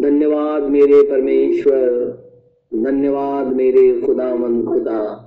धन्यवाद 0.00 0.62
मेरे 0.62 1.02
परमेश्वर, 1.02 1.90
धन्यवाद 2.74 3.46
मेरे 3.46 4.00
खुदावन 4.00 4.64
खुदा। 4.64 5.26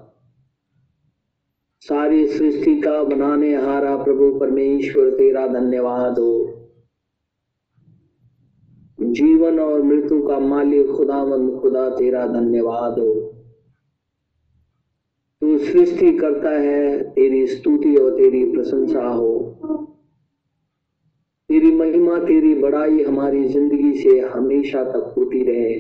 सारी 1.80 2.27
सृष्टि 2.27 2.82
का 2.82 3.04
बनाने 3.04 3.56
हारा 3.56 3.98
प्रभु 3.98 4.40
परमेश्वर, 4.40 5.09
तेरा 5.09 5.48
धन्यवाद 5.48 6.20
हो। 6.20 6.50
जीवन 9.01 9.59
और 9.59 9.81
मृत्यु 9.81 10.27
का 10.27 10.39
मालिक 10.39 10.87
खुदावन 10.87 11.59
खुदा, 11.59 11.89
तेरा 11.89 12.27
धन्यवाद 12.27 12.99
हो। 12.99 13.13
तू 15.41 15.57
सृष्टि 15.57 16.13
करता 16.13 16.49
है, 16.49 17.03
तेरी 17.11 17.47
स्तुति 17.47 17.95
और 17.95 18.17
तेरी 18.17 18.51
प्रशंसा 18.51 19.07
हो। 19.07 19.43
महिमा 21.73 22.19
तेरी 22.19 22.55
बड़ाई 22.55 23.03
हमारी 23.03 23.43
ज़िंदगी 23.43 23.93
से 23.93 24.19
हमेशा 24.19 24.83
तक 24.83 25.14
होती 25.18 25.43
रहे। 25.43 25.73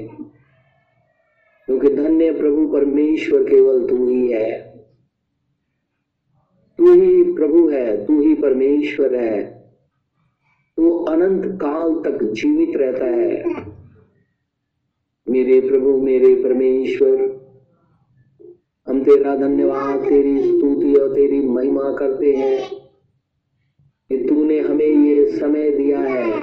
क्योंकि 1.65 1.87
धन्य 1.87 2.31
प्रभु 2.31 2.67
परमेश्वर 2.67 3.43
केवल 3.43 3.87
तू 3.87 4.07
ही 4.07 4.31
है। 4.31 4.73
तू 6.77 6.93
ही 6.93 7.23
प्रभु 7.23 7.69
है, 7.69 8.05
तू 8.05 8.21
ही 8.21 8.33
परमेश्वर 8.33 9.15
है। 9.15 9.63
तू 10.77 10.91
अनंत 10.91 11.45
काल 11.45 11.93
तक 11.93 12.23
जीवित 12.23 12.71
रहता 12.75 13.05
है। 13.05 13.43
मेरे 15.29 15.61
प्रभु, 15.61 16.01
मेरे 16.01 16.35
परमेश्वर, 16.35 17.43
हम 18.87 19.03
तेरा 19.03 19.35
धन्यवाद, 19.35 19.99
तेरी 19.99 20.41
स्तुति 20.41 20.95
और 20.95 21.15
तेरी 21.15 21.39
महिमा 21.39 21.93
करते 21.93 22.33
हैं 22.33 22.75
कि 24.09 24.17
तूने 24.17 24.59
हमें 24.59 24.85
समय 25.33 25.69
दिया 25.69 25.99
है 25.99 26.39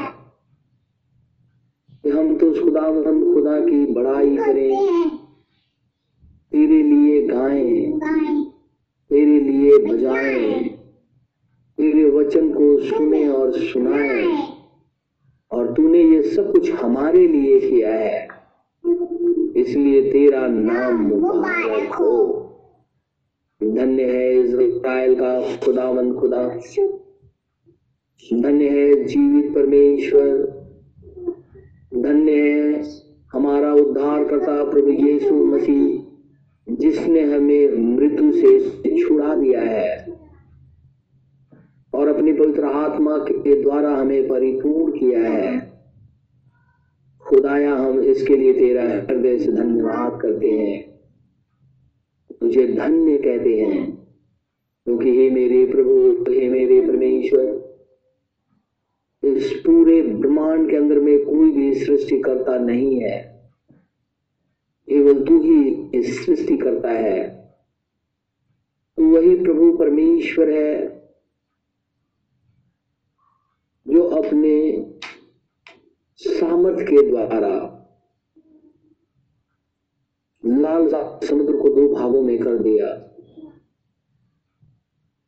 कि 2.02 2.10
हम 2.10 2.36
तो 2.38 2.64
खुदावंद 2.64 3.34
खुदा 3.34 3.60
की 3.60 3.86
बड़ाई 3.86 4.36
करें। 4.36 5.08
तेरे 6.52 6.82
लिए 6.82 7.26
गाएँ, 7.26 8.00
तेरे 9.10 9.40
लिए 9.40 9.78
बजाएँ, 9.78 10.68
तेरे 11.78 12.10
वचन 12.10 12.52
को 12.52 12.80
सुने 12.80 13.28
और 13.28 13.52
सुनाए। 13.52 14.24
और 15.50 15.72
तूने 15.74 16.02
ये 16.02 16.22
सब 16.22 16.52
कुछ 16.52 16.70
हमारे 16.70 17.26
लिए 17.28 17.60
किया 17.60 17.94
है। 17.94 18.28
इसलिए 19.56 20.12
तेरा 20.12 20.46
नाम 20.46 21.00
मुबारक 21.00 21.94
हो। 21.94 22.12
धन्य 23.62 24.04
है 24.04 24.40
इज़राइल 24.40 25.14
का 25.14 25.56
खुदावन 25.56 26.12
खुदा। 26.14 26.60
धन्य 28.32 28.68
है 28.68 29.04
जीवित 29.04 29.54
परमेश्वर। 29.54 30.36
धन्य 31.96 32.32
है 32.32 32.82
हमारा 33.32 33.72
उद्धार 33.74 34.24
करता 34.24 34.64
प्रभु 34.64 34.90
यीशु 34.90 35.34
मसीह, 35.34 36.74
जिसने 36.74 37.22
हमें 37.22 37.96
मृत्यु 37.96 38.32
से 38.32 38.58
छुड़ा 39.00 39.34
दिया 39.34 39.60
है 39.60 40.12
और 41.94 42.08
अपनी 42.08 42.32
पवित्र 42.32 42.64
आत्मा 42.64 43.16
के 43.18 43.62
द्वारा 43.62 43.94
हमें 43.96 44.28
परिपूर्ण 44.28 44.92
किया 44.92 45.20
है। 45.20 45.58
खुदाया, 47.20 47.74
हम 47.74 48.00
इसके 48.00 48.36
लिए 48.36 48.52
तेरा 48.52 48.82
हृदय 48.82 49.38
से 49.38 49.52
धन्यवाद 49.52 50.20
करते 50.20 50.50
हैं। 50.50 51.00
तुझे 52.40 52.66
धन्य 52.66 53.16
कहते 53.18 53.58
हैं, 53.60 54.06
क्योंकि 54.86 55.16
हे 55.16 55.30
मेरे 55.30 55.64
प्रभु, 55.66 56.24
हे 56.32 56.48
मेरे 56.48 56.80
परमेश्वर 56.80 57.59
इस 59.36 59.52
पूरे 59.66 60.02
ब्रह्मांड 60.02 60.70
के 60.70 60.76
अंदर 60.76 61.00
में 61.00 61.24
कोई 61.24 61.50
भी 61.50 61.74
सृष्टि 61.74 62.20
करता 62.20 62.58
नहीं 62.58 63.00
है। 63.00 63.18
केवल 64.88 65.24
तू 65.24 65.40
ही 65.40 65.90
इस 65.94 66.26
सृष्टि 66.26 66.56
करता 66.56 66.90
है। 66.90 67.28
तू 68.96 69.10
वही 69.16 69.34
प्रभु 69.44 69.76
परमेश्वर 69.76 70.50
है, 70.50 71.00
जो 73.86 74.02
अपने 74.02 74.86
सामर्थ 76.16 76.80
के 76.80 77.08
द्वारा 77.10 77.76
लाल 80.44 80.88
समुद्र 81.26 81.56
को 81.56 81.68
दो 81.68 81.94
भागों 81.94 82.22
में 82.22 82.38
कर 82.38 82.58
दिया। 82.58 82.86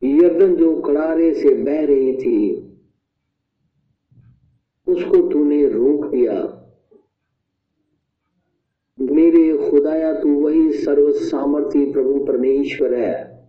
यर्दन 0.03 0.55
जो 0.55 0.81
कड़ारे 0.81 1.33
से 1.33 1.53
बह 1.53 1.85
रही 1.85 2.17
थी 2.17 2.69
उसको 4.93 5.29
तूने 5.29 5.65
रोक 5.67 6.05
दिया। 6.05 6.59
मेरे 9.01 9.69
खुदाया, 9.69 10.13
तू 10.13 10.29
वही 10.29 10.71
सर्व 10.71 11.11
सामर्थ्य 11.11 11.91
प्रभु 11.91 12.25
परमेश्वर 12.25 12.93
है, 12.93 13.47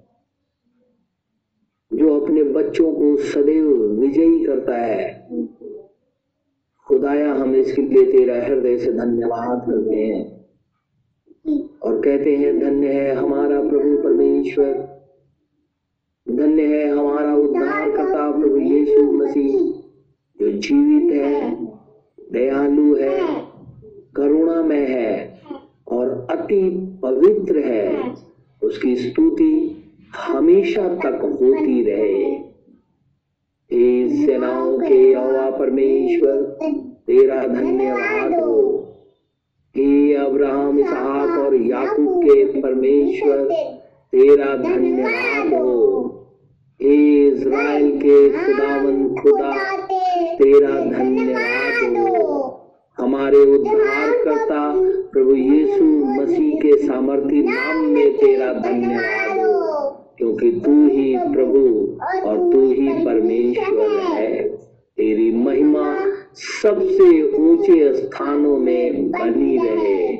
जो 1.93 2.21
अपने 2.21 2.43
बच्चों 2.43 2.93
को 2.93 3.17
सदैव 3.17 3.69
विजयी 4.01 4.45
करता 4.45 4.77
है। 4.77 5.29
खुदाया, 6.89 7.35
हम 7.35 7.55
इसके 7.55 7.83
लिए 7.83 8.13
तेरा 8.13 8.43
हृदय 8.43 8.79
से 8.79 8.93
धन्यवाद 8.93 9.61
करते 9.61 9.97
हैं 9.97 10.47
और 11.83 12.01
कहते 12.01 12.37
हैं, 12.37 12.61
धन्य 12.61 12.87
है 12.87 13.15
हमारा 13.15 13.61
प्रभु 13.61 14.03
परमेश्वर। 14.03 14.73
धन्य 16.31 16.63
है 16.63 16.89
हमारा 16.89 17.37
उद्धार 17.37 17.91
करता 17.91 18.31
प्रभु 18.41 18.57
यीशु 18.57 19.03
मसीह। 19.03 19.84
जो 20.45 20.53
जीवित 20.53 21.13
है 21.13 21.65
दयालु 22.33 22.95
है 22.95 23.21
करुणा 24.17 24.63
में 24.63 24.89
है 24.89 25.41
और 25.89 26.27
अति 26.31 26.71
पवित्र 27.03 27.59
है। 27.59 28.15
उसकी 28.63 28.97
स्तुति 28.97 29.85
हमेशा 30.17 30.89
तक 30.89 31.39
होती 31.41 31.85
रहे। 31.85 32.25
हे 33.73 34.09
सेनाओं 34.27 34.79
के 34.79 35.11
यहोवा 35.11 35.51
परमेश्वर 35.51 36.43
तेरा 37.07 37.47
धन्यवाद 37.47 38.45
हो। 38.45 38.89
हे 39.77 40.15
अब्राहम 40.15 40.79
इसहाक 40.79 41.39
और 41.39 41.57
याकूब 41.57 42.23
के 42.23 42.61
परमेश्वर 42.61 43.45
तेरा 44.13 44.57
धन्यवाद 44.57 45.63
हो। 45.63 45.75
हे 46.83 47.27
इज़राइल 47.29 47.97
के 47.97 48.31
खुदावन 48.31 49.15
खुदा 49.15 49.74
तेरा 50.45 50.71
धन्यवाद 50.71 51.97
हो। 51.97 52.61
हमारे 52.99 53.39
उद्धार 53.39 54.11
करता 54.25 54.73
प्रभु 55.13 55.35
यीशु 55.35 55.85
मसीह 55.85 56.55
के 56.55 56.77
सामर्थ्य 56.77 57.43
नाम 57.43 57.85
में 57.85 58.17
तेरा 58.17 58.53
धन्यवाद 58.53 59.39
हो। 59.39 59.91
क्योंकि 60.19 60.51
तू 60.65 60.89
ही 60.89 61.17
प्रभु 61.19 61.59
और 62.29 62.53
तू 62.53 62.61
ही 62.67 63.05
परमेश्वर 63.05 63.89
है। 63.89 64.45
तेरी 64.97 65.37
महिमा 65.37 65.97
सबसे 66.35 67.37
ऊँचे 67.37 67.95
स्थानों 67.95 68.59
में 68.59 69.11
बनी 69.11 69.57
रहे। 69.57 70.17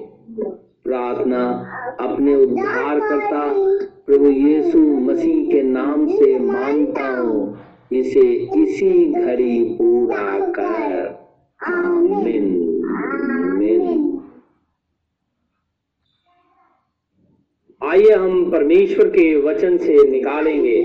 प्रार्थना 0.85 1.71
अपने 2.01 2.35
उद्धार 2.35 3.01
करता 3.01 3.55
प्रभु 4.07 4.27
यीशु 4.27 4.79
मसीह 4.79 5.53
के 5.53 5.63
नाम 5.63 6.07
से 6.07 6.39
माँगता 6.39 7.21
हूँ। 7.21 7.57
इसे 7.93 8.21
इसी 8.63 9.13
घड़ी 9.13 9.65
पूरा 9.75 10.53
कर। 10.53 11.07
आमीन 11.63 12.47
आमीन 12.97 14.03
आइए 17.83 18.15
हम 18.15 18.51
परमेश्वर 18.51 19.09
के 19.09 19.37
वचन 19.37 19.79
से 19.79 20.11
निकालेंगे। 20.11 20.81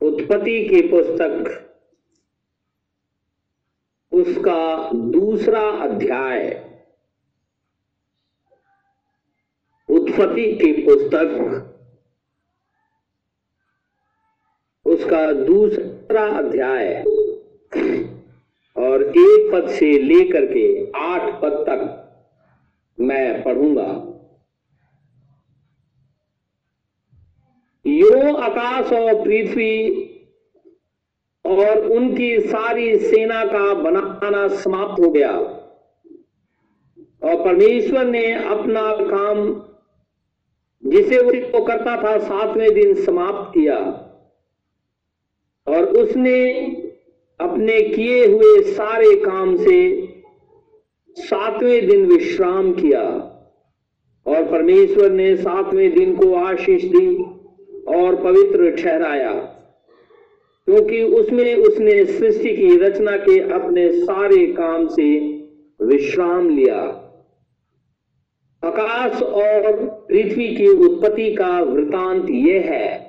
उत्पत्ति 0.00 0.64
की 0.68 0.80
पुस्तक, 0.88 1.62
उसका 4.12 4.90
दूसरा 4.92 5.68
अध्याय। 5.68 6.50
उत्पत्ति 9.88 10.52
की 10.52 10.72
पुस्तक 10.72 11.72
उसका 14.96 15.20
दूसरा 15.32 16.24
अध्याय 16.38 16.86
और 18.76 19.02
एक 19.02 19.50
पद 19.52 19.68
से 19.70 19.92
लेकर 20.00 20.46
के 20.46 20.66
आठ 20.96 21.40
पद 21.42 21.64
तक 21.68 21.80
मैं 22.98 23.42
पढ़ूँगा। 23.42 23.88
यो 27.84 28.34
आकाश 28.36 28.92
और 28.92 29.22
पृथ्वी 29.24 29.74
और 31.44 31.84
उनकी 31.88 32.38
सारी 32.40 32.96
सेना 32.98 33.44
का 33.44 33.74
बनाना 33.74 34.46
समाप्त 34.56 35.00
हो 35.00 35.10
गया 35.10 35.32
और 37.22 37.44
परमेश्वर 37.44 38.04
ने 38.06 38.24
अपना 38.32 38.90
काम 39.04 39.44
जिसे 40.82 41.20
वो 41.20 41.64
करता 41.64 41.96
था 42.02 42.18
सातवें 42.18 42.74
दिन 42.74 42.94
समाप्त 43.04 43.54
किया। 43.54 43.78
और 45.66 45.84
उसने 45.84 46.40
अपने 47.40 47.80
किए 47.82 48.26
हुए 48.26 48.60
सारे 48.62 49.14
काम 49.16 49.56
से 49.56 49.78
सातवें 51.16 51.86
दिन 51.86 52.04
विश्राम 52.06 52.72
किया 52.72 53.02
और 54.26 54.44
परमेश्वर 54.44 55.10
ने 55.10 55.34
सातवें 55.36 55.94
दिन 55.94 56.14
को 56.16 56.34
आशीष 56.34 56.84
दी 56.84 57.16
और 57.96 58.16
पवित्र 58.16 58.70
ठहराया, 58.76 59.32
क्योंकि 60.68 61.02
उसमें 61.02 61.54
उसने 61.56 62.04
सृष्टि 62.04 62.56
की 62.56 62.76
रचना 62.78 63.16
के 63.16 63.38
अपने 63.54 63.90
सारे 63.92 64.46
काम 64.46 64.86
से 64.88 65.08
विश्राम 65.80 66.48
लिया। 66.48 66.78
आकाश 68.62 69.22
और 69.22 69.72
पृथ्वी 70.08 70.48
की 70.56 70.68
उत्पत्ति 70.68 71.34
का 71.34 71.60
वृतांत 71.62 72.30
यह 72.30 72.70
है 72.70 73.05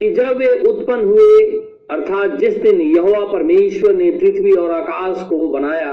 कि 0.00 0.10
जब 0.10 0.36
वे 0.36 0.60
उत्पन्न 0.60 1.04
हुए, 1.04 1.58
अर्थात 1.90 2.30
जिस 2.30 2.56
दिन 2.56 2.80
यहोवा 2.80 3.32
परमेश्वर 3.32 3.94
ने 3.94 4.10
पृथ्वी 4.10 4.52
और 4.52 4.70
आकाश 4.70 5.28
को 5.28 5.48
बनाया, 5.48 5.92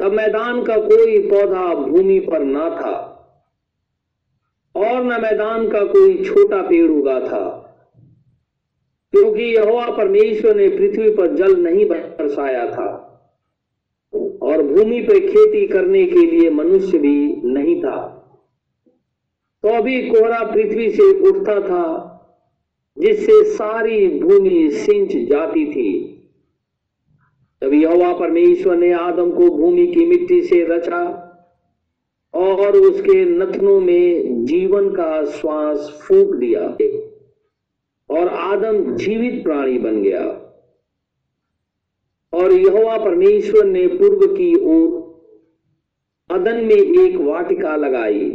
तब 0.00 0.12
मैदान 0.12 0.62
का 0.64 0.76
कोई 0.76 1.18
पौधा 1.30 1.74
भूमि 1.74 2.20
पर 2.20 2.38
ना 2.38 2.70
था, 2.70 3.10
और 4.76 5.04
न 5.04 5.20
मैदान 5.22 5.68
का 5.70 5.84
कोई 5.84 6.24
छोटा 6.24 6.62
पेड़ 6.62 6.90
उगा 6.90 7.20
था, 7.20 7.60
क्योंकि 9.12 9.42
यहोवा 9.42 9.86
परमेश्वर 9.90 10.56
ने 10.56 10.68
पृथ्वी 10.68 11.10
पर 11.10 11.34
जल 11.34 11.56
नहीं 11.56 11.86
बरसाया 11.86 12.70
था, 12.70 13.10
और 14.42 14.62
भूमि 14.62 15.00
पर 15.00 15.18
खेती 15.18 15.66
करने 15.66 16.04
के 16.06 16.20
लिए 16.20 16.50
मनुष्य 16.50 16.98
भी 16.98 17.42
नहीं 17.44 17.82
था। 17.82 18.10
तो 19.62 19.68
अभी 19.68 20.10
कोहरा 20.10 20.42
पृथ्वी 20.44 20.90
से 20.90 21.02
उठता 21.28 21.60
था 21.60 22.10
जिससे 22.98 23.42
सारी 23.44 24.06
भूमि 24.20 24.70
सिंच 24.70 25.16
जाती 25.30 25.66
थी। 25.66 25.92
तब 27.62 27.72
यहोवा 27.72 28.12
परमेश्वर 28.12 28.76
ने 28.76 28.92
आदम 28.92 29.30
को 29.30 29.48
भूमि 29.56 29.86
की 29.86 30.06
मिट्टी 30.06 30.42
से 30.42 30.64
रचा 30.64 31.02
और 32.34 32.76
उसके 32.76 33.24
नथनों 33.24 33.80
में 33.80 34.44
जीवन 34.44 34.88
का 34.90 35.24
श्वास 35.24 36.04
फूक 36.04 36.34
दिया 36.34 36.62
और 38.10 38.28
आदम 38.28 38.96
जीवित 38.96 39.42
प्राणी 39.44 39.78
बन 39.78 40.02
गया। 40.02 40.24
और 42.32 42.52
यहोवा 42.52 42.96
परमेश्वर 42.98 43.64
ने 43.64 43.86
पूर्व 43.86 44.26
की 44.26 44.54
ओर 44.54 45.02
अदन 46.30 46.64
में 46.64 46.76
एक 46.76 47.16
वाटिका 47.16 47.76
लगाई 47.76 48.30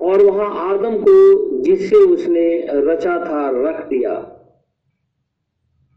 और 0.00 0.24
वहाँ 0.24 0.74
आदम 0.74 0.98
को 0.98 1.51
जिससे 1.62 1.96
उसने 1.96 2.66
रचा 2.70 3.18
था, 3.18 3.70
रख 3.70 3.88
दिया। 3.88 4.38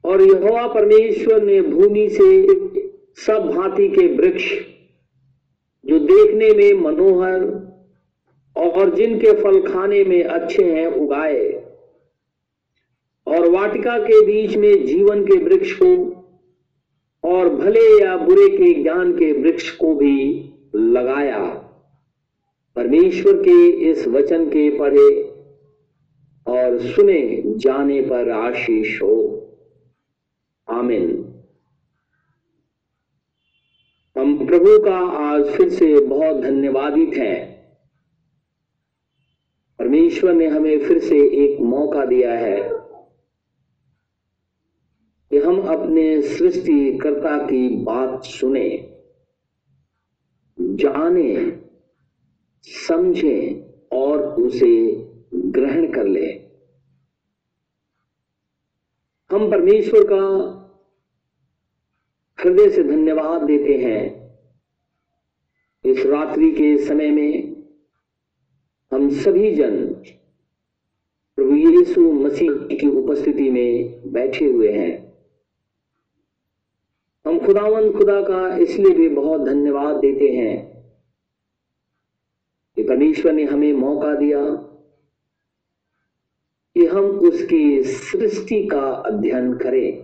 और 0.05 0.21
यहोवा 0.21 0.67
परमेश्वर 0.67 1.43
ने 1.43 1.61
भूमि 1.61 2.09
से 2.09 2.47
सब 3.15 3.51
भांति 3.55 3.87
के 3.87 4.15
वृक्ष, 4.15 4.53
जो 5.85 5.99
देखने 5.99 6.51
में 6.51 6.81
मनोहर 6.81 7.65
और 8.57 8.95
जिनके 8.95 9.31
फल 9.43 9.61
खाने 9.61 10.03
में 10.03 10.23
अच्छे 10.23 10.71
हैं, 10.71 10.87
उगाए। 10.87 11.65
और 13.27 13.49
वाटिका 13.49 13.97
के 13.97 14.25
बीच 14.25 14.57
में 14.57 14.85
जीवन 14.85 15.25
के 15.25 15.43
वृक्ष 15.43 15.71
को, 15.81 16.15
और 17.23 17.49
भले 17.49 18.01
या 18.01 18.17
बुरे 18.17 18.57
के 18.57 18.73
ज्ञान 18.73 19.11
के 19.11 19.31
वृक्ष 19.31 19.71
को 19.71 19.95
भी 19.95 20.49
लगाया। 20.75 21.45
परमेश्वर 22.75 23.33
के 23.33 23.69
इस 23.69 24.07
वचन 24.07 24.45
के 24.45 24.79
पढ़े 24.79 25.34
और 26.47 26.79
सुने 26.79 27.43
जाने 27.45 28.01
पर 28.01 28.29
आशीष 28.29 29.01
हो। 29.01 29.41
आमिन। 30.69 31.35
हम 34.17 34.47
प्रभु 34.47 34.83
का 34.83 34.97
आज 34.99 35.45
फिर 35.45 35.69
से 35.69 35.99
बहुत 35.99 36.35
धन्यवादित 36.35 37.13
हैं। 37.17 37.55
परमेश्वर 39.79 40.33
ने 40.33 40.47
हमें 40.47 40.79
फिर 40.79 40.99
से 40.99 41.17
एक 41.17 41.59
मौका 41.59 42.05
दिया 42.05 42.33
है 42.33 42.69
कि 45.29 45.37
हम 45.37 45.61
अपने 45.61 46.21
सृष्टिकर्ता 46.21 47.37
की 47.37 47.75
बात 47.75 48.23
सुने, 48.23 48.97
जाने, 50.59 51.59
समझें 52.63 53.71
और 53.97 54.41
उसे 54.41 55.04
ग्रहण 55.35 55.93
कर 55.93 56.07
ले। 56.07 56.45
हम 59.31 59.51
परमेश्वर 59.51 60.03
का 60.03 60.61
हृदय 62.43 62.69
से 62.69 62.83
धन्यवाद 62.83 63.41
देते 63.41 63.73
हैं। 63.73 64.25
इस 65.85 66.05
रात्रि 66.05 66.51
के 66.51 66.77
समय 66.77 67.11
में 67.11 67.55
हम 68.93 69.09
सभी 69.09 69.55
जन 69.55 69.87
प्रभु 71.35 71.55
यीशु 71.55 72.11
मसीह 72.11 72.51
की 72.51 72.87
उपस्थिति 72.87 73.49
में 73.49 74.01
बैठे 74.13 74.45
हुए 74.45 74.71
हैं। 74.71 75.05
हम 77.25 77.45
खुदावन 77.45 77.91
खुदा 77.91 78.21
का 78.21 78.57
इसलिए 78.57 78.95
भी 78.95 79.09
बहुत 79.09 79.41
धन्यवाद 79.41 79.95
देते 79.95 80.27
हैं 80.29 80.75
कि 82.75 82.83
परमेश्वर 82.83 83.31
ने 83.31 83.43
हमें 83.43 83.73
मौका 83.73 84.15
दिया 84.15 84.64
कि 86.75 86.85
हम 86.85 87.05
उसकी 87.05 87.83
सृष्टि 87.83 88.67
का 88.67 88.81
अध्ययन 88.81 89.53
करें। 89.53 90.03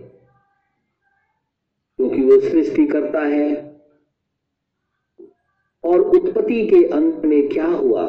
क्योंकि 1.96 2.22
वो 2.22 2.40
सृष्टि 2.40 2.86
करता 2.86 3.20
है। 3.20 3.76
और 5.84 6.00
उत्पत्ति 6.00 6.66
के 6.66 6.84
अंत 6.84 7.24
में 7.24 7.48
क्या 7.48 7.66
हुआ? 7.66 8.04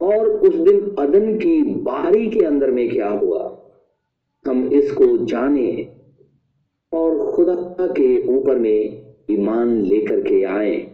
और 0.00 0.28
उस 0.28 0.54
दिन 0.54 0.96
अदन 0.98 1.38
की 1.38 1.62
बारी 1.62 2.30
के 2.30 2.40
अंदर 2.40 2.70
में 2.70 2.90
क्या 2.90 3.08
हुआ? 3.08 3.60
हम 4.46 4.68
इसको 4.72 5.24
जाने 5.24 5.96
और 6.92 7.32
खुदा 7.32 7.86
के 7.86 8.28
ऊपर 8.28 8.58
में 8.58 9.06
ईमान 9.30 9.82
लेकर 9.82 10.20
के 10.20 10.44
आए। 10.44 10.93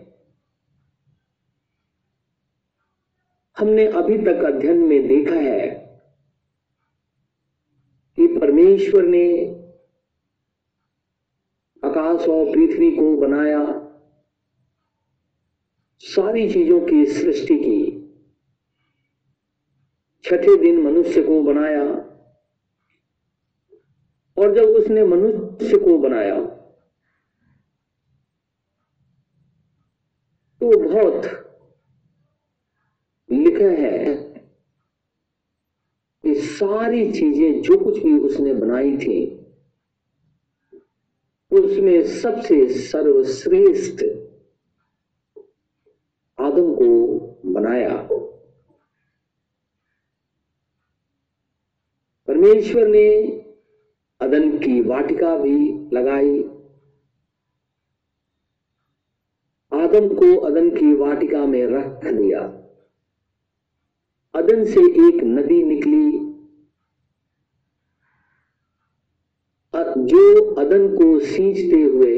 हमने 3.60 3.86
अभी 3.86 4.16
तक 4.18 4.44
अध्ययन 4.44 4.78
में 4.78 5.08
देखा 5.08 5.34
है 5.34 5.68
कि 8.18 8.26
परमेश्वर 8.38 9.02
ने 9.02 9.26
आकाश 11.82 12.28
और 12.28 12.52
पृथ्वी 12.52 12.90
को 12.96 13.16
बनाया, 13.16 13.60
सारी 16.02 16.48
चीज़ों 16.52 16.80
की 16.80 17.04
सृष्टि 17.06 17.56
की। 17.56 17.96
छठे 20.24 20.56
दिन 20.56 20.80
मनुष्य 20.82 21.22
को 21.22 21.42
बनाया 21.42 21.84
और 24.36 24.54
जब 24.54 24.68
उसने 24.70 25.04
मनुष्य 25.04 25.78
को 25.78 25.98
बनाया 25.98 26.40
तो 30.60 30.78
बहुत 30.88 31.39
लिखा 33.60 33.82
है 33.82 34.14
कि 36.22 36.34
सारी 36.34 37.12
चीज़ें 37.12 37.62
जो 37.62 37.78
कुछ 37.78 37.98
भी 37.98 38.18
उसने 38.18 38.54
बनाई 38.54 38.96
थी, 38.96 39.36
उसमें 41.52 42.04
सबसे 42.04 42.68
सर्वश्रेष्ठ 42.68 44.04
आदम 46.40 46.74
को 46.74 47.18
बनाया। 47.52 48.08
परमेश्वर 52.28 52.86
ने 52.86 53.26
अदन 54.20 54.58
की 54.58 54.80
वाटिका 54.80 55.38
भी 55.38 55.58
लगाई। 55.96 56.40
आदम 59.72 60.08
को 60.08 60.36
अदन 60.36 60.70
की 60.70 60.94
वाटिका 60.94 61.46
में 61.46 61.66
रख 61.66 62.04
दिया। 62.04 62.59
अदन 64.34 64.64
से 64.64 64.80
एक 65.08 65.22
नदी 65.24 65.62
निकली। 65.64 66.08
जो 69.74 70.40
अदन 70.54 70.86
को 70.96 71.18
सींचते 71.20 71.80
हुए 71.82 72.16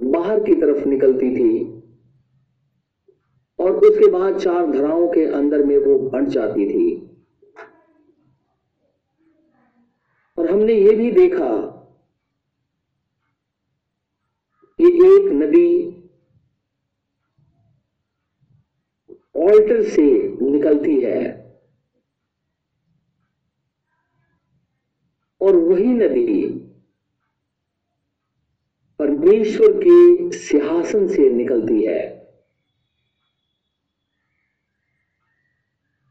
बाहर 0.00 0.40
की 0.40 0.54
तरफ़ 0.54 0.86
निकलती 0.88 1.28
थी 1.36 1.50
और 3.58 3.76
उसके 3.78 4.10
बाद 4.10 4.38
चार 4.38 4.70
धराओं 4.72 5.06
के 5.08 5.24
अंदर 5.34 5.64
में 5.64 5.76
वो 5.78 5.98
बंट 6.10 6.28
जाती 6.28 6.66
थी। 6.68 6.88
और 10.38 10.50
हमने 10.50 10.74
ये 10.74 10.94
भी 10.94 11.10
देखा 11.12 11.50
कि 14.78 14.86
एक 15.08 15.32
नदी 15.32 15.68
ऑल्टर 19.42 19.82
से 19.82 20.02
निकलती 20.50 21.00
है। 21.00 21.42
और 25.42 25.56
वही 25.56 25.84
नदी 25.84 26.58
परमेश्वर 28.98 29.72
के 29.72 30.32
सिंहासन 30.38 31.08
से 31.08 31.30
निकलती 31.30 31.84
है। 31.86 32.22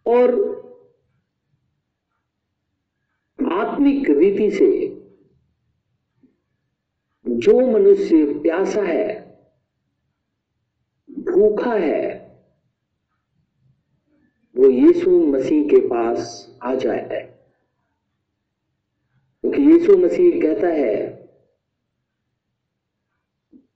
और 0.07 0.51
आत्मिक 3.51 4.09
रीति 4.09 4.51
से 4.51 4.87
जो 7.27 7.71
मनुष्य 7.71 8.39
प्यासा 8.39 8.81
है, 8.81 9.21
भूखा 11.11 11.73
है 11.73 12.20
वो 14.61 14.69
यीशु 14.69 15.25
मसीह 15.25 15.69
के 15.69 15.87
पास 15.87 16.55
आ 16.63 16.75
जाए। 16.75 17.39
क्योंकि 19.41 19.61
यीशु 19.61 19.97
मसीह 19.97 20.41
कहता 20.41 20.67
है, 20.67 21.21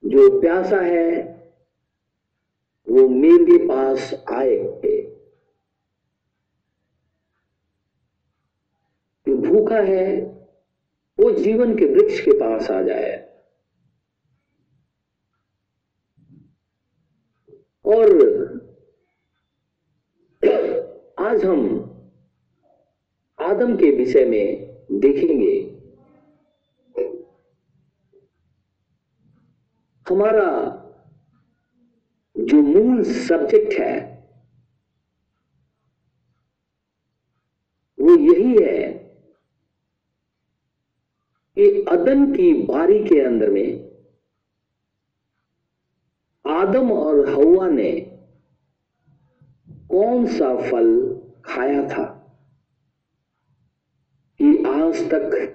जो 0.06 0.42
प्यासा 0.42 0.82
है, 0.82 1.24
वो 2.89 3.10
मेरे 3.10 3.68
पास 3.68 4.13
आए। 4.32 4.58
जो 9.27 9.38
भूखा 9.38 9.80
है, 9.80 10.22
वो 11.20 11.32
जीवन 11.32 11.77
के 11.77 11.86
वृक्ष 11.86 12.20
के 12.20 12.32
पास 12.32 12.72
आ 12.72 12.82
जाए। 12.82 13.42
और 17.86 18.55
आज 21.25 21.46
हम 21.46 21.62
आदम 23.39 23.75
के 23.77 23.91
विषय 23.91 24.25
में 24.25 24.75
देखेंगे। 24.91 25.82
हमारा 30.10 30.50
जो 32.38 32.62
मूल 32.62 33.03
सब्जेक्ट 33.03 33.74
है, 33.79 34.25
वो 38.00 38.17
यही 38.17 38.65
है 38.65 38.88
कि 41.58 41.86
अदन 41.89 42.34
की 42.34 42.53
बारी 42.53 43.03
के 43.03 43.20
अंदर 43.20 43.50
में 43.50 43.91
आदम 46.48 46.91
और 46.91 47.29
हवा 47.29 47.70
ने 47.70 48.12
कौन 49.89 50.25
सा 50.25 50.55
फल 50.58 51.14
खाया 51.46 51.90
था। 51.90 52.22
कि 54.42 54.64
आज 54.64 55.12
तक 55.14 55.52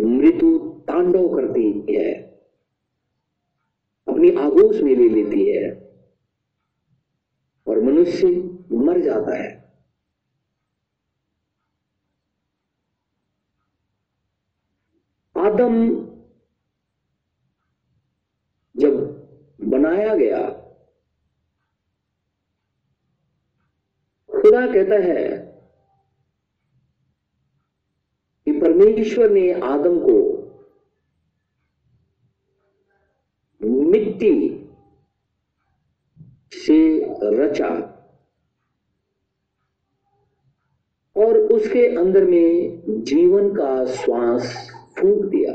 मृत्यु 0.00 0.58
तांडव 0.88 1.28
करती 1.28 1.96
है। 1.96 2.14
अपनी 4.08 4.36
आगोश 4.36 4.80
में 4.80 4.96
ले 4.96 5.08
लेती 5.08 5.50
है। 5.50 5.90
और 7.66 7.80
मनुष्य 7.80 8.26
मर 8.72 9.00
जाता 9.00 9.36
है। 9.36 9.60
आदम 15.36 16.00
जब 18.76 19.20
बनाया 19.60 20.14
गया 20.14 20.59
खुदा 24.42 24.66
कहता 24.66 24.94
है 24.94 25.28
कि 28.46 28.52
परमेश्वर 28.60 29.30
ने 29.30 29.52
आदम 29.52 29.98
को 30.00 30.20
मिट्टी 33.62 34.56
से 36.52 37.06
रचा 37.22 37.68
और 41.16 41.38
उसके 41.38 41.96
अंदर 41.96 42.24
में 42.24 42.80
जीवन 43.04 43.54
का 43.54 43.84
श्वास 43.84 44.70
फूंक 44.98 45.24
दिया। 45.24 45.52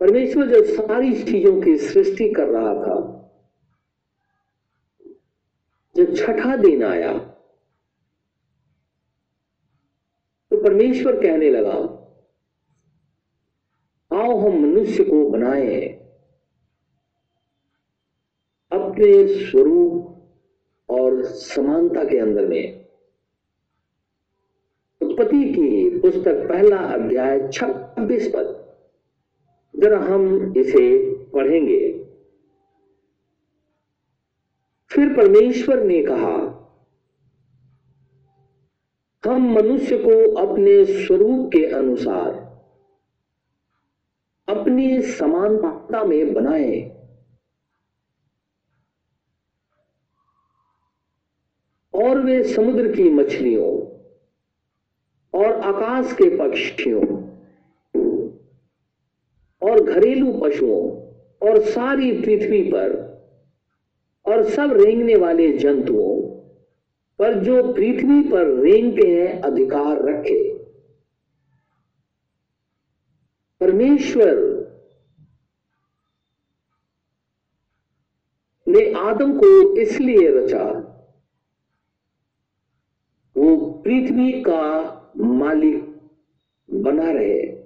परमेश्वर 0.00 0.48
जब 0.48 0.64
सारी 0.64 1.22
चीज़ों 1.22 1.62
की 1.62 1.76
सृष्टि 1.76 2.32
कर 2.32 2.46
रहा 2.48 2.74
था 2.74 3.21
जब 5.96 6.14
छठा 6.16 6.56
दिन 6.56 6.84
आया 6.84 7.12
तो 10.50 10.62
परमेश्वर 10.62 11.20
कहने 11.22 11.50
लगा, 11.50 11.72
आओ 14.10 14.38
हम 14.38 14.58
मनुष्य 14.60 15.04
को 15.04 15.28
बनाए, 15.30 15.80
अपने 18.72 19.26
स्वरूप 19.28 20.90
और 20.90 21.22
समानता 21.24 22.04
के 22.04 22.18
अंदर 22.18 22.46
में। 22.46 22.86
उत्पत्ति 25.00 25.44
की 25.54 25.98
पुस्तक 25.98 26.46
पहला 26.48 26.76
अध्याय 26.76 27.48
छब्बीस 27.48 28.28
पद। 28.28 28.58
जरा 29.74 29.98
हम 29.98 30.54
इसे 30.56 31.14
पढ़ेंगे। 31.24 32.01
फिर 34.94 35.08
परमेश्वर 35.08 35.82
ने 35.82 36.02
कहा, 36.02 36.58
हम 39.26 39.52
मनुष्य 39.52 39.98
को 39.98 40.34
अपने 40.34 40.84
स्वरूप 40.84 41.48
के 41.48 41.66
अनुसार, 41.66 42.32
अपनी 44.48 45.02
समानता 45.02 46.04
में 46.04 46.34
बनाए। 46.34 46.98
और 51.94 52.20
वे 52.20 52.44
समुद्र 52.44 52.92
की 52.92 53.10
मछलियों 53.10 53.72
और 55.34 55.52
आकाश 55.52 56.12
के 56.12 56.36
पक्षियों 56.38 57.02
और 59.62 59.84
घरेलू 59.84 60.32
पशुओं 60.32 60.90
और 61.48 61.60
सारी 61.60 62.12
पृथ्वी 62.12 62.62
पर 62.62 63.11
और 64.32 64.44
सब 64.44 64.72
रेंगने 64.72 65.16
वाले 65.16 65.52
जंतुओं, 65.52 66.22
पर 67.18 67.34
जो 67.34 67.72
पृथ्वी 67.72 68.22
पर 68.30 68.46
रेंगते 68.46 69.08
हैं, 69.08 69.40
अधिकार 69.40 70.02
रखे। 70.02 70.58
परमेश्वर 73.60 74.52
ने 78.68 78.92
आदम 78.92 79.38
को 79.38 79.76
इसलिए 79.76 80.30
रचा, 80.30 80.64
वो 83.36 83.56
पृथ्वी 83.84 84.32
का 84.32 84.62
मालिक 85.16 86.00
बना 86.70 87.10
रहे। 87.10 87.62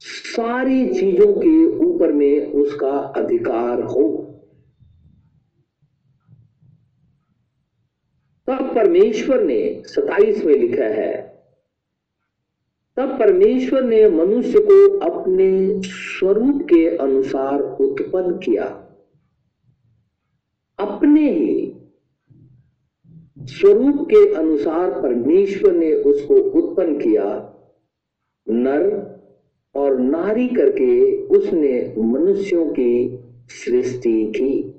सारी 0.00 0.94
चीज़ों 0.94 1.32
के 1.32 1.84
ऊपर 1.84 2.12
में 2.12 2.52
उसका 2.52 2.90
अधिकार 2.90 3.82
हो। 3.82 4.31
तब 8.46 8.74
परमेश्वर 8.74 9.42
ने 9.42 9.82
सताइस 9.86 10.44
में 10.44 10.54
लिखा 10.54 10.84
है, 10.84 11.32
तब 12.96 13.18
परमेश्वर 13.18 13.82
ने 13.82 14.10
मनुष्य 14.10 14.58
को 14.58 14.98
अपने 14.98 15.80
स्वरूप 15.82 16.62
के 16.62 16.96
अनुसार 16.96 17.60
उत्पन्न 17.60 18.38
किया। 18.38 18.64
अपने 20.78 21.30
ही 21.30 21.76
स्वरूप 23.40 24.06
के 24.10 24.34
अनुसार 24.34 24.90
परमेश्वर 24.90 25.72
ने 25.72 25.92
उसको 25.94 26.34
उत्पन्न 26.34 26.98
किया। 26.98 27.54
नर 28.48 29.12
और 29.74 29.98
नारी 29.98 30.48
करके 30.48 31.22
उसने 31.26 31.94
मनुष्यों 31.98 32.66
की 32.70 33.18
सृष्टि 33.48 34.32
की। 34.36 34.74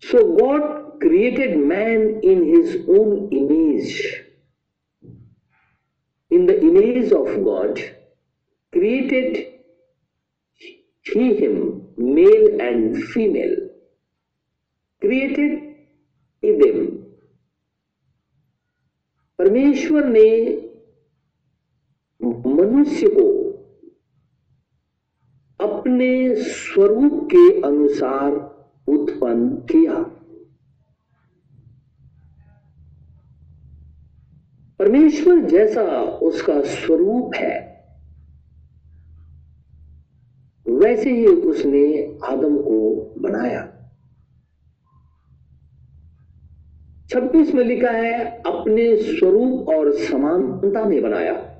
So 0.00 0.24
God 0.32 0.87
created 1.00 1.58
man 1.58 2.20
in 2.22 2.44
his 2.44 2.76
own 2.88 3.28
image. 3.32 4.24
In 6.30 6.46
the 6.46 6.60
image 6.60 7.12
of 7.12 7.44
God, 7.44 7.80
created 8.72 9.54
he 11.02 11.34
him, 11.34 11.88
male 11.96 12.60
and 12.60 13.02
female. 13.04 13.56
Created 15.00 15.76
he 16.42 16.52
them. 16.52 16.94
परमेश्वर 19.38 20.04
ने 20.04 20.30
मनुष्य 22.22 23.08
को 23.08 23.26
अपने 25.60 26.34
स्वरूप 26.34 27.28
के 27.34 27.62
अनुसार 27.62 28.32
उत्पन्न 28.88 29.48
किया 29.70 30.17
परमेश्वर 34.78 35.38
जैसा 35.38 35.82
उसका 36.02 36.60
स्वरूप 36.60 37.30
है, 37.34 37.68
वैसे 40.68 41.10
ही 41.10 41.26
उसने 41.26 42.16
आदम 42.24 42.56
को 42.58 42.94
बनाया। 43.18 43.74
26 47.08 47.54
में 47.54 47.64
लिखा 47.64 47.90
है, 47.90 48.24
अपने 48.46 48.96
स्वरूप 48.96 49.68
और 49.68 49.92
समानता 49.92 50.84
में 50.84 51.02
बनाया। 51.02 51.54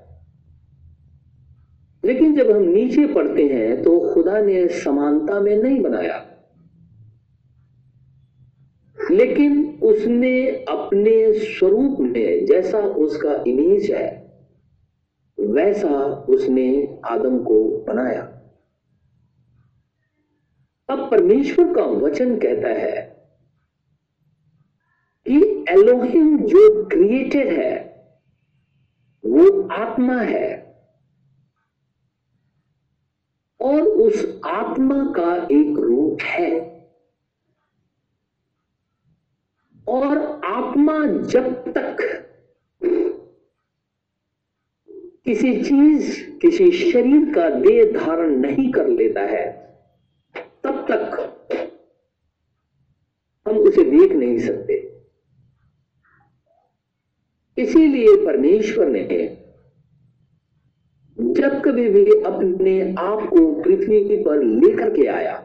लेकिन 2.05 2.37
जब 2.37 2.51
हम 2.51 2.63
नीचे 2.63 3.07
पढ़ते 3.07 3.49
हैं 3.49 3.83
तो 3.83 4.15
खुदा 4.15 4.41
ने 4.41 4.69
समानता 4.69 5.41
में 5.41 5.63
नहीं 5.63 5.81
बनाया। 5.81 6.25
लेकिन 9.11 9.68
उसने 9.89 10.49
अपने 10.51 11.33
स्वरूप 11.33 11.99
में 12.01 12.47
जैसा 12.47 12.79
उसका 12.79 13.45
इमेज 13.47 13.91
है, 13.91 14.39
वैसा 15.41 16.05
उसने 16.29 16.99
आदम 17.05 17.45
को 17.45 17.85
बनाया। 17.85 18.23
अब 20.89 21.11
परमेश्वर 21.11 21.75
का 21.75 21.83
वचन 21.83 22.39
कहता 22.39 22.69
है 22.69 23.19
कि 25.29 25.65
एलोहिम 25.69 26.39
जो 26.39 26.85
क्रिएटेड 26.85 27.49
है, 27.49 27.89
वो 29.27 29.69
आत्मा 29.69 30.21
है। 30.21 30.69
और 33.61 33.83
उस 33.83 34.41
आत्मा 34.47 35.13
का 35.17 35.35
एक 35.35 35.79
रूप 35.79 36.19
है। 36.23 36.78
और 39.89 40.19
आत्मा 40.45 40.95
जब 41.07 41.73
तक 41.73 41.97
किसी 45.25 45.53
चीज़, 45.63 46.21
किसी 46.39 46.71
शरीर 46.73 47.35
का 47.35 47.49
देह 47.51 47.93
धारण 47.93 48.37
नहीं 48.37 48.71
कर 48.73 48.89
लेता 48.89 49.21
है, 49.21 49.47
तब 50.65 50.85
तक 50.91 51.17
हम 53.47 53.59
उसे 53.59 53.85
देख 53.85 54.13
नहीं 54.13 54.39
सकते। 54.39 54.77
इसीलिए 57.59 58.17
परमेश्वर 58.17 58.87
ने 58.87 59.05
जब 61.19 61.61
कभी 61.65 61.89
भी 61.89 62.05
अपने 62.23 62.81
आप 62.99 63.29
को 63.31 63.63
पृथ्वी 63.63 64.17
पर 64.25 64.43
लेकर 64.43 64.91
के 64.95 65.07
आया 65.07 65.37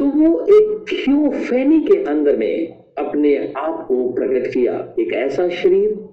तो 0.00 0.07
वो 0.18 0.40
एक 0.40 0.84
थियोफेनी 0.92 1.80
के 1.80 2.04
अंदर 2.04 2.36
में 2.36 2.84
अपने 2.98 3.52
आप 3.56 3.84
को 3.88 4.12
प्रकट 4.12 4.46
किया। 4.46 4.94
एक 5.00 5.12
ऐसा 5.12 5.48
शरीर 5.48 6.08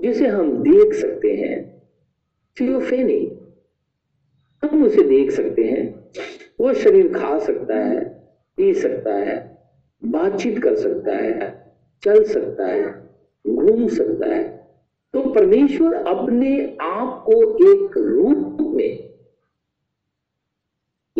जिसे 0.00 0.26
हम 0.26 0.62
देख 0.62 0.94
सकते 0.94 1.28
हैं। 1.28 1.82
थियोफेनी। 2.60 3.38
हम 4.62 4.84
उसे 4.84 5.02
देख 5.02 5.30
सकते 5.30 5.62
हैं। 5.62 6.10
वो 6.60 6.74
शरीर 6.74 7.12
खा 7.12 7.38
सकता 7.38 7.74
है, 7.74 8.04
पी 8.56 8.74
सकता 8.74 9.14
है, 9.14 9.58
बातचीत 10.04 10.62
कर 10.62 10.74
सकता 10.74 11.16
है, 11.16 11.64
चल 12.04 12.24
सकता 12.24 12.66
है, 12.66 13.10
घूम 13.46 13.88
सकता 13.88 14.26
है। 14.26 14.68
तो 15.12 15.20
परमेश्वर 15.20 15.94
अपने 15.94 16.76
आप 16.80 17.24
को 17.26 17.32
एक 17.54 17.98
रूप 17.98 18.58
में 18.74 19.11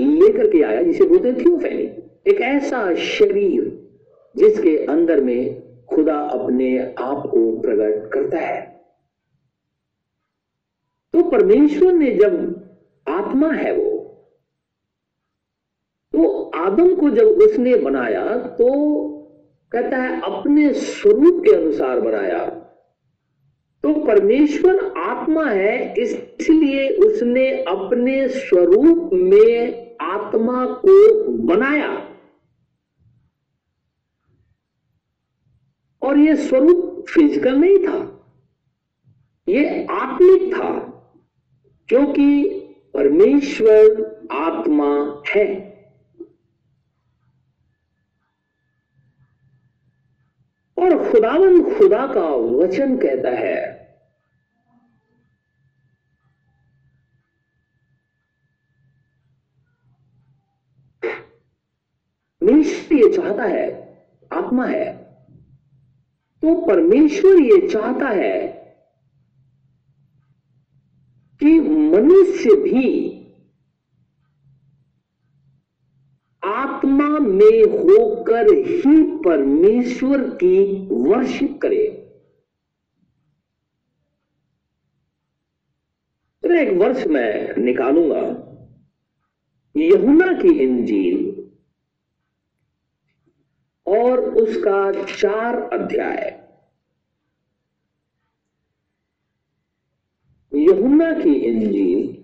लेकर 0.05 0.51
के 0.51 0.63
आया, 0.63 0.83
जिसे 0.83 1.05
बोलते 1.05 1.33
थियोफेनी 1.35 1.83
एक 2.27 2.41
ऐसा 2.41 2.95
शरीर 2.95 3.71
जिसके 4.35 4.77
अंदर 4.87 5.21
में 5.21 5.63
खुदा 5.87 6.19
अपने 6.33 6.79
आप 6.81 7.27
को 7.27 7.61
प्रकट 7.61 8.11
करता 8.13 8.39
है। 8.39 8.61
तो 11.15 11.23
परमेश्वर 11.31 11.93
ने 11.93 12.11
जब 12.13 12.35
आत्मा 13.07 13.53
है 13.53 13.73
वो 13.77 13.91
तो 16.15 16.51
आदम 16.57 16.95
को 16.95 17.11
जब 17.11 17.27
उसने 17.43 17.75
बनाया 17.77 18.25
तो 18.57 18.69
कहता 19.73 19.97
है 19.97 20.21
अपने 20.23 20.73
स्वरूप 20.75 21.43
के 21.45 21.55
अनुसार 21.57 22.01
बनाया। 22.01 22.45
तो 23.85 23.93
परमेश्वर 24.07 24.79
आत्मा 24.99 25.45
है, 25.45 25.95
इसलिए 25.95 26.89
उसने 26.99 27.49
अपने 27.63 28.29
स्वरूप 28.29 29.11
में 29.13 29.92
आत्मा 30.03 30.65
को 30.67 31.29
बनाया। 31.47 31.91
और 36.03 36.19
यह 36.19 36.49
स्वरूप 36.49 37.05
फ़िज़िकल 37.09 37.57
नहीं 37.57 37.79
था। 37.79 37.99
यह 39.49 39.87
आत्मिक 39.91 40.55
था 40.55 40.71
क्योंकि 41.89 42.45
परमेश्वर 42.95 44.29
आत्मा 44.33 44.91
है। 45.29 45.47
और 50.77 51.11
खुदावन 51.11 51.63
खुदा 51.75 52.07
का 52.07 52.29
वचन 52.29 52.97
कहता 52.97 53.31
है 53.31 53.61
परमेश्वर 62.43 62.97
ये 62.97 63.12
चाहता 63.23 63.45
है, 63.45 63.65
आत्मा 64.33 64.67
है 64.67 64.93
तो 66.43 66.67
परमेश्वर 66.67 67.41
ये 67.41 67.69
चाहता 67.69 68.09
है 68.09 68.49
कि 71.41 71.61
मनुष्य 71.61 72.55
भी 72.57 73.09
आत्मा 76.45 77.19
में 77.19 77.63
होकर 77.65 78.47
ही 78.55 79.17
परमेश्वर 79.19 80.29
की 80.37 80.87
वर्शिप 80.87 81.59
करे। 81.63 81.99
एक 86.45 86.77
वर्ष 86.79 87.07
मैं 87.07 87.57
निकालूँगा। 87.57 88.25
यहुना 89.77 90.33
की 90.33 90.49
इंजील। 90.49 91.42
और 93.87 94.21
उसका 94.21 95.05
चार 95.05 95.81
अध्याय। 95.81 96.43
यहुना 100.55 101.13
की 101.13 101.35
इंजील 101.35 102.23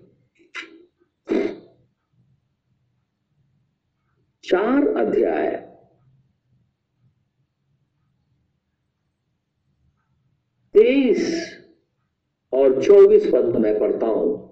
चार 4.43 4.87
अध्याय। 4.87 5.69
तेईस 10.73 11.57
और 12.53 12.83
चौबीस 12.83 13.25
पद 13.33 13.45
मैं 13.45 13.79
पढ़ता 13.79 14.05
हूँ। 14.05 14.49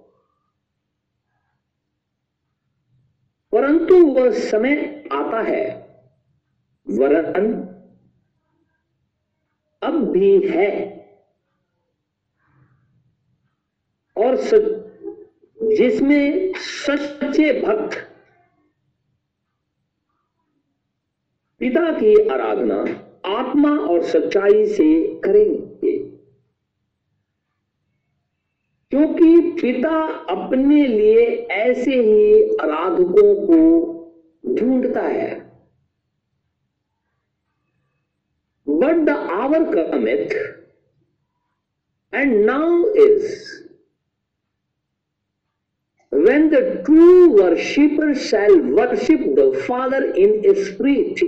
परंतु 3.52 4.06
वह 4.08 4.32
समय 4.32 5.04
आता 5.12 5.42
है। 5.42 5.87
वरन 6.90 7.54
अब 9.82 10.12
भी 10.12 10.48
है 10.48 10.98
और 14.18 14.36
जिसमें 15.76 16.54
सच्चे 16.56 17.62
भक्त 17.62 17.98
पिता 21.60 21.92
की 21.92 22.30
आराधना 22.30 22.82
आत्मा 23.26 23.70
और 23.70 24.04
सच्चाई 24.04 24.66
से 24.68 25.20
करेंगे। 25.20 25.98
क्योंकि 28.92 29.52
पिता 29.52 30.08
अपने 30.30 30.88
लिए 30.88 31.26
ऐसे 31.38 31.92
ही 31.92 32.56
आराधकों 32.58 33.48
को 33.48 34.56
ढूंढता 34.56 35.02
है। 35.02 35.47
But 38.88 39.06
the 39.06 39.18
hour 39.38 39.70
cometh 39.76 40.36
and 42.14 42.36
now 42.46 42.84
is 43.06 43.46
when 46.12 46.46
the 46.52 46.60
true 46.86 47.30
worshipper 47.32 48.06
shall 48.16 48.54
worship 48.76 49.24
the 49.36 49.64
Father 49.66 50.00
in 50.16 50.32
spirit 50.60 51.22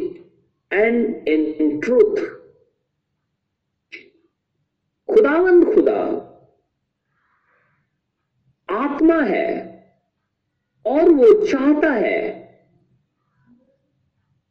and 0.72 1.28
in 1.28 1.80
truth 1.80 2.17
खुदावंद 5.10 5.65
खुदा 5.74 6.02
आत्मा 8.69 9.19
है 9.22 9.48
और 10.86 11.10
वो 11.12 11.32
चाहता 11.45 11.91
है 11.93 12.19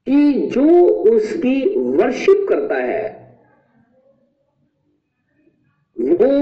कि 0.08 0.32
जो 0.48 0.88
उसकी 0.88 1.78
वर्शिप 1.78 2.46
करता 2.48 2.74
है, 2.74 3.08
वो 5.96 6.34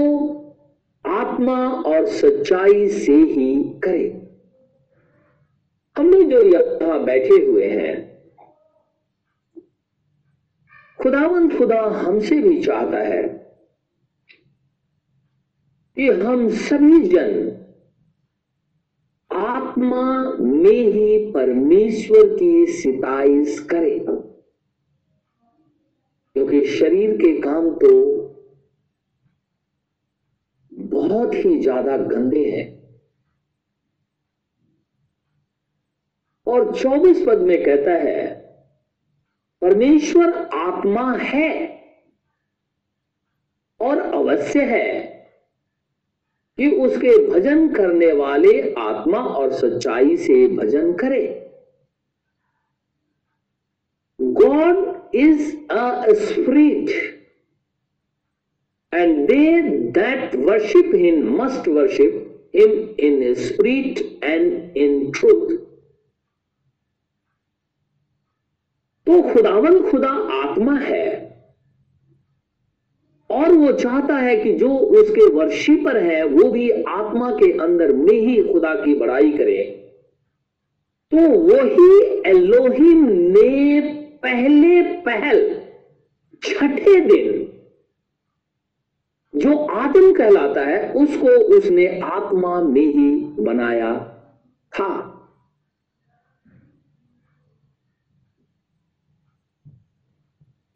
आत्मा 1.05 1.57
और 1.69 2.05
सच्चाई 2.07 2.87
से 2.89 3.13
ही 3.13 3.63
करे। 3.83 4.05
हमने 5.97 6.23
जो 6.23 6.41
यहाँ 6.41 7.03
बैठे 7.03 7.45
हुए 7.45 7.69
हैं 7.69 7.95
खुदावन 11.01 11.57
खुदा 11.57 11.81
हमसे 11.81 12.35
भी 12.35 12.61
चाहता 12.63 12.97
है 12.97 13.23
कि 15.97 16.09
हम 16.09 16.49
सभी 16.49 17.07
जन 17.09 17.35
आत्मा 19.77 20.03
में 20.41 20.91
ही 20.91 21.17
परमेश्वर 21.31 22.27
की 22.33 22.65
सिताइश 22.73 23.59
करे। 23.71 23.97
क्योंकि 26.35 26.61
शरीर 26.69 27.13
के 27.17 27.31
काम 27.41 27.69
तो 27.75 27.89
बहुत 30.71 31.33
ही 31.35 31.59
ज़्यादा 31.59 31.97
गंदे 31.97 32.43
हैं। 32.49 32.65
और 36.47 36.73
24 36.75 37.23
पद 37.27 37.41
में 37.41 37.57
कहता 37.63 37.93
है, 38.01 38.25
परमेश्वर 39.61 40.33
आत्मा 40.55 41.11
है 41.13 41.51
और 43.79 43.99
अवश्य 43.99 44.63
है। 44.65 44.96
कि 46.57 46.69
उसके 46.83 47.17
भजन 47.27 47.67
करने 47.73 48.11
वाले 48.13 48.53
आत्मा 48.79 49.17
और 49.17 49.51
सच्चाई 49.53 50.17
से 50.17 50.47
भजन 50.47 50.93
करें। 50.93 51.45
God 54.19 55.15
is 55.15 55.55
a 55.71 56.13
spirit 56.13 56.89
and 58.93 59.27
they 59.27 59.61
that 59.91 60.35
worship 60.35 60.91
him 60.95 61.29
must 61.41 61.67
worship 61.67 62.23
him 62.55 62.71
in 63.07 63.33
spirit 63.33 64.23
and 64.23 64.77
in 64.77 65.11
truth 65.11 65.55
तो 69.07 69.21
खुदावन 69.33 69.81
खुदा 69.89 70.09
आत्मा 70.37 70.77
है 70.79 71.05
और 73.29 73.51
वो 73.51 73.71
चाहता 73.71 74.17
है 74.17 74.37
कि 74.37 74.53
जो 74.53 74.77
उसके 74.77 75.29
वर्षिपर 75.29 75.97
है, 75.97 76.23
वो 76.23 76.51
भी 76.51 76.71
आत्मा 76.71 77.31
के 77.31 77.51
अंदर 77.59 77.91
में 77.91 78.13
ही 78.13 78.53
खुदा 78.53 78.75
की 78.75 78.95
बड़ाई 78.95 79.31
करे। 79.31 79.63
तो 81.11 81.17
वही 81.17 82.21
एलोहिम 82.29 83.07
ने 83.09 83.81
पहले 84.23 84.81
पहल, 84.83 85.61
छठे 86.43 87.01
दिन 87.01 87.43
जो 89.35 89.57
आदम 89.57 90.13
कहलाता 90.13 90.61
है, 90.61 90.93
उसको 90.93 91.27
उसने 91.27 91.99
आत्मा 91.99 92.61
में 92.61 92.81
ही 92.81 93.09
बनाया 93.43 93.99
था। 94.73 95.13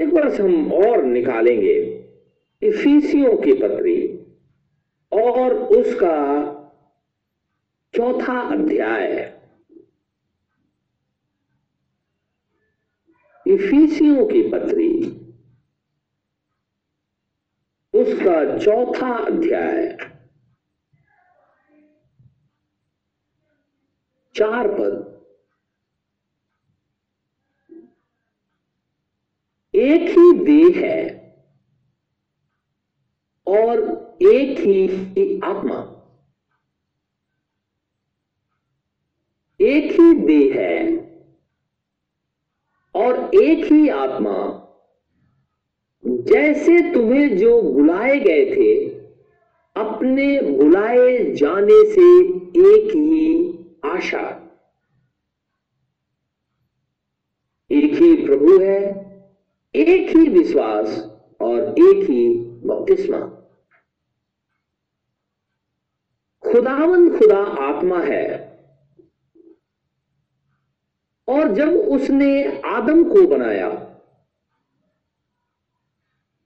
एक 0.02 0.14
वर्ष 0.14 0.40
हम 0.40 0.74
और 0.74 1.04
निकालेंगे। 1.04 2.01
इफीसियों 2.64 3.38
की 3.38 3.54
पत्री 3.54 4.18
और 5.12 5.54
उसका 5.56 6.18
चौथा 7.96 8.40
अध्याय। 8.40 9.42
इफीसियों 13.48 14.26
की 14.26 14.42
पत्री, 14.50 15.02
उसका 17.94 18.58
चौथा 18.58 19.14
अध्याय। 19.14 19.98
चार 24.36 24.68
पद। 24.68 25.12
एक 29.76 30.02
ही 30.02 30.46
देह 30.46 30.82
है। 30.86 31.21
और 33.52 33.80
एक 34.22 34.60
ही 34.60 35.40
आत्मा। 35.40 35.98
एक 39.62 39.92
ही 39.92 40.14
देह 40.14 40.60
है 40.60 40.98
और 42.96 43.32
एक 43.36 43.66
ही 43.66 43.90
आत्मा। 43.90 44.58
जैसे 46.06 46.94
तुम्हें 46.94 47.38
जो 47.38 47.62
बुलाए 47.62 48.20
गए 48.20 48.46
थे, 48.56 48.86
अपने 49.76 50.42
बुलाए 50.42 51.32
जाने 51.32 51.86
से 51.92 52.20
एक 52.70 52.92
ही 52.96 53.22
आशा। 53.86 54.38
एक 57.72 57.94
ही 57.94 58.26
प्रभु 58.26 58.60
है, 58.60 58.82
एक 59.76 60.18
ही 60.18 60.30
विश्वास 60.30 61.18
और 61.42 61.60
एक 61.60 62.10
ही 62.10 62.40
बपतिस्मा। 62.40 63.41
खुदावन 66.52 67.10
खुदा 67.18 67.44
आत्मा 67.66 68.00
है। 68.02 68.26
और 71.28 71.52
जब 71.54 71.70
उसने 71.70 72.62
आदम 72.68 73.04
को 73.10 73.28
बनाया 73.28 73.70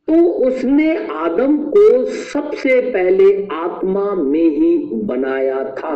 तो 0.08 0.15
उसने 0.48 0.89
आदम 1.13 1.58
को 1.70 2.06
सबसे 2.06 2.80
पहले 2.91 3.48
आत्मा 3.54 4.04
में 4.15 4.50
ही 4.50 4.78
बनाया 5.04 5.63
था। 5.72 5.96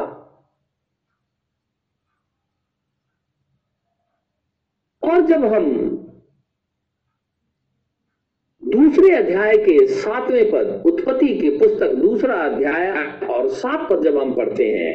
और 5.04 5.22
जब 5.22 5.46
हम 5.46 5.66
दूसरे 8.90 9.16
अध्याय 9.16 9.58
के 9.58 9.86
सातवें 9.88 10.50
पद, 10.52 10.84
उत्पत्ति 10.86 11.28
की 11.40 11.50
पुस्तक, 11.50 11.92
दूसरा 11.94 12.36
अध्याय, 12.36 12.92
और 13.26 13.48
सात 13.48 13.90
पद 13.90 14.04
जब 14.04 14.18
हम 14.18 14.34
पढ़ते 14.34 14.66
हैं 14.70 14.94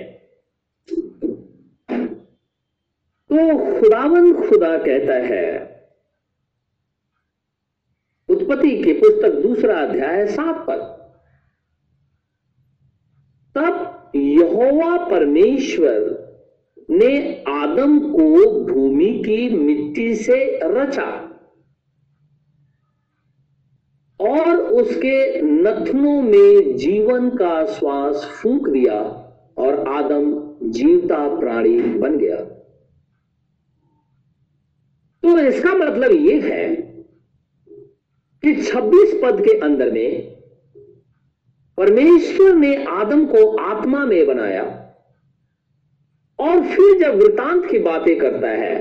तो 3.30 3.58
खुदावन 3.78 4.32
खुदा 4.40 4.78
कहता 4.78 5.14
है, 5.26 5.44
उत्पत्ति 8.28 8.82
की 8.82 8.92
पुस्तक, 8.92 9.32
दूसरा 9.32 9.78
अध्याय, 9.78 10.26
सात 10.26 10.66
पद। 10.66 10.80
तब 13.56 14.12
यहोवा 14.16 14.96
परमेश्वर 15.04 16.00
ने 16.90 17.44
आदम 17.48 17.98
को 18.00 18.60
भूमि 18.64 19.12
की 19.26 19.48
मिट्टी 19.56 20.14
से 20.14 20.60
रचा। 20.64 21.23
और 24.20 24.56
उसके 24.56 25.40
नथनों 25.42 26.20
में 26.22 26.76
जीवन 26.76 27.28
का 27.30 27.64
श्वास 27.66 28.24
फूक 28.34 28.68
दिया 28.68 29.00
और 29.58 29.88
आदम 29.88 30.32
जीवता 30.70 31.38
प्राणी 31.38 31.78
बन 31.78 32.18
गया। 32.18 32.36
तो 35.22 35.38
इसका 35.38 35.74
मतलब 35.74 36.12
यह 36.12 36.44
है 36.44 36.68
कि 38.42 38.54
26 38.54 39.12
पद 39.22 39.40
के 39.44 39.58
अंदर 39.60 39.90
में 39.90 40.34
परमेश्वर 41.78 42.54
ने 42.54 42.74
आदम 42.84 43.24
को 43.26 43.46
आत्मा 43.56 44.04
में 44.06 44.26
बनाया 44.26 44.62
और 46.38 46.62
फिर 46.64 46.98
जब 47.00 47.18
वृतांत 47.18 47.66
की 47.70 47.78
बातें 47.78 48.18
करता 48.18 48.48
है 48.48 48.76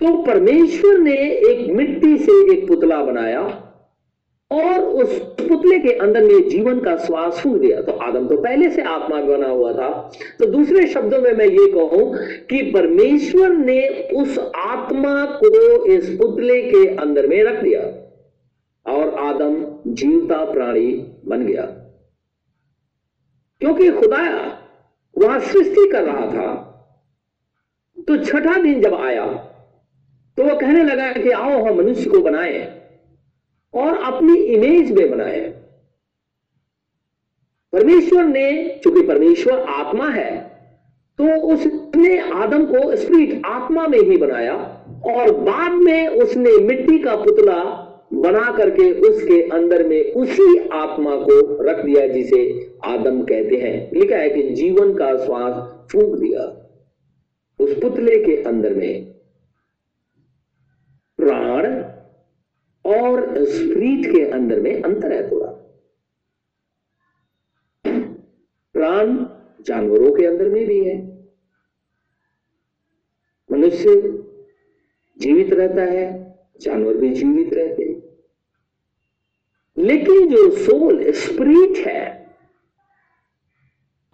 तो 0.00 0.16
परमेश्वर 0.22 0.98
ने 0.98 1.16
एक 1.50 1.70
मिट्टी 1.70 2.16
से 2.18 2.32
एक 2.52 2.66
पुतला 2.68 3.02
बनाया 3.02 3.42
और 4.50 4.80
उस 4.80 5.18
पुतले 5.40 5.78
के 5.78 5.92
अंदर 5.98 6.24
में 6.24 6.48
जीवन 6.48 6.80
का 6.80 6.96
श्वास 6.96 7.40
फूक 7.40 7.56
दिया। 7.56 7.80
तो 7.82 7.92
आदम 7.92 8.26
तो 8.28 8.36
पहले 8.36 8.70
से 8.70 8.82
आत्मा 8.82 9.20
बना 9.22 9.48
हुआ 9.48 9.72
था। 9.72 9.88
तो 10.38 10.46
दूसरे 10.46 10.86
शब्दों 10.86 11.20
में 11.20 11.32
मैं 11.32 11.46
ये 11.46 11.66
कहूँ 11.72 12.18
कि 12.46 12.62
परमेश्वर 12.72 13.48
ने 13.50 13.88
उस 14.16 14.38
आत्मा 14.56 15.24
को 15.42 15.84
इस 15.86 16.10
पुतले 16.18 16.60
के 16.62 16.86
अंदर 16.96 17.26
में 17.26 17.42
रख 17.44 17.62
दिया 17.62 17.80
और 18.86 19.14
आदम 19.20 19.56
जीवता 19.86 20.44
प्राणी 20.44 20.86
बन 21.26 21.46
गया। 21.46 21.62
क्योंकि 23.60 23.90
खुदाया 23.90 24.46
वहाँ 25.16 25.38
सृष्टि 25.40 25.90
कर 25.92 26.02
रहा 26.04 26.26
था 26.26 26.48
तो 28.08 28.16
छठा 28.24 28.60
दिन 28.62 28.80
जब 28.82 28.94
आया 28.94 29.26
तो 30.38 30.42
वह 30.42 30.54
कहने 30.54 30.82
लगा 30.84 31.12
कि 31.12 31.30
आओ 31.30 31.62
हम 31.64 31.76
मनुष्य 31.76 32.10
को 32.10 32.20
बनाए। 32.20 32.58
और 33.76 34.02
अपनी 34.04 34.34
इमेज 34.34 34.90
में 34.92 35.10
बनाए 35.10 35.40
परमेश्वर 37.72 38.24
ने, 38.24 38.80
चूँकि 38.84 39.02
परमेश्वर 39.02 39.60
आत्मा 39.60 40.08
है 40.10 40.34
तो 41.18 41.24
उसने 41.52 42.18
आदम 42.34 42.64
को 42.66 42.94
स्प्रिट 42.96 43.42
आत्मा 43.46 43.86
में 43.88 43.98
ही 44.00 44.16
बनाया 44.16 44.54
और 45.06 45.30
बाद 45.40 45.72
में 45.72 46.08
उसने 46.08 46.50
मिट्टी 46.58 46.98
का 46.98 47.16
पुतला 47.16 47.62
बना 48.12 48.50
करके 48.52 48.90
उसके 49.00 49.40
अंदर 49.48 49.86
में 49.88 50.12
उसी 50.12 50.68
आत्मा 50.72 51.16
को 51.18 51.62
रख 51.62 51.84
दिया 51.84 52.06
जिसे 52.06 52.42
आदम 52.84 53.22
कहते 53.22 53.56
हैं। 53.56 53.90
लिखा 53.92 54.16
है 54.16 54.28
कि 54.30 54.42
जीवन 54.54 54.92
का 54.94 55.16
श्वास 55.24 55.54
फूक 55.92 56.14
दिया 56.18 56.44
उस 57.60 57.74
पुतले 57.80 58.18
के 58.24 58.36
अंदर 58.42 58.74
में। 58.74 59.04
प्राण 61.18 61.66
और 62.86 63.44
स्प्रीट 63.44 64.14
के 64.14 64.30
अंदर 64.30 64.60
में 64.60 64.82
अंतर 64.82 65.12
है 65.12 65.30
थोड़ा। 65.30 65.46
प्राण 68.72 69.26
जानवरों 69.62 70.12
के 70.12 70.26
अंदर 70.26 70.48
में 70.48 70.66
भी 70.66 70.84
है। 70.84 71.26
मनुष्य 73.52 74.00
जीवित 75.18 75.52
रहता 75.52 75.82
है, 75.82 76.38
जानवर 76.60 76.94
भी 76.94 77.10
जीवित 77.10 77.54
रहते 77.54 77.82
हैं। 77.82 78.02
लेकिन 79.78 80.28
जो 80.28 80.50
सोल 80.50 81.12
स्प्रीट 81.12 81.86
है, 81.86 82.26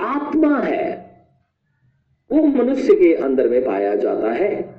आत्मा 0.01 0.61
है, 0.61 1.03
वो 2.33 2.47
मनुष्य 2.47 2.95
के 2.95 3.15
अंदर 3.15 3.49
में 3.49 3.65
पाया 3.65 3.97
जाता 3.97 4.33
है। 4.33 4.72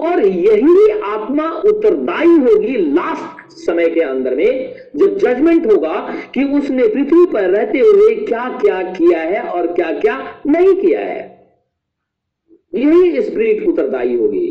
और 0.00 0.24
यही 0.24 1.00
आत्मा 1.04 1.50
उत्तरदायी 1.50 2.36
होगी 2.38 2.76
लास्ट 2.76 3.52
समय 3.52 3.88
के 3.88 4.00
अंदर 4.00 4.34
में, 4.34 4.76
जब 4.96 5.16
जजमेंट 5.18 5.66
होगा 5.66 6.14
कि 6.34 6.44
उसने 6.44 6.88
पृथ्वी 6.88 7.26
पर 7.32 7.50
रहते 7.50 7.78
हुए 7.78 8.14
क्या 8.14 8.48
क्या 8.58 8.82
किया 8.82 9.20
है 9.20 9.42
और 9.42 9.72
क्या 9.74 9.98
क्या 10.00 10.42
नहीं 10.46 10.74
किया 10.74 11.00
है। 11.00 11.28
यही 12.74 13.22
स्प्रिट 13.22 13.68
उत्तरदायी 13.68 14.14
होगी। 14.14 14.48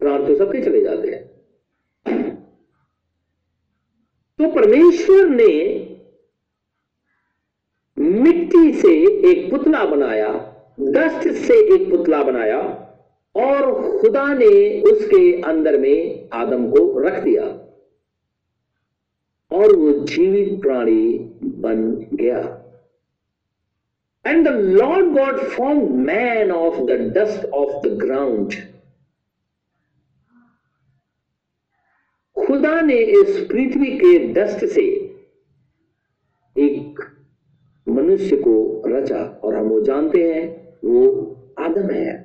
प्राण 0.00 0.26
तो 0.26 0.34
सबके 0.34 0.62
चले 0.62 0.80
जाते 0.80 1.10
हैं। 1.10 1.32
तो 4.38 4.50
परमेश्वर 4.50 5.28
ने 5.28 5.54
मिट्टी 7.98 8.72
से 8.72 8.90
एक 9.30 9.50
पुतला 9.50 9.84
बनाया 9.84 10.28
डस्ट 10.80 11.28
से 11.28 11.54
एक 11.74 11.90
पुतला 11.90 12.22
बनाया। 12.22 12.83
और 13.36 13.72
खुदा 14.00 14.26
ने 14.34 14.80
उसके 14.82 15.42
अंदर 15.42 15.78
में 15.78 16.28
आदम 16.32 16.70
को 16.70 16.98
रख 16.98 17.22
दिया 17.22 17.44
और 19.50 19.76
वो 19.76 19.92
जीवित 19.92 20.60
प्राणी 20.60 21.18
बन 21.44 22.06
गया। 22.14 22.38
And 24.26 24.48
the 24.48 24.52
Lord 24.52 25.06
God 25.06 25.40
form 25.40 26.00
man 26.00 26.50
of 26.50 26.80
the 26.80 26.90
dust 27.16 27.44
of 27.44 27.88
the 27.88 27.90
ground 27.98 28.52
खुदा 32.36 32.80
ने 32.80 32.96
इस 32.96 33.46
पृथ्वी 33.50 33.90
के 33.98 34.18
डस्ट 34.18 34.64
से 34.64 34.82
एक 36.56 37.00
मनुष्य 37.88 38.36
को 38.36 38.82
रचा 38.86 39.24
और 39.44 39.54
हम 39.54 39.66
वो 39.66 39.80
जानते 39.80 40.32
हैं, 40.32 40.78
वो 40.84 41.36
आदम 41.58 41.90
है। 41.90 42.23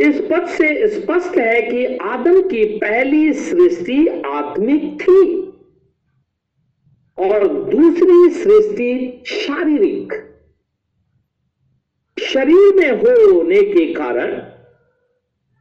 इस 0.00 0.20
पद 0.20 0.46
से 0.46 0.88
स्पष्ट 0.88 1.38
है 1.38 1.62
कि 1.62 1.84
आदम 1.96 2.40
की 2.42 2.64
पहली 2.78 3.32
सृष्टि 3.32 4.08
आत्मिक 4.26 5.00
थी 5.00 5.22
और 7.18 7.48
दूसरी 7.70 8.30
सृष्टि 8.30 9.22
शारीरिक। 9.26 10.12
शरीर 12.18 12.74
में 12.74 13.02
होने 13.32 13.62
के 13.62 13.92
कारण 13.94 14.34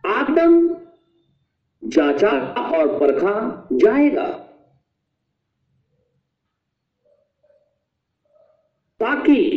आदम 0.06 0.76
जांचा 1.84 2.30
और 2.76 3.00
परखा 3.00 3.68
जाएगा। 3.74 4.28
ताकि 9.00 9.57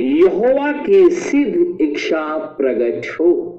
यहोवा 0.00 0.72
की 0.72 1.10
सिद्ध 1.10 1.80
इच्छा 1.80 2.38
प्रकट 2.38 3.20
हो। 3.20 3.56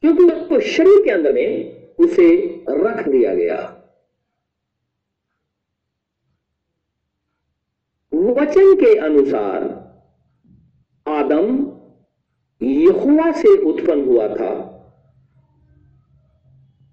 क्योंकि 0.00 0.24
उसको 0.24 0.60
शरीर 0.60 1.04
के 1.04 1.10
अंदर 1.10 1.32
में 1.32 1.80
उसे 1.98 2.36
रख 2.70 3.08
दिया 3.08 3.34
गया। 3.34 3.76
वचन 8.14 8.76
के 8.76 8.98
अनुसार 8.98 9.90
आदम 11.08 11.72
यहुआ 12.62 13.32
से 13.32 13.62
उत्पन्न 13.62 14.04
हुआ 14.04 14.28
था। 14.28 14.76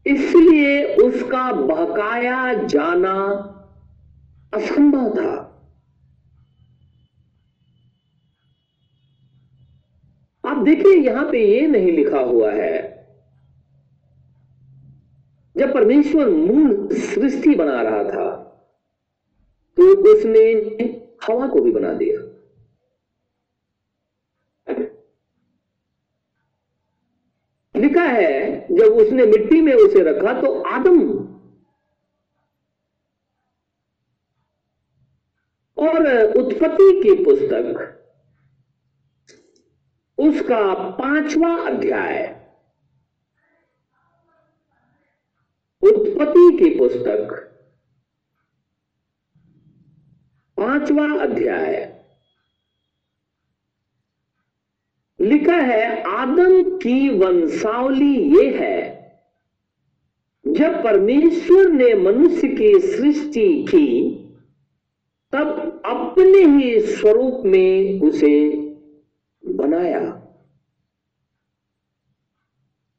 इसलिए 0.08 0.96
उसका 0.96 1.52
बहकाया 1.52 2.54
जाना 2.54 3.14
असंभव 4.54 5.10
था। 5.16 5.37
आप 10.58 10.64
देखिए, 10.64 10.94
यहाँ 10.96 11.24
पे 11.32 11.40
ये 11.40 11.66
नहीं 11.68 11.92
लिखा 11.92 12.20
हुआ 12.20 12.52
है। 12.52 12.78
जब 15.56 15.74
परमेश्वर 15.74 16.30
मूल 16.30 16.88
सृष्टि 16.94 17.54
बना 17.56 17.82
रहा 17.82 18.04
था 18.06 18.26
तो 19.78 19.84
उसने 20.12 20.42
हवा 21.24 21.48
को 21.48 21.62
भी 21.62 21.72
बना 21.72 21.92
दिया। 21.94 22.22
लिखा 27.76 28.04
है, 28.04 28.68
जब 28.72 28.94
उसने 28.96 29.26
मिट्टी 29.26 29.62
में 29.62 29.74
उसे 29.74 30.04
रखा 30.04 30.34
तो 30.42 30.54
आदम 30.70 31.00
और 35.78 36.08
उत्पत्ति 36.38 36.92
की 37.02 37.14
पुस्तक 37.24 37.94
उसका 40.18 40.74
पांचवा 40.74 41.56
अध्याय। 41.68 42.42
उत्पत्ति 45.82 46.58
की 46.58 46.80
पुस्तक। 46.80 47.44
पांचवा 50.58 51.20
अध्याय। 51.20 52.04
लिखा 55.22 55.58
है, 55.58 56.02
आदम 56.02 56.78
की 56.78 57.10
वंशावली 57.10 58.38
ये 58.38 58.58
है, 58.58 58.98
जब 60.48 60.84
परमेश्वर 60.84 61.70
ने 61.70 61.94
मनुष्य 61.94 62.48
की 62.48 62.80
सृष्टि 62.80 63.64
की, 63.64 64.14
तब 65.32 65.82
अपने 65.86 66.40
ही 66.40 66.80
स्वरूप 66.80 67.42
में 67.46 68.02
उसे 68.02 68.67
बनाया। 69.68 70.00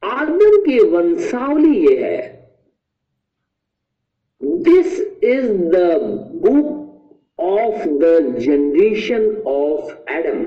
आदम 0.03 0.63
की 0.65 0.79
वंशावली 0.79 1.87
ये 1.87 2.03
है। 2.03 2.39
This 4.43 4.99
is 5.23 5.51
the 5.51 5.75
book 6.43 6.79
of 7.39 7.87
the 7.87 8.35
generation 8.39 9.35
of 9.47 10.11
Adam 10.11 10.45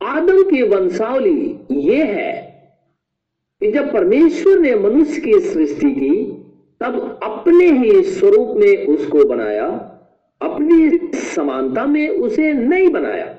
आदम 0.00 0.42
की 0.50 0.62
वंशावली 0.62 1.58
ये 1.70 2.04
है 2.04 2.32
कि 3.62 3.70
जब 3.72 3.92
परमेश्वर 3.92 4.58
ने 4.58 4.74
मनुष्य 4.74 5.20
की 5.20 5.40
सृष्टि 5.40 5.90
की, 5.90 6.32
तब 6.80 7.20
अपने 7.22 7.70
ही 7.70 8.02
स्वरूप 8.02 8.56
में 8.56 8.86
उसको 8.86 9.24
बनाया, 9.24 9.66
अपनी 10.40 10.88
समानता 11.38 11.86
में 11.86 12.08
उसे 12.08 12.52
नहीं 12.52 12.88
बनाया। 12.88 13.38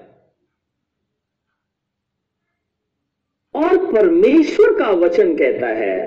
और 3.55 3.77
परमेश्वर 3.93 4.77
का 4.79 4.89
वचन 4.91 5.37
कहता 5.37 5.67
है 5.67 5.97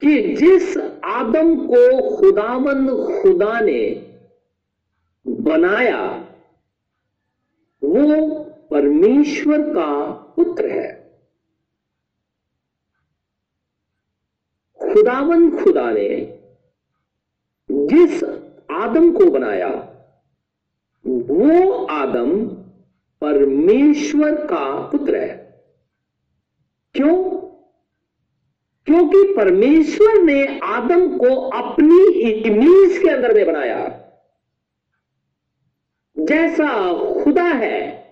कि 0.00 0.34
जिस 0.34 0.76
आदम 1.04 1.54
को 1.66 1.82
खुदावंद 2.16 2.90
खुदा 3.22 3.60
ने 3.60 3.80
बनाया, 5.26 6.00
वो 7.84 8.44
परमेश्वर 8.70 9.62
का 9.62 10.12
पुत्र 10.36 10.70
है। 10.70 11.20
खुदावंद 14.80 15.64
खुदा 15.64 15.90
ने 15.90 16.08
जिस 17.70 18.43
आदम 18.70 19.12
को 19.12 19.30
बनाया। 19.30 19.68
वो 21.06 21.84
आदम 21.84 22.48
परमेश्वर 23.20 24.46
का 24.46 24.80
पुत्र 24.80 25.16
है। 25.16 25.62
क्यों? 26.94 27.24
क्योंकि 28.86 29.34
परमेश्वर 29.36 30.22
ने 30.22 30.58
आदम 30.58 31.18
को 31.18 31.36
अपनी 31.36 32.12
इमेज 32.20 32.98
के 32.98 33.08
अंदर 33.08 33.34
में 33.34 33.46
बनाया। 33.46 34.00
जैसा 36.18 36.92
खुदा 37.24 37.44
है, 37.44 38.04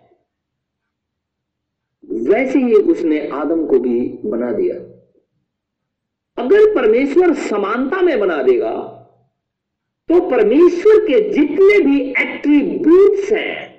वैसे 2.04 2.58
ही 2.58 2.74
उसने 2.74 3.28
आदम 3.28 3.66
को 3.66 3.78
भी 3.78 4.18
बना 4.24 4.52
दिया। 4.52 4.92
अगर 6.42 6.74
परमेश्वर 6.74 7.34
समानता 7.34 8.02
में 8.02 8.20
बना 8.20 8.42
देगा 8.42 8.98
तो 10.12 10.20
परमेश्वर 10.20 10.98
के 11.00 11.20
जितने 11.30 11.78
भी 11.80 12.00
एट्रीब्यूट्स 12.10 13.32
हैं 13.32 13.72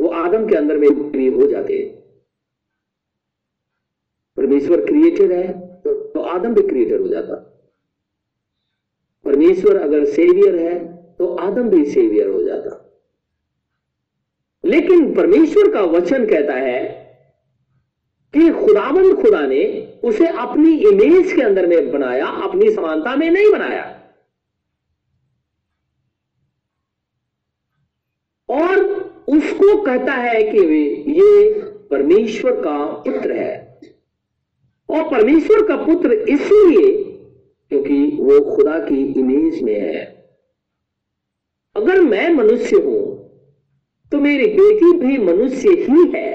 वो 0.00 0.08
आदम 0.08 0.48
के 0.48 0.56
अंदर 0.56 0.76
में 0.76 1.10
भी 1.10 1.26
हो 1.28 1.46
जाते 1.46 1.78
हैं। 1.78 2.00
परमेश्वर 4.36 4.84
क्रिएटर 4.84 5.32
है 5.32 5.52
तो, 5.80 5.94
तो 6.08 6.20
आदम 6.20 6.54
भी 6.54 6.62
क्रिएटर 6.68 7.00
हो 7.00 7.08
जाता। 7.08 7.34
परमेश्वर 9.24 9.76
अगर 9.76 10.04
सेवियर 10.04 10.56
है 10.56 10.78
तो 11.18 11.34
आदम 11.36 11.68
भी 11.68 11.84
सेवियर 11.84 12.28
हो 12.28 12.42
जाता। 12.42 12.78
लेकिन 14.64 15.14
परमेश्वर 15.14 15.72
का 15.72 15.80
वचन 15.80 16.26
कहता 16.26 16.54
है 16.54 16.80
कि 18.34 18.48
खुदाबंद 18.52 19.22
खुदा 19.22 19.46
ने 19.46 19.64
उसे 20.04 20.26
अपनी 20.26 20.76
इमेज 20.78 21.32
के 21.32 21.42
अंदर 21.42 21.66
में 21.66 21.92
बनाया 21.92 22.26
अपनी 22.26 22.70
समानता 22.70 23.16
में 23.16 23.30
नहीं 23.30 23.50
बनाया 23.52 23.98
और 28.48 28.78
उसको 29.42 29.76
कहता 29.82 30.14
है 30.14 30.42
कि 30.44 30.58
ये 31.12 31.60
परमेश्वर 31.90 32.60
का 32.60 32.78
पुत्र 33.04 33.32
है। 33.32 33.60
और 34.88 35.02
परमेश्वर 35.10 35.66
का 35.68 35.76
पुत्र 35.84 36.12
इसलिए 36.12 36.92
क्योंकि 37.72 37.98
वो 38.18 38.40
खुदा 38.46 38.78
की 38.78 39.02
इमेज 39.20 39.62
में 39.62 39.74
है। 39.74 40.04
अगर 41.76 42.00
मैं 42.02 42.28
मनुष्य 42.30 42.76
हूँ 42.76 43.00
तो 44.12 44.20
मेरी 44.20 44.46
बेटी 44.48 44.92
भी 44.98 45.18
मनुष्य 45.18 45.70
ही 45.80 46.10
है। 46.14 46.30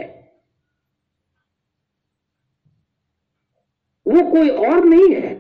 वो 4.06 4.30
कोई 4.32 4.50
और 4.50 4.84
नहीं 4.86 5.14
है। 5.16 5.36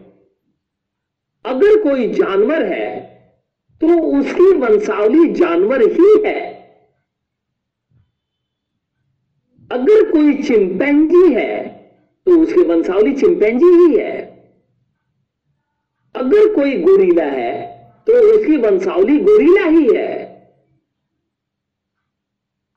अगर 1.45 1.81
कोई 1.83 2.07
जानवर 2.13 2.65
है 2.65 2.89
तो 3.81 3.87
उसकी 4.11 4.51
वंशावली 4.57 5.27
जानवर 5.33 5.81
ही 5.83 6.13
है 6.25 6.39
अगर 9.71 10.06
कोई 10.17 10.33
चिंपैंजी 10.43 11.33
है 11.33 11.67
तो 12.25 12.39
उसकी 12.41 12.61
वंशावली 12.61 13.13
चिंपैंजी 13.13 13.65
ही 13.65 13.97
है। 13.97 14.21
अगर 16.15 16.53
कोई 16.55 16.77
गोरीला 16.77 17.23
है 17.23 17.67
तो 18.07 18.13
उसकी 18.35 18.57
वंशावली 18.57 19.19
गोरीला 19.19 19.63
ही 19.63 19.97
है। 19.97 20.25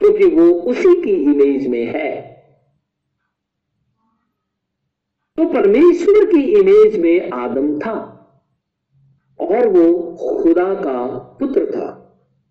क्योंकि 0.00 0.30
तो 0.30 0.36
वो 0.36 0.50
उसी 0.52 1.02
की 1.02 1.12
इमेज 1.12 1.66
में 1.66 1.86
है। 1.86 2.20
तो 5.36 5.44
परमेश्वर 5.44 6.24
की 6.24 6.40
इमेज 6.40 6.98
में 6.98 7.30
आदम 7.30 7.78
था, 7.78 7.96
और 9.40 9.68
वो 9.68 10.16
खुदा 10.42 10.74
का 10.74 11.08
पुत्र 11.40 11.66
था। 11.66 11.90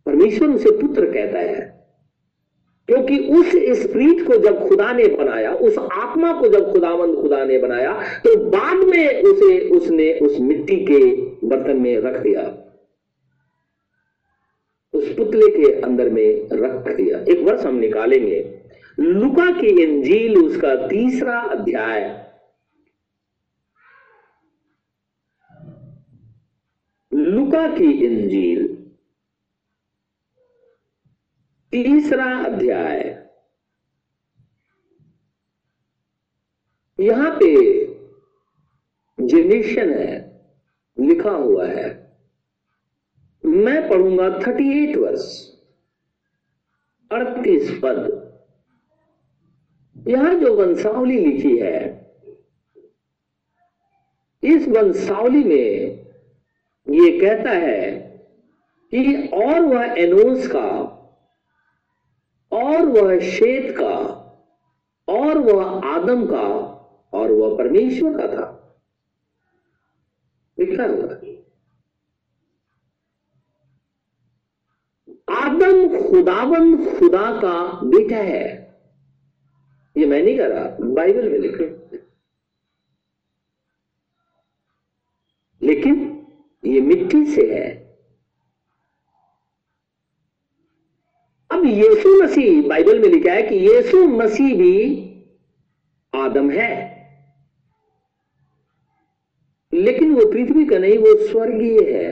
परमेश्वर 0.06 0.50
उसे 0.50 0.72
पुत्र 0.72 1.14
कहता 1.14 1.40
है। 1.40 1.79
क्योंकि 2.90 3.20
उस 3.20 3.52
स्प्रीट 3.82 4.28
को 4.28 4.38
जब 4.38 4.68
खुदा 4.68 4.92
ने 4.94 5.08
बनाया, 5.08 5.54
उस 5.54 5.78
आत्मा 5.78 6.42
को 6.42 6.48
जब 6.48 6.72
खुदावंद 6.72 7.16
खुदा 7.16 7.46
ने 7.46 7.58
बनाया 7.60 7.94
तो 8.20 8.38
बाद 8.38 8.78
में 8.78 9.22
उसे, 9.22 9.70
उसने 9.70 10.14
उस 10.14 10.40
मिट्टी 10.40 10.76
के 10.76 11.16
बर्तन 11.48 11.78
में 11.78 11.98
रख 11.98 12.22
दिया। 12.22 12.66
उस 14.94 15.14
पुतले 15.14 15.50
के 15.50 15.82
अंदर 15.82 16.10
में 16.10 16.50
रख 16.54 16.96
दिया। 16.96 17.20
एक 17.20 17.40
वर्ष 17.40 17.62
हम 17.62 17.76
निकालेंगे। 17.76 18.60
लुका 19.00 19.52
की 19.52 19.68
इंजील, 19.68 20.38
उसका 20.38 20.76
तीसरा 20.88 21.40
अध्याय। 21.40 22.26
लुका 27.14 27.68
की 27.68 27.92
इंजील। 28.06 28.79
तीसरा 31.74 32.26
अध्याय। 32.46 33.00
यहाँ 37.00 37.30
पे 37.40 37.50
जेनेशन 39.20 39.90
है, 39.90 40.16
लिखा 40.98 41.32
हुआ 41.32 41.68
है। 41.68 41.88
मैं 43.44 43.90
पढ़ूँगा 43.90 44.30
थर्टी 44.40 44.70
एट 44.80 44.98
वर्ष 44.98 45.28
अड़तीस 47.12 47.72
पद। 47.84 48.00
यहाँ 50.08 50.34
जो 50.36 50.56
वंशावली 50.56 51.20
लिखी 51.20 51.58
है, 51.58 51.80
इस 54.44 54.68
वंशावली 54.68 55.44
में 55.44 56.06
ये 56.88 57.20
कहता 57.20 57.52
है 57.52 57.92
कि 58.94 59.28
और 59.28 59.60
वह 59.60 59.96
एनोस 59.98 60.48
का 60.48 60.96
और 62.64 62.86
वह 62.86 63.20
शेत 63.20 63.78
का, 63.78 63.96
और 65.08 65.38
वह 65.38 65.88
आदम 65.88 66.26
का, 66.26 66.48
और 67.14 67.32
वह 67.32 67.58
परमेश्वर 67.58 68.18
का 68.18 68.28
था। 68.28 68.56
लिखा 70.60 70.84
हुआ? 70.84 71.14
आदम 75.40 76.10
खुदावन 76.10 76.78
खुदा 76.98 77.40
का 77.42 77.82
बेटा 77.84 78.18
है। 78.18 78.48
ये 79.98 80.06
मैं 80.06 80.24
नहीं 80.24 80.38
कर 80.38 80.50
रहा, 80.50 80.78
बाइबल 80.82 81.30
में 81.30 81.40
लिखा 81.40 81.80
लेकिन 85.62 86.28
ये 86.66 86.82
मिट्टी 86.82 87.26
से 87.26 87.42
है 87.56 87.90
अब 91.52 91.66
यीशु 91.66 92.22
मसीह 92.40 92.68
बाइबल 92.68 93.00
में 93.00 93.10
लिखा 93.10 93.32
है 93.32 93.42
कि 93.44 93.56
यीशु 93.56 94.08
मसीह 94.08 94.56
भी 94.56 95.06
आदम 96.16 96.50
है। 96.50 97.00
लेकिन 99.74 100.16
वो 100.16 100.32
पृथ्वी 100.32 100.66
का 100.66 100.78
नहीं, 100.78 100.98
वो 100.98 101.28
स्वर्गीय 101.28 101.94
है। 101.94 102.12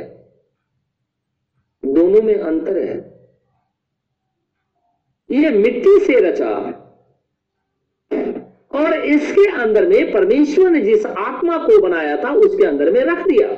दोनों 1.86 2.22
में 2.22 2.36
अंतर 2.36 2.78
है। 2.78 2.98
ये 5.32 5.50
मिट्टी 5.50 6.00
से 6.00 6.20
रचा 6.20 6.50
और 8.72 8.94
इसके 9.06 9.50
अंदर 9.52 9.88
में 9.88 10.12
परमेश्वर 10.12 10.70
ने 10.70 10.82
जिस 10.82 11.06
आत्मा 11.06 11.58
को 11.58 11.82
बनाया 11.82 12.24
था, 12.24 12.32
उसके 12.32 12.66
अंदर 12.66 12.92
में 12.92 13.02
रख 13.02 13.28
दिया। 13.28 13.50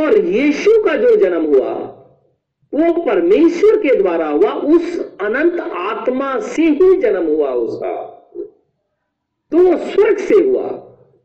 और 0.00 0.18
यीशु 0.18 0.84
का 0.84 0.96
जो 0.96 1.16
जन्म 1.16 1.44
हुआ 1.44 1.91
वो 2.74 3.02
परमेश्वर 3.02 3.78
के 3.78 3.96
द्वारा 3.96 4.28
हुआ, 4.28 4.50
उस 4.50 5.16
अनंत 5.20 5.60
आत्मा 5.60 6.40
से 6.40 6.62
ही 6.62 7.00
जन्म 7.00 7.26
हुआ 7.26 7.50
उसका। 7.50 8.04
तो 9.50 9.58
वो 9.58 9.76
स्वर्ग 9.76 10.18
से 10.18 10.34
हुआ। 10.34 10.68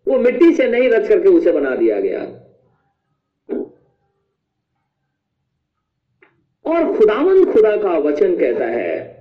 वो 0.08 0.18
मिट्टी 0.18 0.54
से 0.54 0.68
नहीं 0.68 0.90
रच 0.90 1.08
करके 1.08 1.30
उसे 1.30 1.52
बना 1.52 1.76
दिया 1.76 2.00
गया। 2.00 2.22
और 6.66 6.98
खुदावन 6.98 7.54
खुदा 7.54 7.78
का 7.78 7.98
वचन 7.98 8.38
कहता 8.38 8.66
है 8.66 9.18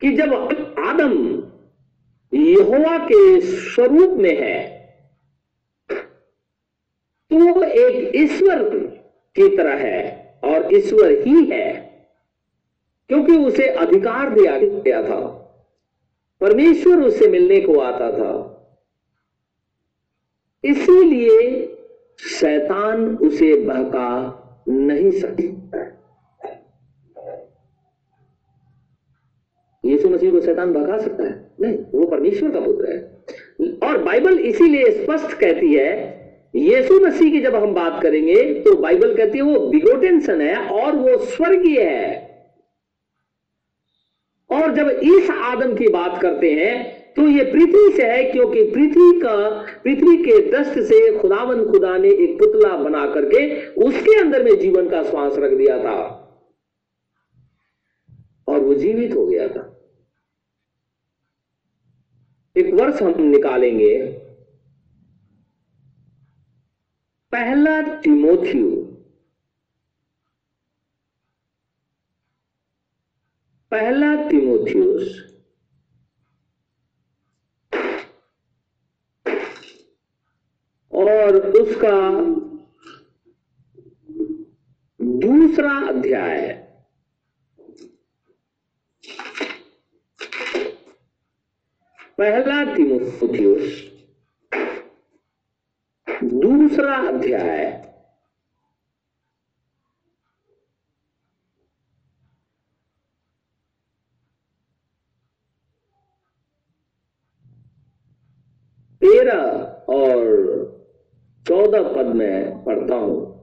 कि 0.00 0.12
जब 0.12 0.34
आदम 0.78 1.42
यहोवा 2.34 2.98
के 2.98 3.40
स्वरूप 3.40 4.10
में 4.10 4.38
है 4.40 4.76
तो 7.32 7.62
एक 7.62 8.16
ईश्वर 8.16 8.95
की 9.40 9.56
तरह 9.56 9.74
है 9.74 10.26
और 10.44 10.74
ईश्वर 10.74 11.10
ही 11.10 11.44
है, 11.44 11.96
क्योंकि 13.08 13.36
उसे 13.36 13.68
अधिकार 13.68 14.30
दिया 14.30 14.58
गया 14.58 15.02
था। 15.02 15.20
परमेश्वर 16.40 17.02
उससे 17.02 17.28
मिलने 17.28 17.60
को 17.60 17.78
आता 17.78 18.12
था। 18.12 18.52
इसीलिए 20.64 21.66
शैतान 22.40 23.16
उसे 23.16 23.54
बहका 23.54 24.42
नहीं 24.68 25.10
सकता। 25.10 25.92
यीशु 29.84 30.08
मसीह 30.08 30.30
को 30.30 30.40
शैतान 30.40 30.72
भगा 30.72 30.98
सकता 30.98 31.24
है? 31.24 31.50
नहीं, 31.60 31.78
वो 31.94 32.06
परमेश्वर 32.06 32.50
का 32.50 32.60
पुत्र 32.60 32.90
है। 32.90 33.24
और 33.78 34.02
बाइबल 34.02 34.38
इसीलिए 34.38 34.90
स्पष्ट 34.90 35.38
कहती 35.38 35.74
है 35.74 36.15
यीशु 36.56 36.98
मसीह 37.00 37.30
की 37.32 37.40
जब 37.40 37.54
हम 37.54 37.74
बात 37.74 38.02
करेंगे 38.02 38.42
तो 38.62 38.74
बाइबल 38.76 39.16
कहती 39.16 39.38
है, 39.38 39.44
वो 39.44 39.66
बिगोटेन 39.68 40.20
सन 40.20 40.40
है 40.40 40.56
और 40.56 40.96
वो 40.96 41.16
स्वर्गीय 41.26 41.82
है। 41.82 42.24
और 44.50 44.74
जब 44.74 44.88
इस 44.88 45.30
आदम 45.30 45.74
की 45.76 45.88
बात 45.88 46.20
करते 46.22 46.52
हैं 46.52 46.94
तो 47.14 47.22
ये 47.22 47.44
पृथ्वी 47.44 47.90
से 47.92 48.06
है, 48.06 48.22
क्योंकि 48.24 48.62
पृथ्वी 48.64 49.20
का, 49.20 49.36
पृथ्वी 49.84 50.16
के 50.16 50.40
दस्त 50.50 50.78
से 50.80 51.18
खुदावन 51.18 51.64
खुदा 51.66 51.96
ने 51.98 52.08
एक 52.08 52.38
पुतला 52.38 52.76
बना 52.76 53.06
करके 53.06 53.66
उसके 53.84 54.18
अंदर 54.20 54.44
में 54.44 54.58
जीवन 54.58 54.88
का 54.88 55.02
श्वास 55.02 55.38
रख 55.38 55.52
दिया 55.52 55.78
था। 55.78 55.96
और 58.48 58.60
वो 58.60 58.74
जीवित 58.74 59.14
हो 59.14 59.26
गया 59.26 59.48
था। 59.48 59.72
एक 62.56 62.74
वर्ष 62.74 63.02
हम 63.02 63.14
निकालेंगे 63.20 64.15
पहला 67.32 67.80
तिमोथियो 68.00 68.70
पहला 73.70 74.14
तिमोथियस 74.30 75.22
और 80.92 81.36
उसका 81.60 81.96
दूसरा 85.00 85.72
अध्याय। 85.88 86.52
पहला 92.18 92.64
तिमोथियस 92.76 93.95
दूसरा 96.28 96.94
अध्याय। 97.08 97.82
तेरह 109.00 109.42
और 109.88 110.20
चौदह 111.48 111.82
पद 111.82 112.06
में 112.06 112.64
पढ़ता 112.64 112.94
हूँ। 112.94 113.36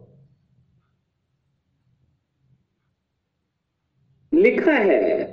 लिखा 4.33 4.71
है 4.71 5.23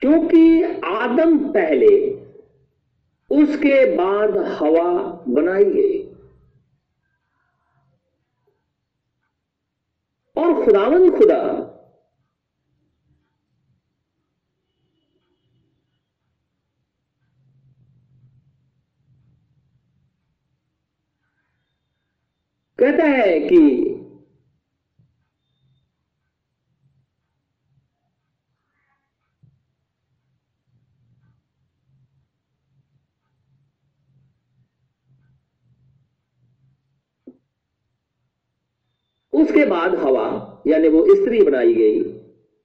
क्योंकि 0.00 0.62
आदम 0.84 1.52
पहले 1.52 2.23
उसके 3.30 3.96
बाद 3.96 4.36
हवा 4.36 4.90
बनाई 5.28 5.64
गई। 5.64 6.02
और 10.36 10.64
खुदावन 10.64 11.10
खुदा 11.18 11.40
कहता 22.78 23.04
है 23.04 23.40
कि 23.40 23.90
बाद 39.64 39.94
हवा, 39.94 40.62
यानी 40.66 40.88
वो 40.88 41.14
स्त्री 41.14 41.42
बनाई 41.42 41.74
गई, 41.74 42.02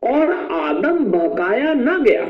और 0.04 0.32
आदम 0.52 1.06
बहकाया 1.06 1.74
ना 1.74 1.98
गया। 1.98 2.26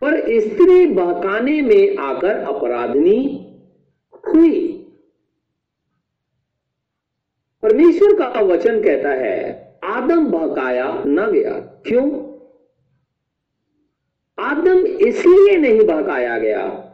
पर 0.00 0.40
स्त्री 0.40 0.86
बहकाने 0.86 1.62
में 1.62 1.96
आकर 1.96 2.38
अपराधनी 2.38 3.50
हुई। 4.28 4.70
परमेश्वर 7.62 8.18
का 8.18 8.40
वचन 8.40 8.82
कहता 8.84 9.08
है, 9.08 9.64
आदम 9.84 10.26
बहकाया 10.26 11.02
ना 11.06 11.26
गया। 11.26 11.52
क्यों? 11.86 12.34
आदम 14.38 14.86
इसलिए 14.86 15.56
नहीं 15.56 15.86
बहकाया 15.86 16.38
गया 16.38 16.90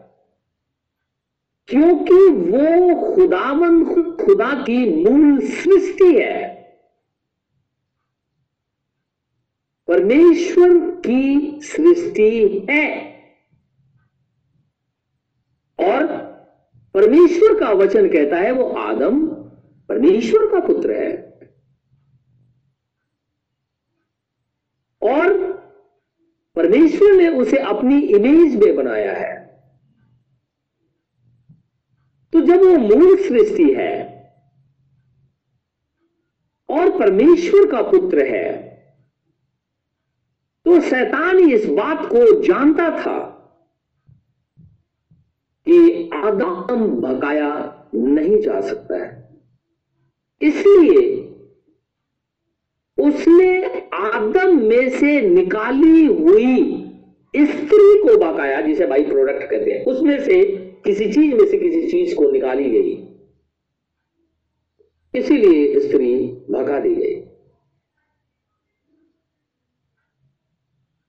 क्योंकि 1.68 2.28
वो 2.28 2.95
खुदावन 3.14 3.95
खुदा 3.95 4.09
की 4.39 5.05
मूल 5.05 5.41
सृष्टि 5.41 6.22
है। 6.22 6.61
परमेश्वर 9.89 10.91
की 10.91 11.61
सृष्टि 11.61 12.66
है। 12.70 13.11
और 15.81 16.07
परमेश्वर 16.95 17.61
का 17.61 17.72
वचन 17.72 18.09
कहता 18.09 18.37
है, 18.37 18.53
वो 18.53 18.64
आदम 18.64 19.26
परमेश्वर 19.89 20.47
का 20.47 20.66
पुत्र 20.66 20.93
है। 20.93 21.31
और 25.03 25.51
परमेश्वर 26.57 27.12
ने 27.12 27.28
उसे 27.28 27.57
अपनी 27.57 28.01
इमेज 28.01 28.57
में 28.57 28.76
बनाया 28.76 29.12
है। 29.14 29.41
तो 32.33 32.41
जब 32.41 32.59
वो 32.59 32.78
मूल 32.78 33.16
सृष्टि 33.16 33.74
है 33.74 34.09
और 36.71 36.99
परमेश्वर 36.99 37.71
का 37.71 37.83
पुत्र 37.83 38.27
है। 38.27 38.71
तो 40.64 40.81
शैतान 40.81 41.39
इस 41.39 41.66
बात 41.66 42.07
को 42.07 42.43
जानता 42.43 42.91
था 42.91 43.18
कि 45.68 46.11
आदम 46.14 46.87
भगाया 47.01 47.77
नहीं 47.95 48.41
जा 48.41 48.61
सकता 48.61 48.97
है। 48.97 49.41
इसलिए 50.43 51.16
उसने 52.99 53.81
आदम 53.95 54.68
में 54.68 54.91
से 54.91 55.21
निकाली 55.21 56.07
हुई 56.07 56.77
स्त्री 57.37 58.03
को 58.03 58.16
बकाया 58.18 58.61
जिसे 58.61 58.87
भाई 58.87 59.05
प्रोडक्ट 59.05 59.51
कहते 59.51 59.71
हैं। 59.71 59.85
उसमें 59.85 60.25
से 60.25 60.45
किसी 60.85 61.12
चीज़ 61.12 61.35
में 61.35 61.47
से 61.47 61.59
किसी 61.59 61.89
चीज़ 61.89 62.14
को 62.14 62.31
निकाली 62.31 62.71
गई। 62.71 63.09
इसीलिए 65.14 65.80
स्त्री 65.80 66.14
भगा 66.50 66.78
दी 66.80 66.94
गई। 66.94 67.14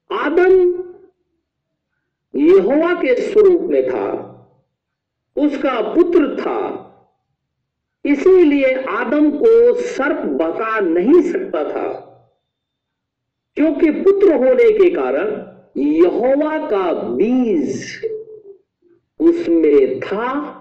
आदम 0.10 0.54
यहोवा 2.34 2.94
के 2.94 3.16
स्वरूप 3.22 3.62
में 3.62 3.84
था, 3.90 4.08
उसका 5.36 5.80
पुत्र 5.96 6.36
था, 6.36 6.60
इसीलिए 8.06 8.74
आदम 8.90 9.30
को 9.32 9.74
सर्प 9.76 10.26
बका 10.42 10.80
नहीं 10.80 11.22
सकता 11.22 11.64
था, 11.64 11.90
क्योंकि 13.58 13.92
पुत्र 13.92 14.36
होने 14.36 14.72
के 14.72 14.90
कारण 14.90 15.30
यहोवा 15.78 16.58
का 16.70 16.92
बीज 16.94 18.10
उसमें 19.20 20.00
था 20.00 20.58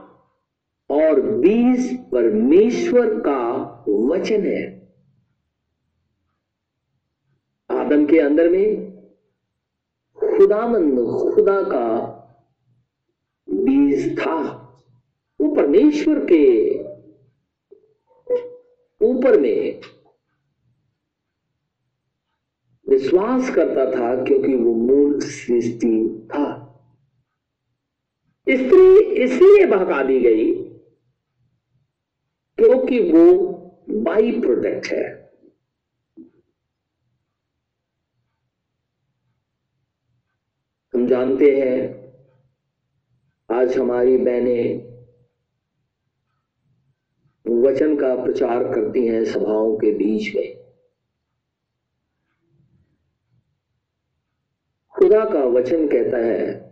और 0.90 1.20
बीज 1.20 2.10
परमेश्वर 2.10 3.18
का 3.20 3.40
वचन 3.88 4.46
है। 4.46 4.92
आदम 7.70 8.06
के 8.06 8.18
अंदर 8.18 8.48
में 8.48 8.90
खुदामंद 10.18 10.98
खुदा 11.34 11.62
का 11.62 11.86
बीज 13.48 14.18
था। 14.18 14.36
वो 15.40 15.54
परमेश्वर 15.54 16.26
के 16.32 16.78
ऊपर 19.00 19.40
में 19.40 19.80
विश्वास 22.88 23.50
करता 23.50 23.84
था 23.90 24.24
क्योंकि 24.24 24.54
वो 24.54 24.74
मूल 24.74 25.20
सृष्टि 25.20 26.26
था। 26.26 26.66
स्त्री 28.46 28.98
इसलिए 29.14 29.66
भगा 29.66 30.02
दी 30.02 30.20
गई 30.20 30.69
क्योंकि 32.60 32.98
वो 33.12 33.42
बाई 33.90 34.40
प्रोडक्ट 34.40 34.86
है। 34.86 35.30
हम 40.94 41.06
जानते 41.06 41.56
हैं, 41.56 42.12
आज 43.50 43.78
हमारी 43.78 44.18
बहनें 44.18 44.90
वचन 47.62 47.96
का 47.96 48.24
प्रचार 48.24 48.64
करती 48.64 49.06
हैं 49.06 49.24
सभाओं 49.24 49.76
के 49.76 49.92
बीच 49.92 50.34
में। 50.36 50.60
खुदा 54.90 55.24
का 55.24 55.44
वचन 55.44 55.88
कहता 55.88 56.16
है 56.16 56.69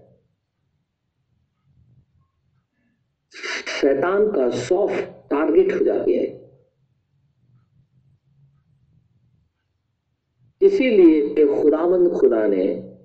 शैतान 3.89 4.33
का 4.33 4.51
सॉफ्ट 4.51 5.05
टारगेट 5.05 5.73
हो 5.73 5.85
जाती 5.85 6.13
है। 6.13 6.51
इसीलिए 10.63 11.47
खुदाबंद 11.63 12.11
खुदा 12.11 12.47
ने 12.47 12.97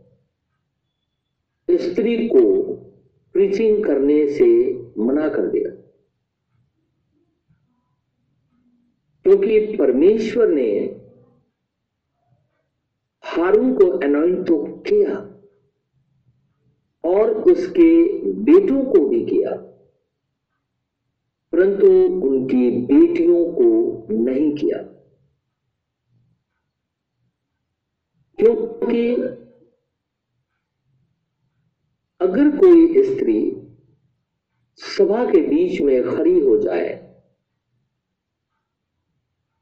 स्त्री 1.78 2.28
को 2.28 2.74
प्रीचिंग 3.34 3.86
करने 3.86 4.28
से 4.28 4.74
मना 4.98 5.30
कर 5.30 5.48
दिया। 5.48 5.70
क्योंकि 9.24 9.78
परमेश्वर 9.78 10.48
ने 10.48 11.00
हारून 13.24 13.74
को 13.74 13.88
अनॉइंट 13.88 14.48
तो 14.48 14.66
किया 14.66 15.16
और 17.10 17.30
उसके 17.30 18.20
बेटों 18.32 18.86
को 18.86 19.10
भी 19.10 19.26
किया। 19.26 19.73
परंतु 21.54 21.88
उनकी 22.28 22.70
बेटियों 22.82 23.46
को 23.54 23.68
नहीं 24.24 24.56
किया। 24.56 24.78
क्योंकि 28.40 29.16
अगर 32.22 32.50
कोई 32.58 33.04
स्त्री 33.04 33.40
सभा 34.80 35.26
के 35.26 35.42
बीच 35.42 35.82
में 35.82 36.16
खड़ी 36.16 36.40
हो 36.40 36.58
जाए, 36.58 36.90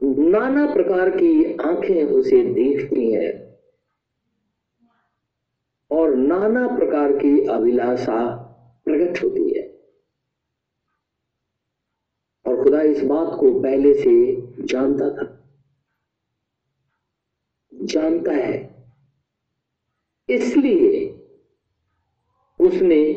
नाना 0.03 0.73
प्रकार 0.73 1.09
की 1.09 1.53
आँखें 1.53 2.03
उसे 2.03 2.43
देखती 2.43 3.11
हैं 3.11 3.31
और 5.91 6.15
नाना 6.15 6.67
प्रकार 6.67 7.11
की 7.11 7.47
अभिलाषा 7.47 8.19
प्रकट 8.85 9.23
होती 9.23 9.59
है 9.59 9.67
और 12.45 12.63
खुदा 12.82 12.91
इस 12.91 13.03
बात 13.03 13.39
को 13.39 13.61
पहले 13.61 13.93
से 13.93 14.41
जानता 14.65 15.09
था। 15.09 15.53
जानता 17.73 18.32
है। 18.32 18.86
इसलिए 20.29 21.09
उसने 22.61 23.13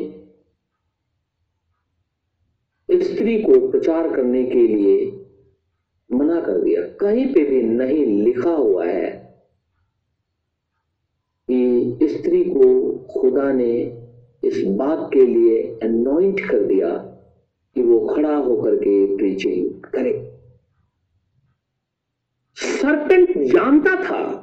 स्त्री 2.91 3.43
को 3.43 3.71
प्रचार 3.71 4.15
करने 4.15 4.43
के 4.43 4.67
लिए 4.67 5.25
मना 6.11 6.41
कर 6.41 6.61
दिया। 6.61 6.81
कहीं 6.81 7.33
पे 7.33 7.45
भी 7.45 7.61
नहीं 7.61 8.05
लिखा 8.05 8.51
हुआ 8.51 8.85
है 8.85 9.11
कि 11.51 11.99
स्त्री 12.03 12.43
को 12.43 12.97
खुदा 13.13 13.51
ने 13.51 13.81
इस 14.43 14.63
बात 14.67 15.09
के 15.13 15.27
लिए 15.27 15.79
अनोइंट 15.83 16.39
कर 16.39 16.63
दिया 16.63 17.14
कि 17.75 17.81
वो 17.81 18.15
खड़ा 18.15 18.35
होकर 18.35 18.75
के 18.75 19.17
प्रीचिंग 19.17 19.81
करे। 19.81 20.41
सरपेंट 22.55 23.37
जानता 23.37 24.03
था। 24.03 24.41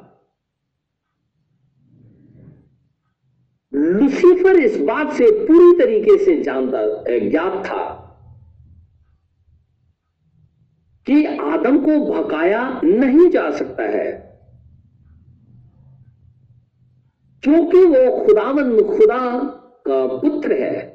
लुसीफर 3.74 4.56
इस 4.56 4.80
बात 4.80 5.12
से 5.12 5.46
पूरी 5.46 5.78
तरीके 5.78 6.24
से 6.24 6.42
जानता 6.42 6.78
ज्ञात 7.28 7.66
था 7.66 7.98
कि 11.06 11.24
आदम 11.26 11.78
को 11.78 12.12
भकाया 12.12 12.80
नहीं 12.84 13.30
जा 13.30 13.50
सकता 13.50 13.82
है। 13.82 14.32
क्योंकि 17.42 17.84
वो 17.84 18.26
खुदावन 18.26 18.82
खुदा 18.82 19.44
का 19.88 20.06
पुत्र 20.06 20.52
है। 20.52 20.91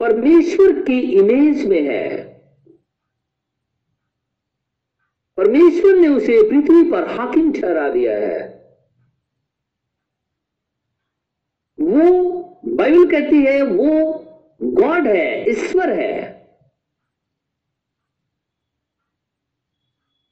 परमेश्वर 0.00 0.84
की 0.84 1.00
इमेज 1.00 1.66
में 1.66 1.82
है। 1.82 2.38
परमेश्वर 5.36 5.96
ने 5.96 6.08
उसे 6.08 6.50
पृथ्वी 6.50 6.90
पर 6.90 7.08
हाकिम 7.08 7.52
ठहरा 7.52 7.90
दिया 7.90 8.18
है। 8.18 8.58
वो 11.80 12.32
बाइबल 12.64 13.10
कहती 13.10 13.36
है, 13.36 13.62
वो 13.62 14.14
गॉड 14.62 15.06
है, 15.06 15.50
ईश्वर 15.50 16.00
है। 16.00 16.38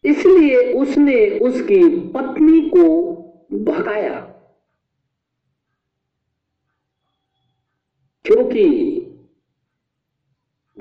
इसलिए 0.05 0.73
उसने 0.73 1.39
उसकी 1.39 2.01
पत्नी 2.01 2.69
को 2.69 3.13
भगाया। 3.53 4.21
क्योंकि 8.25 9.03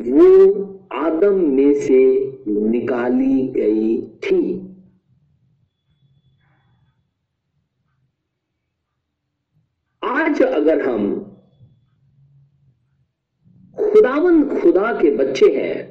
वो 0.08 0.28
आदम 0.93 1.39
में 1.51 1.74
से 1.82 1.99
निकाली 2.47 3.47
गई 3.47 4.01
थी। 4.24 4.41
आज 10.03 10.41
अगर 10.41 10.88
हम 10.89 11.14
खुदावन 13.78 14.43
खुदा 14.60 14.91
के 14.93 15.16
बच्चे 15.18 15.45
हैं 15.56 15.84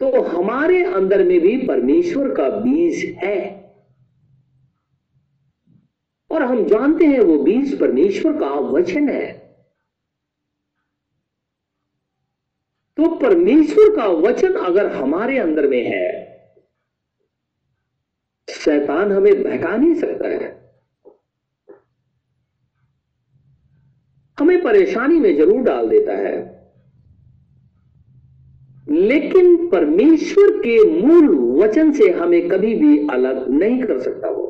तो 0.00 0.22
हमारे 0.22 0.84
अंदर 0.84 1.24
में 1.24 1.40
भी 1.40 1.56
परमेश्वर 1.66 2.34
का 2.34 2.48
बीज 2.50 3.04
है। 3.18 3.40
और 6.30 6.42
हम 6.42 6.64
जानते 6.66 7.06
हैं 7.06 7.20
वो 7.20 7.38
बीज 7.38 7.78
परमेश्वर 7.80 8.32
का 8.32 8.48
वचन 8.70 9.08
है। 9.08 9.43
तो 13.04 13.10
परमेश्वर 13.10 13.96
का 13.96 14.06
वचन 14.06 14.54
अगर 14.54 14.92
हमारे 14.92 15.38
अंदर 15.38 15.68
में 15.68 15.84
है, 15.84 16.24
शैतान 18.50 19.12
हमें 19.12 19.42
बहका 19.42 19.76
नहीं 19.76 19.94
सकता 19.94 20.28
है। 20.28 20.70
हमें 24.40 24.62
परेशानी 24.62 25.20
में 25.20 25.36
ज़रूर 25.36 25.62
डाल 25.62 25.88
देता 25.88 26.12
है। 26.12 26.54
लेकिन 28.88 29.70
परमेश्वर 29.70 30.58
के 30.58 31.02
मूल 31.02 31.54
वचन 31.64 31.92
से 31.92 32.10
हमें 32.10 32.48
कभी 32.48 32.74
भी 32.74 33.08
अलग 33.08 33.48
नहीं 33.50 33.82
कर 33.82 34.00
सकता 34.00 34.28
वो। 34.28 34.44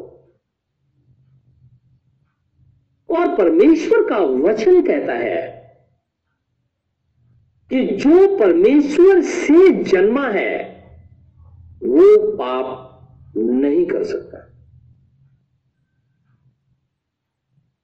और 3.10 3.36
परमेश्वर 3.36 4.08
का 4.08 4.18
वचन 4.18 4.82
कहता 4.82 5.12
है 5.12 5.63
कि 7.74 7.86
जो 7.86 8.38
परमेश्वर 8.38 9.20
से 9.20 9.82
जन्मा 9.82 10.28
है, 10.28 10.84
वो 11.82 12.32
पाप 12.32 12.90
नहीं 13.36 13.86
कर 13.86 14.04
सकता। 14.04 14.38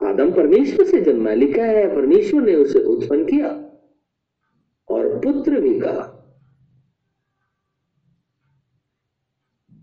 आदम 0.09 0.33
परमेश्वर 0.33 0.87
से 0.87 1.01
जन्मा, 1.01 1.33
लिखा 1.33 1.63
है, 1.63 1.97
परमेश्वर 1.97 2.43
ने 2.43 2.55
उसे 2.55 2.79
उत्पन्न 2.79 3.25
किया 3.25 3.49
और 4.89 5.19
पुत्र 5.19 5.61
भी 5.61 5.81
कहा। 5.81 6.03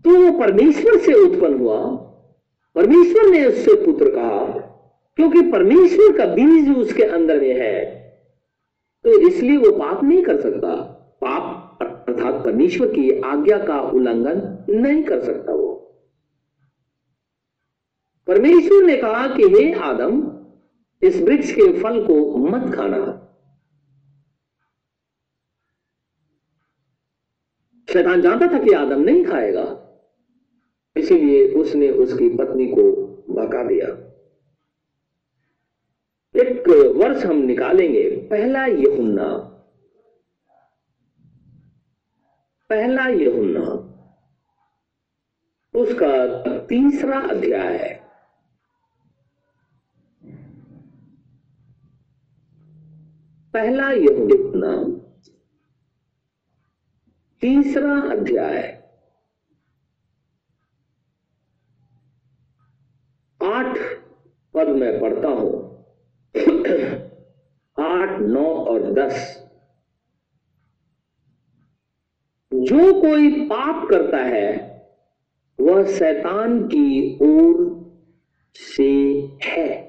तो 0.04 0.10
वो 0.10 0.38
परमेश्वर 0.38 0.98
से 0.98 1.12
उत्पन्न 1.12 1.58
हुआ, 1.58 1.96
परमेश्वर 2.74 3.30
ने 3.30 3.46
उससे 3.46 3.86
पुत्र 3.86 4.10
कहा, 4.10 4.46
क्योंकि 5.16 5.42
परमेश्वर 5.42 6.16
का 6.18 6.24
बीज 6.24 6.76
उसके 6.76 7.02
अंदर 7.02 7.40
में 7.40 7.60
है। 7.60 7.97
तो 9.08 9.18
इसलिए 9.18 9.56
वो 9.56 9.70
पाप 9.72 10.02
नहीं 10.04 10.22
कर 10.22 10.40
सकता। 10.40 10.74
पाप 11.22 11.78
अर्थात 11.82 12.44
परमेश्वर 12.44 12.88
की 12.88 13.20
आज्ञा 13.20 13.58
का 13.58 13.80
उल्लंघन 13.80 14.40
नहीं 14.70 15.02
कर 15.04 15.22
सकता 15.24 15.52
वो। 15.52 15.68
परमेश्वर 18.28 18.82
ने 18.84 18.96
कहा 18.96 19.26
कि 19.26 19.42
हे 19.44 19.72
आदम, 19.72 20.20
इस 21.02 21.20
वृक्ष 21.22 21.52
के 21.52 21.80
फल 21.82 22.04
को 22.06 22.36
मत 22.36 22.74
खाना। 22.74 23.00
शैतान 27.88 28.20
जानता 28.20 28.46
था 28.46 28.58
कि 28.58 28.72
आदम 28.72 29.00
नहीं 29.00 29.24
खाएगा, 29.24 29.64
इसीलिए 30.96 31.48
उसने 31.54 31.90
उसकी 31.90 32.28
पत्नी 32.28 32.66
को 32.66 32.82
भगा 33.30 33.62
दिया। 33.64 34.07
एक 36.38 36.68
वर्ष 36.96 37.24
हम 37.24 37.36
निकालेंगे, 37.36 38.10
पहला 38.30 38.66
यहुन्ना। 38.66 39.24
पहला 42.70 43.08
यहुन्ना। 43.08 43.88
उसका 45.74 46.10
तीसरा 46.66 47.20
अध्याय 47.20 47.76
है। 47.76 47.94
पहला 53.52 53.90
यहुन्ना। 53.90 54.98
तीसरा 57.40 58.00
अध्याय। 58.00 58.78
आठ 63.42 63.78
पद 64.54 64.68
में 64.68 65.00
पढ़ता 65.00 65.28
हूँ 65.28 65.68
आठ 67.78 68.20
नौ 68.20 68.44
और 68.44 68.92
दस 68.92 69.44
जो 72.54 72.87
कोई 73.00 73.30
पाप 73.30 73.88
करता 73.88 74.18
है, 74.18 74.78
वह 75.60 75.84
शैतान 75.84 76.62
की 76.66 77.18
ओर 77.22 77.78
से 78.54 78.92
है। 79.44 79.88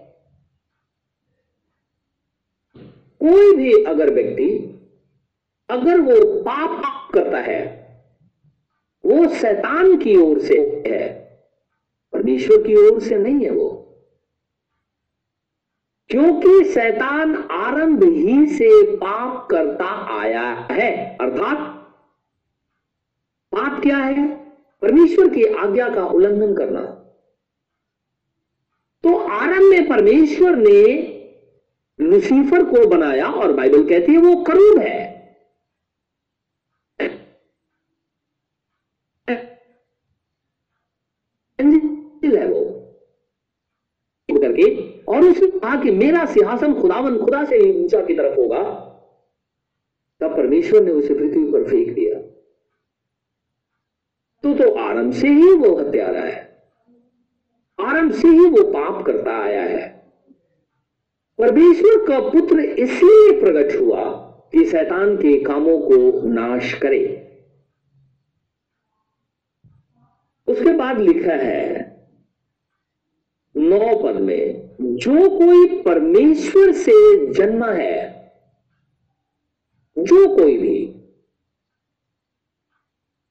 कोई 3.24 3.56
भी 3.56 3.84
अगर 3.84 4.14
व्यक्ति, 4.14 4.76
अगर 5.70 6.00
वो 6.00 6.42
पाप 6.42 7.12
करता 7.14 7.38
है, 7.38 7.80
वो 9.06 9.28
शैतान 9.28 9.98
की 9.98 10.16
ओर 10.16 10.40
से 10.40 10.84
है, 10.88 11.10
परमेश्वर 12.14 12.58
की 12.58 12.76
ओर 12.76 13.00
से 13.00 13.18
नहीं 13.18 13.46
है 13.46 13.50
वो। 13.50 13.86
क्योंकि 16.10 16.64
शैतान 16.64 17.36
आरंभ 17.52 18.04
ही 18.04 18.48
से 18.48 18.96
पाप 18.96 19.48
करता 19.52 20.20
आया 20.20 20.68
है, 20.72 21.18
अर्थात 21.22 21.79
पाप 23.52 23.82
क्या 23.82 23.98
है? 23.98 24.38
परमेश्वर 24.82 25.30
की 25.30 25.44
आज्ञा 25.44 25.90
का 25.90 26.06
उल्लंघन 26.06 26.56
करना। 26.56 26.82
तो 29.04 29.18
आरंभ 29.18 29.70
में 29.70 29.90
परमेश्वर 29.90 30.56
ने 30.56 31.16
लुसीफर 32.02 32.64
को 32.64 32.88
बनाया 32.88 33.28
और 33.28 33.54
बाइबल 33.54 33.90
कहती 33.90 34.12
है, 34.12 34.18
वो 34.18 34.44
करूब 34.44 34.80
है। 34.80 35.10
वो। 42.48 42.70
करके, 44.42 45.00
और 45.02 45.22
उसने 45.22 45.60
कहा 45.60 45.84
कि 45.84 45.92
मेरा 45.92 46.26
सिंहासन 46.26 46.82
खुदावन 46.82 47.18
खुदा 47.18 47.46
से 47.46 47.56
ही 47.56 47.84
ऊँचा 47.84 48.06
की 48.06 48.14
तरफ़ 48.14 48.40
होगा। 48.40 48.64
तब 50.20 50.38
परमेश्वर 50.38 50.84
ने 50.84 50.92
उसे 50.92 51.14
पृथ्वी 51.14 51.52
पर 51.52 51.70
फेंक 51.70 51.96
दिया। 51.96 52.09
आरंभ 54.90 55.14
से 55.14 55.28
ही 55.28 55.52
वो 55.54 55.76
हत्यारा 55.76 56.22
है। 56.22 56.64
आरंभ 57.80 58.12
से 58.12 58.28
ही 58.28 58.46
वो 58.46 58.64
पाप 58.64 59.06
करता 59.06 59.32
आया 59.44 59.62
है। 59.62 59.88
परमेश्वर 61.40 62.08
का 62.08 62.20
पुत्र 62.30 62.60
इसलिए 62.60 63.42
प्रकट 63.42 63.80
हुआ 63.82 64.04
कि 64.52 64.66
शैतान 64.66 65.16
के 65.16 65.44
कामों 65.44 65.78
को 65.80 66.28
नाश 66.28 66.74
करे। 66.74 67.26
उसके 70.48 70.72
बाद 70.72 71.00
लिखा 71.00 71.34
है, 71.34 71.86
नौ 73.58 74.04
पद 74.04 74.20
में, 74.20 74.70
जो 74.82 75.30
कोई 75.30 75.82
परमेश्वर 75.82 76.72
से 76.72 77.34
जन्मा 77.34 77.72
है, 77.72 78.34
जो 79.98 80.36
कोई 80.36 80.58
भी 80.58 80.99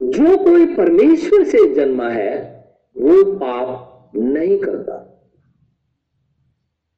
जो 0.09 0.37
कोई 0.43 0.75
परमेश्वर 0.75 1.43
से 1.43 1.73
जन्मा 1.75 2.09
है, 2.09 2.59
वो 2.97 3.35
पाप 3.35 4.11
नहीं 4.15 4.59
करता। 4.59 5.05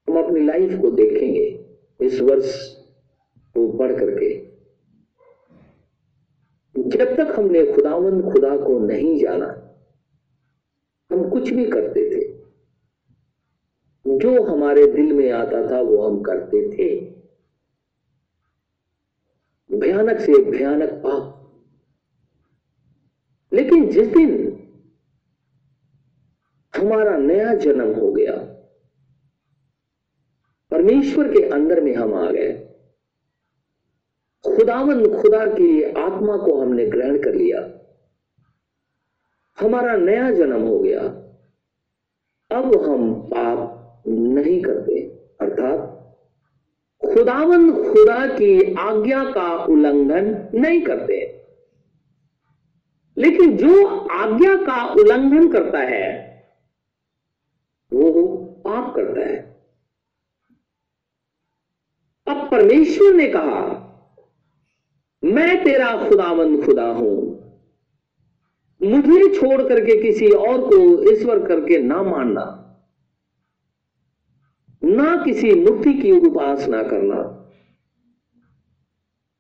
हम 0.08 0.24
अपनी 0.24 0.46
लाइफ 0.46 0.82
को 0.82 0.92
देखेंगे 0.92 1.66
इस 2.02 2.22
वर्ष 2.22 2.76
को 3.54 3.78
पढ़ 3.78 4.00
करके 4.00 4.52
जब 6.76 7.16
तक 7.18 7.40
हमने 7.40 7.66
खुदावन 7.74 8.22
खुदा 8.22 8.58
को 8.58 8.80
नहीं 8.80 9.20
जाना, 9.20 9.78
हम 11.12 11.30
कुछ 11.30 11.54
भी 11.54 11.66
करते 11.66 12.10
थे। 12.10 12.22
जो 14.18 14.44
हमारे 14.44 14.88
दिल 14.88 15.14
में 15.14 15.32
आता 15.32 15.72
था, 15.72 15.82
वो 15.82 16.08
हम 16.08 16.22
करते 16.22 16.70
थे। 16.72 17.12
भयानक 19.78 20.20
से 20.20 20.34
भयानक 20.52 20.90
पाप 20.90 21.41
लेकिन 23.54 23.90
जिस 23.90 24.08
दिन 24.08 24.48
हमारा 26.76 27.18
नया 27.18 27.54
जन्म 27.54 27.94
हो 27.94 28.12
गया, 28.12 28.36
परमेश्वर 30.72 31.32
के 31.32 31.44
अंदर 31.50 31.82
में 31.82 31.96
हम 31.96 32.14
आ 32.14 32.32
गए 32.32 32.52
खुदावन 34.46 35.22
खुदा 35.22 35.46
की 35.46 35.84
आत्मा 35.84 36.38
को 36.38 36.62
हमने 36.62 36.86
ग्रहण 36.86 37.22
कर 37.24 37.36
लिया, 37.36 37.60
हमारा 39.58 39.96
नया 39.96 40.32
जन्म 40.32 40.62
हो 40.62 40.80
गया, 40.80 41.02
अब 42.52 42.82
हम 42.82 43.14
पाप 43.14 44.04
नहीं 44.08 44.62
करते, 44.62 45.00
अर्थात 45.42 45.88
खुदावन 47.02 47.72
खुदा 47.84 48.26
की 48.28 48.74
आज्ञा 48.74 49.24
का 49.24 49.66
उल्लंघन 49.66 50.50
नहीं 50.54 50.82
करते। 50.82 51.41
लेकिन 53.18 53.58
जो 53.58 53.86
आज्ञा 53.98 54.56
का 54.56 54.84
उल्लंघन 54.94 55.52
करता 55.52 55.80
है, 55.80 56.10
वो 57.94 58.38
पाप 58.66 58.96
करता 58.96 59.22
है। 59.22 59.40
अब 62.28 62.52
परमेश्वर 62.52 63.14
ने 63.14 63.28
कहा, 63.28 63.62
मैं 65.24 65.64
तेरा 65.64 66.10
खुदावन 66.10 66.62
खुदा 66.62 66.86
हूँ। 66.86 67.18
मुझे 68.82 69.36
छोड़ 69.36 69.62
करके 69.62 70.02
किसी 70.02 70.30
और 70.30 70.62
को 70.62 71.12
ईश्वर 71.12 71.48
करके 71.48 71.78
ना 71.78 72.04
मानना, 72.04 72.46
ना 74.84 75.16
किसी 75.24 75.54
मूर्ति 75.54 75.94
की 75.94 76.12
उपासना 76.12 76.84
करना। 76.84 77.22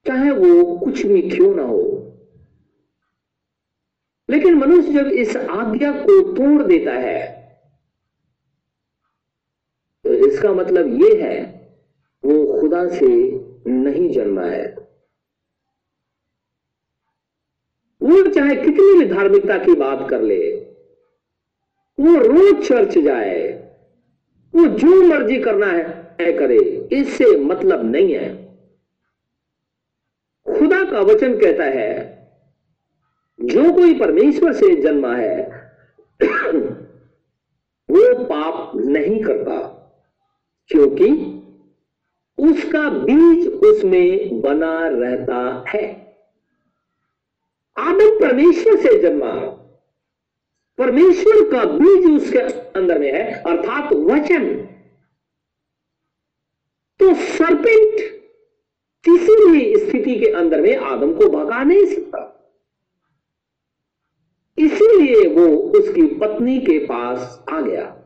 चाहे 0.07 0.31
वो 0.31 0.77
कुछ 0.77 1.05
भी 1.05 1.21
क्यों 1.21 1.55
ना 1.55 1.63
हो 1.63 1.90
लेकिन 4.31 4.55
मनुष्य 4.55 4.91
जब 4.93 5.07
इस 5.07 5.35
आज्ञा 5.37 5.91
को 5.91 6.21
तोड़ 6.33 6.61
देता 6.63 6.91
है 6.93 7.19
तो 10.05 10.13
इसका 10.27 10.51
मतलब 10.53 10.87
यह 11.01 11.23
है, 11.23 11.39
वो 12.23 12.59
खुदा 12.59 12.87
से 12.89 13.07
नहीं 13.67 14.09
जन्मा 14.13 14.45
है। 14.45 14.65
वो 18.01 18.21
चाहे 18.27 18.55
कितनी 18.55 18.99
भी 18.99 19.05
धार्मिकता 19.05 19.57
की 19.57 19.73
बात 19.75 20.09
कर 20.09 20.21
ले, 20.21 20.39
वो 21.97 22.15
रोज 22.17 22.67
चर्च 22.67 22.97
जाए, 22.97 23.47
वो 24.53 24.65
जो 24.67 25.01
मर्ज़ी 25.07 25.39
करना 25.39 25.67
है 25.67 26.31
करे। 26.31 26.57
इससे 26.93 27.35
मतलब 27.39 27.83
नहीं 27.85 28.13
है। 28.13 28.29
खुदा 30.47 30.83
का 30.83 30.99
वचन 31.01 31.37
कहता 31.39 31.63
है 31.63 32.10
जो 33.43 33.71
कोई 33.73 33.93
परमेश्वर 33.99 34.53
से 34.53 34.75
जन्मा 34.75 35.13
है, 35.15 35.35
वो 37.89 38.23
पाप 38.25 38.71
नहीं 38.75 39.21
करता, 39.23 39.57
क्योंकि 40.69 41.07
उसका 42.37 42.89
बीज 42.89 43.47
उसमें 43.47 44.41
बना 44.41 44.87
रहता 44.87 45.63
है। 45.69 45.83
आदम 47.77 48.19
परमेश्वर 48.19 48.75
से 48.77 48.97
जन्मा, 49.01 49.31
परमेश्वर 50.79 51.49
का 51.51 51.63
बीज 51.65 52.05
उसके 52.11 52.39
अंदर 52.79 52.99
में 52.99 53.11
है, 53.13 53.31
अर्थात 53.33 53.93
वचन 53.93 54.47
तो 56.99 57.13
सरपेंट 57.13 57.99
किसी 59.05 59.35
भी 59.51 59.77
स्थिति 59.77 60.15
के 60.15 60.31
अंदर 60.31 60.61
में 60.61 60.75
आदम 60.77 61.13
को 61.13 61.29
भगा 61.29 61.63
नहीं 61.63 61.85
सकता। 61.85 62.27
इसीलिए 64.65 65.27
वो 65.27 65.47
उसकी 65.79 66.05
पत्नी 66.15 66.59
के 66.59 66.77
पास 66.79 67.45
आ 67.49 67.61
गया। 67.61 67.97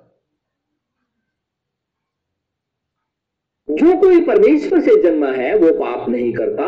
जो 3.70 3.98
कोई 4.02 4.22
परमेश्वर 4.22 4.82
से 4.82 5.02
जन्मा 5.04 5.32
है, 5.32 5.58
वो 5.58 5.72
पाप 5.72 6.10
नहीं 6.10 6.34
करता, 6.34 6.68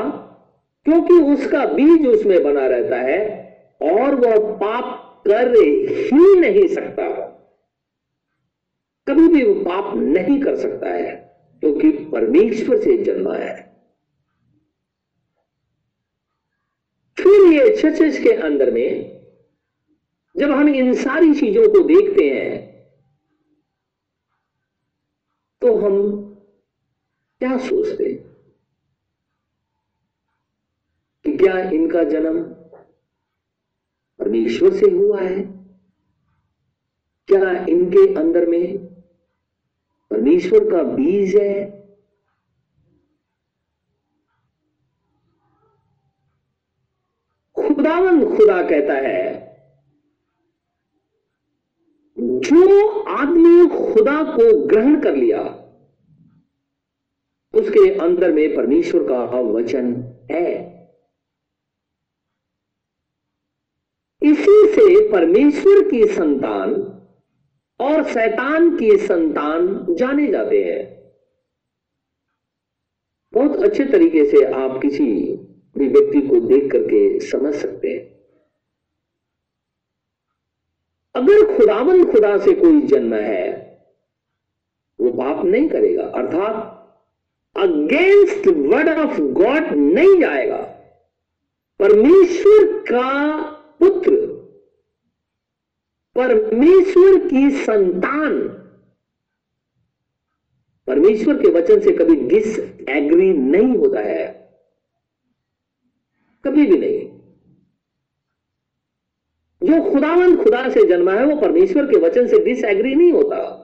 क्योंकि 0.86 1.14
उसका 1.34 1.66
बीज 1.66 2.08
उसमें 2.08 2.44
बना 2.44 2.68
रहता 2.68 2.98
है 2.98 3.20
और 3.82 4.16
वह 4.16 4.38
पाप 4.54 5.24
कर 5.28 5.56
ही 5.56 6.40
नहीं 6.40 6.68
सकता। 6.68 7.08
कभी 9.08 9.28
भी 9.28 9.44
वो 9.44 9.54
पाप 9.64 9.96
नहीं 9.96 10.40
कर 10.42 10.56
सकता 10.56 10.90
है, 10.90 11.14
क्योंकि 11.64 11.92
परमेश्वर 11.92 12.78
से 12.78 12.98
जन्मा 12.98 13.36
है। 13.36 13.56
फिर 17.18 17.54
ये 17.54 17.76
चर्च 17.78 18.18
के 18.18 18.32
अंदर 18.32 18.72
में 18.72 19.17
जब 20.40 20.52
हम 20.52 20.70
इन 20.70 20.94
सारी 20.94 21.34
चीज़ों 21.34 21.68
को 21.68 21.84
देखते 21.84 22.30
हैं 22.30 22.68
तो 25.62 25.78
हम 25.78 26.24
क्या 27.40 27.58
सोचते 27.58 28.14
कि 31.26 31.38
क्या 31.38 31.60
इनका 31.70 32.04
जन्म 32.04 32.44
परमेश्वर 34.20 34.74
से 34.74 34.92
हुआ 34.92 35.22
है? 35.22 35.42
क्या 37.28 37.66
इनके 37.66 38.14
अंदर 38.14 38.46
में 38.46 38.78
परमेश्वर 40.12 40.72
का 40.72 40.84
बीज 40.84 41.36
है? 41.36 41.78
खुदावन 47.56 48.38
खुदा 48.38 48.62
कहता 48.70 48.94
है 48.94 49.48
जो 52.20 52.88
आदमी 54.18 54.34
को 54.34 54.66
ग्रहण 54.66 55.02
कर 55.02 55.16
लिया। 55.16 55.64
उसके 57.54 58.00
अंदर 58.00 58.32
में 58.32 58.56
परमेश्वर 58.56 59.04
का 59.04 59.40
वचन 59.40 60.04
है। 60.32 60.78
इसी 64.24 64.68
से 64.68 65.12
परमेश्वर 65.12 65.90
की 65.90 66.06
संतान 66.06 66.74
और 67.80 68.04
शैतान 68.04 68.78
की 68.78 68.98
संतान 68.98 69.86
जाने 69.90 70.28
जाते 70.28 70.64
हैं। 70.64 71.12
बहुत 73.34 73.64
अच्छे 73.64 73.86
तरीके 73.86 74.26
से 74.26 74.46
आप 74.46 74.80
किसी 74.82 75.36
भी 75.78 75.88
व्यक्ति 75.88 76.28
को 76.28 76.40
देख 76.40 76.72
करके 76.72 77.20
समझ 77.20 77.56
सकते 77.56 77.88
हैं। 77.88 78.18
अगर 81.16 81.58
खुदावन 81.58 82.12
खुदा 82.12 82.38
से 82.38 82.54
कोई 82.54 82.82
जन्म 82.82 83.14
है 83.14 83.67
वो 85.00 85.12
पाप 85.12 85.46
नहीं 85.46 85.70
करेगा, 85.70 86.04
अर्थात 86.04 86.74
अगेंस्ट 87.58 88.48
वर्ड 88.48 88.90
ऑफ़ 88.90 89.22
गॉड 89.22 89.78
नहीं 89.78 90.22
जाएगा। 90.22 90.58
परमेश्वर 91.80 92.80
का 92.80 93.42
पुत्र, 93.80 94.28
परमेश्वर 96.16 97.30
की 97.30 97.52
संतान, 97.52 98.48
परमेश्वर 100.88 101.36
के 101.36 101.50
वचन 101.50 101.80
से 101.80 101.92
कभी 101.92 102.16
डिस 102.16 102.60
एग्री 102.90 103.34
नहीं 103.34 103.78
होता 103.78 104.00
है। 104.00 104.50
कभी 106.46 106.66
भी 106.66 106.78
नहीं। 106.78 107.18
जो 109.64 109.92
खुदावंत 109.92 110.44
खुदा 110.44 110.70
से 110.70 110.88
जन्मा 110.88 111.14
है, 111.14 111.26
वो 111.26 111.42
परमेश्वर 111.42 111.86
के 111.86 112.00
वचन 112.00 112.28
से 112.28 112.40
डिस 112.40 112.64
एग्री 112.64 112.96
नहीं 112.96 113.12
होता। 113.12 113.64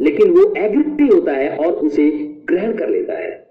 लेकिन 0.00 0.30
वो 0.30 0.54
एग्री 0.56 1.08
होता 1.08 1.32
है 1.32 1.56
और 1.56 1.72
उसे 1.72 2.10
ग्रहण 2.44 2.78
कर 2.78 2.88
लेता 2.88 3.12
है। 3.12 3.50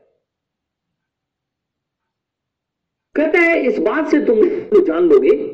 कहता 3.15 3.39
है, 3.39 3.61
इस 3.61 3.79
बात 3.79 4.07
से 4.07 4.25
तुम 4.25 4.49
तो 4.49 4.85
जान 4.85 5.03
लोगे 5.03 5.47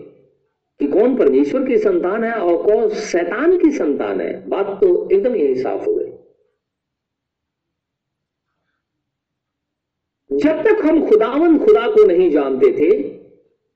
कि 0.79 0.87
कौन 0.87 1.17
परमेश्वर 1.17 1.67
की 1.67 1.77
संतान 1.77 2.23
है 2.23 2.33
और 2.33 2.63
कौन 2.63 2.89
शैतान 2.89 3.57
की 3.57 3.71
संतान 3.71 4.21
है। 4.21 4.49
बात 4.49 4.65
तो 4.65 5.09
एकदम 5.11 5.35
यही 5.35 5.55
साफ़ 5.55 5.85
हो 5.85 5.95
गई। 5.95 6.11
जब 10.37 10.63
तक 10.63 10.85
हम 10.85 11.09
खुदावन 11.09 11.65
खुदा 11.65 11.87
को 11.87 12.05
नहीं 12.05 12.31
जानते 12.31 12.71
थे, 12.71 12.97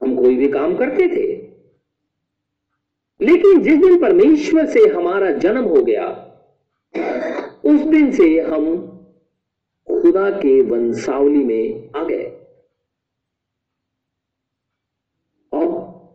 हम 0.02 0.16
कोई 0.16 0.36
भी 0.36 0.48
काम 0.48 0.78
करते 0.78 1.08
थे। 1.08 1.50
लेकिन 3.26 3.62
जिस 3.62 3.78
दिन 3.78 4.02
परमेश्वर 4.02 4.66
से 4.66 4.80
हमारा 4.80 5.32
जन्म 5.32 5.64
हो 5.64 5.84
गया 5.84 6.26
उस 7.66 7.82
दिन 7.82 8.12
से 8.12 8.42
हम 8.42 8.88
खुदा 9.88 10.30
के 10.30 10.62
वंशावली 10.62 11.44
में 11.44 11.92
आ 11.96 12.04
गए। 12.04 12.48
और 15.54 15.68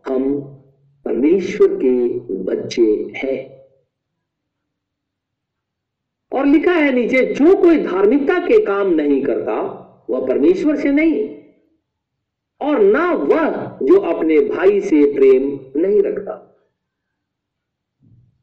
हम 0.07 0.41
परमेश्वर 1.05 1.67
के 1.67 2.19
बच्चे 2.33 3.11
हैं। 3.15 3.55
और 6.39 6.45
लिखा 6.45 6.71
है 6.71 6.91
नीचे, 6.91 7.25
जो 7.25 7.61
कोई 7.61 7.77
धार्मिकता 7.83 8.39
के 8.39 8.65
काम 8.65 8.87
नहीं 8.87 9.23
करता, 9.23 9.61
वह 10.09 10.27
परमेश्वर 10.27 10.75
से 10.75 10.91
नहीं। 10.91 11.41
और 12.61 12.79
ना 12.79 13.13
वह 13.13 13.51
जो 13.83 13.99
अपने 13.99 14.39
भाई 14.39 14.81
से 14.81 15.13
प्रेम 15.13 15.59
नहीं 15.75 16.03
रखता। 16.03 16.54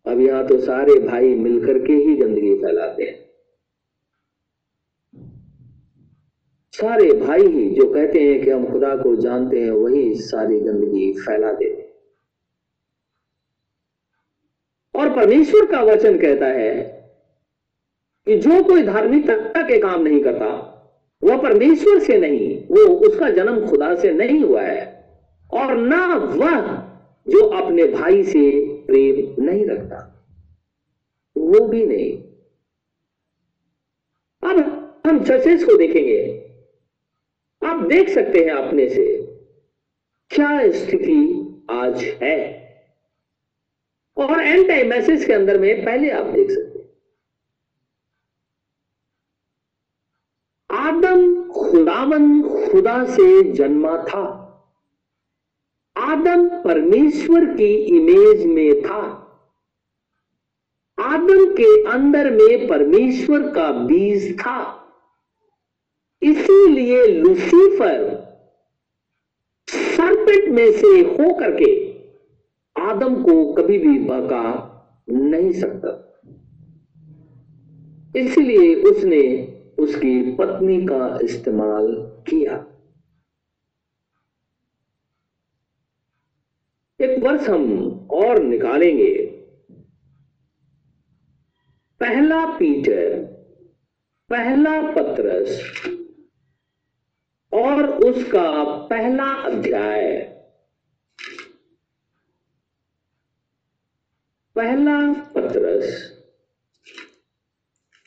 अब 0.06 0.20
यहाँ 0.20 0.46
तो 0.46 0.58
सारे 0.58 0.98
भाई 1.00 1.34
मिलकर 1.36 1.78
के 1.78 1.92
ही 1.94 2.14
गंदगी 2.16 2.54
फैलाते 2.54 3.04
हैं। 3.04 3.20
सारे 6.74 7.12
भाई 7.16 7.46
ही 7.46 7.68
जो 7.70 7.86
कहते 7.94 8.20
हैं 8.20 8.40
कि 8.44 8.50
हम 8.50 8.64
खुदा 8.66 8.94
को 8.96 9.14
जानते 9.16 9.60
हैं, 9.60 9.70
वही 9.70 10.14
सारी 10.14 10.60
गंदगी 10.60 11.12
फैला 11.12 11.52
देते 11.52 11.90
और 14.94 15.14
परमेश्वर 15.16 15.66
का 15.66 15.80
वचन 15.82 16.18
कहता 16.18 16.46
है 16.48 16.74
कि 18.26 18.36
जो 18.38 18.62
कोई 18.64 18.82
धार्मिकता 18.82 19.62
के 19.62 19.78
काम 19.78 20.02
नहीं 20.02 20.20
करता, 20.20 20.48
वह 21.22 21.42
परमेश्वर 21.42 21.98
से 21.98 22.18
नहीं, 22.18 22.56
वो 22.66 22.86
उसका 23.06 23.28
जन्म 23.30 23.66
खुदा 23.66 23.94
से 23.94 24.12
नहीं 24.12 24.42
हुआ 24.42 24.62
है, 24.62 24.84
और 25.50 25.76
ना 25.76 26.06
वह 26.14 26.81
जो 27.28 27.46
अपने 27.48 27.84
भाई 27.84 28.24
से 28.24 28.68
प्रेम 28.86 29.42
नहीं 29.42 29.66
रखता, 29.66 30.26
वो 31.36 31.68
भी 31.68 31.86
नहीं। 31.86 32.22
अब 34.50 34.58
हम 35.06 35.24
चर्चेस 35.24 35.64
को 35.64 35.76
देखेंगे। 35.76 36.38
आप 37.64 37.86
देख 37.86 38.08
सकते 38.08 38.38
हैं 38.38 38.50
अपने 38.50 38.88
से 38.88 39.26
क्या 40.30 40.70
स्थिति 40.70 41.48
आज 41.70 42.02
है। 42.02 42.62
और 44.16 44.40
एंड 44.40 44.68
टाइम 44.68 44.90
मैसेज 44.90 45.24
के 45.24 45.32
अंदर 45.32 45.58
में 45.58 45.84
पहले 45.84 46.10
आप 46.10 46.26
देख 46.26 46.50
सकते 46.50 46.78
हैं। 46.78 46.88
आदम 50.70 51.50
खुदावन 51.52 52.42
खुदा 52.42 53.04
से 53.04 53.52
जन्मा 53.52 54.04
था। 54.04 54.41
आदम 55.96 56.48
परमेश्वर 56.48 57.44
की 57.44 57.74
इमेज 57.74 58.46
में 58.46 58.82
था। 58.82 59.00
आदम 61.00 61.54
के 61.54 61.90
अंदर 61.90 62.30
में 62.30 62.68
परमेश्वर 62.68 63.48
का 63.48 63.72
बीज 63.72 64.38
था। 64.40 64.88
इसीलिए 66.22 67.06
लुसीफर 67.06 68.22
सर्पेट 69.70 70.48
में 70.48 70.72
से 70.72 71.00
होकर 71.00 71.56
के 71.62 71.92
आदम 72.82 73.22
को 73.22 73.52
कभी 73.52 73.78
भी 73.78 73.98
बका 73.98 74.68
नहीं 75.10 75.52
सकता। 75.52 75.98
इसलिए 78.16 78.74
उसने 78.74 79.52
उसकी 79.78 80.32
पत्नी 80.32 80.86
का 80.86 81.18
इस्तेमाल 81.22 81.94
किया। 82.30 82.66
एक 87.34 87.50
हम 87.50 87.90
और 88.10 88.42
निकालेंगे। 88.42 89.26
पहला 92.00 92.46
पीटर, 92.58 93.22
पहला 94.30 94.92
पत्रस 94.92 95.72
और 97.52 98.04
उसका 98.04 98.64
पहला 98.86 99.24
अध्याय। 99.24 100.16
पहला 104.56 105.12
पत्रस, 105.22 106.12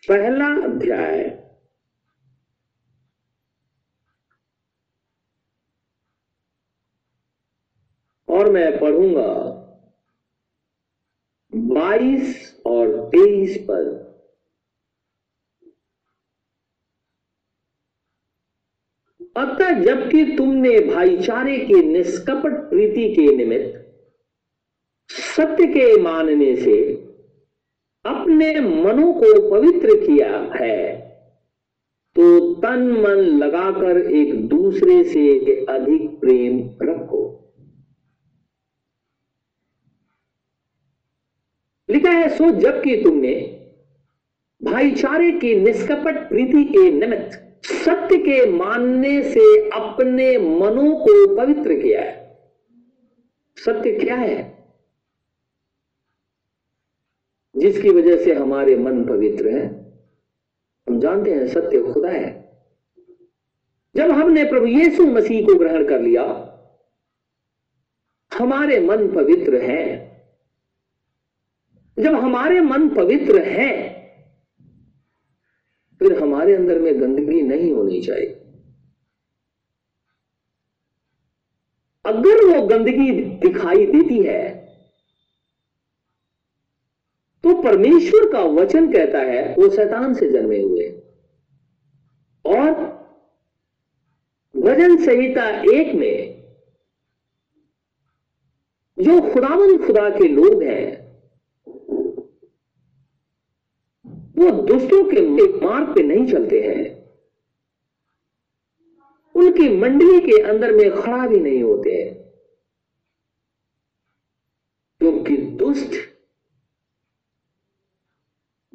पहला 0.08 0.48
अध्याय। 0.64 1.45
और 8.36 8.52
मैं 8.52 8.80
पढ़ूँगा 8.80 9.32
22 11.54 12.36
और 12.66 12.88
23 13.10 13.58
पर। 13.58 13.94
अतः 19.38 19.80
जबकि 19.84 20.24
तुमने 20.38 20.80
भाईचारे 20.80 21.58
के 21.60 21.82
निष्कपट 21.84 22.54
प्रीति 22.70 23.08
के 23.16 23.36
निमित्त 23.36 23.82
सत्य 25.10 25.66
के 25.68 26.02
मानने 26.02 26.56
से 26.56 26.78
अपने 28.06 28.54
मनों 28.60 29.14
को 29.14 29.50
पवित्र 29.52 29.96
किया 29.98 30.30
है 30.56 30.96
तो 32.16 32.54
तन 32.54 32.84
मन 33.02 33.22
लगाकर 33.38 33.98
एक 34.12 34.48
दूसरे 34.48 35.04
से 35.04 35.24
अधिक 35.70 36.10
प्रेम 36.20 36.60
रखो। 36.82 37.24
लिखा 41.96 42.12
है 42.12 42.30
सो 42.30 42.52
जबकि 42.52 43.04
तुमने, 43.04 43.62
भाईचारे 44.64 45.32
की 45.32 45.56
निष्कपट 45.56 46.30
प्रीति 46.30 46.64
के 46.64 46.92
निमित्त 46.92 47.42
सत्य 47.66 48.18
के 48.18 48.52
मानने 48.52 49.24
से 49.24 49.70
अपने 49.70 50.38
मनों 50.38 50.96
को 50.96 51.36
पवित्र 51.36 51.74
किया 51.74 52.02
है। 52.02 52.40
सत्य 53.56 53.92
क्या 53.92 54.16
है? 54.16 54.66
जिसकी 57.58 57.90
वजह 57.90 58.24
से 58.24 58.34
हमारे 58.34 58.76
मन 58.76 59.04
पवित्र 59.04 59.48
हैं। 59.48 59.94
हम 60.88 61.00
जानते 61.00 61.32
हैं 61.32 61.48
सत्य 61.48 61.94
खुदा 61.94 62.10
है। 62.10 62.52
जब 63.96 64.12
हमने 64.12 64.44
प्रभु 64.44 64.66
यीशु 64.66 65.04
मसीह 65.04 65.46
को 65.46 65.56
ग्रहण 65.56 65.88
कर 65.88 66.02
लिया, 66.02 66.52
हमारे 68.34 68.80
मन 68.80 69.08
पवित्र 69.08 69.56
है। 69.56 70.05
जब 71.98 72.16
हमारे 72.16 72.62
मन 72.62 72.88
पवित्र 72.90 73.44
है, 73.44 73.74
फिर 76.02 76.18
हमारे 76.22 76.56
अंदर 76.56 76.80
में 76.80 77.02
गंदगी 77.02 77.42
नहीं 77.42 77.72
होनी 77.72 78.02
चाहिए। 78.02 78.42
अगर 82.06 82.44
वो 82.46 82.66
गंदगी 82.68 83.12
दिखाई 83.42 83.86
देती 83.86 84.22
है 84.24 84.44
तो 87.44 87.54
परमेश्वर 87.62 88.32
का 88.32 88.40
वचन 88.40 88.92
कहता 88.94 89.20
है, 89.20 89.56
वो 89.56 89.70
शैतान 89.70 90.14
से 90.14 90.30
जन्मे 90.32 90.62
हुए। 90.62 90.88
और 92.46 92.72
भजन 94.56 94.98
संहिता 95.06 95.48
एक 95.74 95.94
में, 95.96 96.18
जो 98.98 99.20
खुदावन 99.34 99.78
खुदा 99.78 100.10
के 100.10 100.28
लोग 100.28 100.64
हैं 100.64 101.05
वो 104.38 104.52
दुष्टों 104.52 105.04
के 105.04 105.22
मार्ग 105.66 105.96
पे 105.96 106.04
नहीं 106.04 106.28
चलते 106.32 106.62
हैं। 106.62 107.06
उनकी 109.36 109.78
मंडली 109.78 110.20
के 110.20 110.42
अंदर 110.42 110.72
में 110.72 110.96
खड़ा 110.96 111.28
भी 111.28 111.40
नहीं 111.40 111.64
होते 111.64 111.90
हैं। 111.92 112.26
क्योंकि 115.00 115.38
दुष्ट 115.38 115.96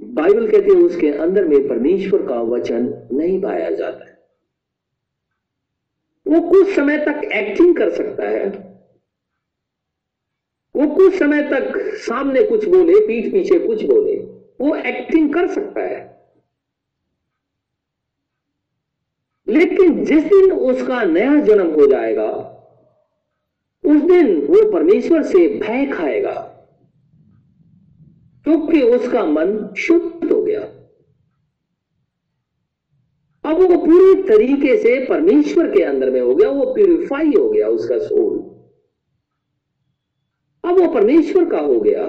बाइबल 0.01 0.51
कहती 0.51 0.71
है, 0.71 0.77
उसके 0.77 1.11
अंदर 1.11 1.45
में 1.45 1.69
परमेश्वर 1.69 2.27
का 2.27 2.41
वचन 2.41 3.09
नहीं 3.13 3.43
पाया 3.43 3.71
जाता 3.71 4.05
है। 4.05 4.23
वो 6.27 6.51
कुछ 6.51 6.77
समय 6.77 6.99
तक 6.99 7.31
एक्टिंग 7.33 7.77
कर 7.77 7.91
सकता 7.91 8.29
है। 8.29 8.47
वो 10.77 10.95
कुछ 10.95 11.15
समय 11.15 11.43
तक 11.43 11.95
सामने 11.95 12.43
कुछ 12.43 12.65
बोले, 12.65 13.07
पीठ 13.07 13.33
पीछे 13.33 13.67
कुछ 13.67 13.83
बोले। 13.85 14.30
वो 14.61 14.75
एक्टिंग 14.77 15.33
कर 15.35 15.47
सकता 15.49 15.81
है। 15.81 15.99
लेकिन 19.49 20.05
जिस 20.05 20.25
दिन 20.25 20.53
उसका 20.53 21.03
नया 21.03 21.41
जन्म 21.41 21.71
हो 21.75 21.87
जाएगा, 21.87 22.31
उस 23.85 24.03
दिन 24.03 24.47
वो 24.47 24.71
परमेश्वर 24.73 25.23
से 25.23 25.47
भय 25.59 25.87
खाएगा, 25.87 26.35
क्योंकि 28.45 28.83
उसका 28.83 29.25
मन 29.25 29.75
शुद्ध 29.79 30.33
हो 30.33 30.43
गया। 30.43 30.61
अब 33.45 33.61
वो 33.61 33.79
पूरी 33.79 34.23
तरीके 34.23 34.77
से 34.77 35.05
परमेश्वर 35.07 35.71
के 35.71 35.83
अंदर 35.83 36.11
में 36.11 36.21
हो 36.21 36.35
गया, 36.35 36.51
वो 36.51 36.75
प्यूरिफाई 36.75 37.29
हो 37.29 37.49
गया 37.51 37.69
उसका 37.69 37.99
सोल 37.99 38.39
अब 40.65 40.79
वो 40.79 40.89
परमेश्वर 40.95 41.51
का 41.51 41.59
हो 41.59 41.81
गया। 41.81 42.09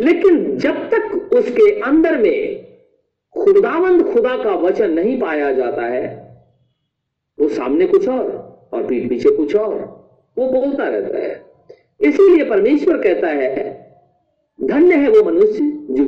लेकिन 0.00 0.56
जब 0.58 0.88
तक 0.90 1.30
उसके 1.34 1.80
अंदर 1.80 2.16
में 2.18 2.66
खुदावंद 3.34 4.02
खुदा 4.12 4.36
का 4.44 4.54
वचन 4.54 4.90
नहीं 4.90 5.18
पाया 5.20 5.52
जाता 5.52 5.82
है, 5.82 6.08
वो 7.38 7.48
सामने 7.48 7.86
कुछ 7.86 8.08
और 8.08 8.28
और 8.72 8.86
पीठ 8.86 9.08
पीछे 9.08 9.36
कुछ 9.36 9.54
और, 9.56 9.74
वो 10.38 10.50
बोलता 10.52 10.88
रहता 10.88 11.18
है। 11.18 11.50
इसीलिए 12.00 12.48
परमेश्वर 12.50 13.02
कहता 13.02 13.28
है, 13.28 13.68
धन्य 14.58 14.94
है 14.94 15.08
वो 15.08 15.22
मनुष्य 15.24 15.64
जो 15.90 16.04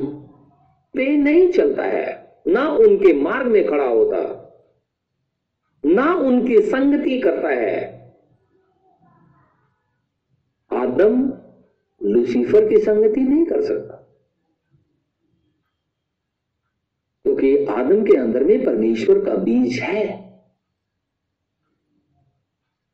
पे 0.94 1.16
नहीं 1.16 1.50
चलता 1.52 1.82
है, 1.82 2.40
ना 2.46 2.68
उनके 2.68 3.12
मार्ग 3.12 3.46
में 3.46 3.66
खड़ा 3.66 3.84
होता, 3.84 4.18
ना 5.84 6.14
उनकी 6.14 6.60
संगति 6.62 7.18
करता 7.20 7.48
है। 7.48 7.80
आदम 10.70 11.22
लूसीफर 12.02 12.68
की 12.68 12.78
संगति 12.78 13.20
नहीं 13.20 13.44
कर 13.46 13.62
सकता। 13.62 13.98
क्योंकि 17.24 17.56
तो 17.56 17.72
आदम 17.72 18.04
के 18.04 18.16
अंदर 18.16 18.44
में 18.44 18.64
परमेश्वर 18.64 19.24
का 19.24 19.34
बीज 19.34 19.78
है। 19.78 20.04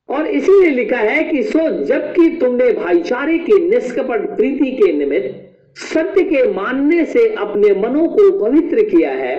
और 0.09 0.27
इसीलिए 0.27 0.71
लिखा 0.71 0.99
है 0.99 1.23
कि 1.25 1.43
सो 1.43 1.85
जबकि 1.85 2.29
तुमने 2.37 2.73
भाईचारे 2.73 3.39
की 3.39 3.59
निष्कपट 3.69 4.37
प्रीति 4.37 4.71
के 4.73 4.93
निमित्त 4.93 5.45
सत्य 5.77 6.23
के 6.25 6.53
मानने 6.53 7.05
से 7.05 7.27
अपने 7.35 7.75
मनों 7.81 8.09
को 8.09 8.31
पवित्र 8.39 8.85
किया 8.85 9.11
है 9.11 9.37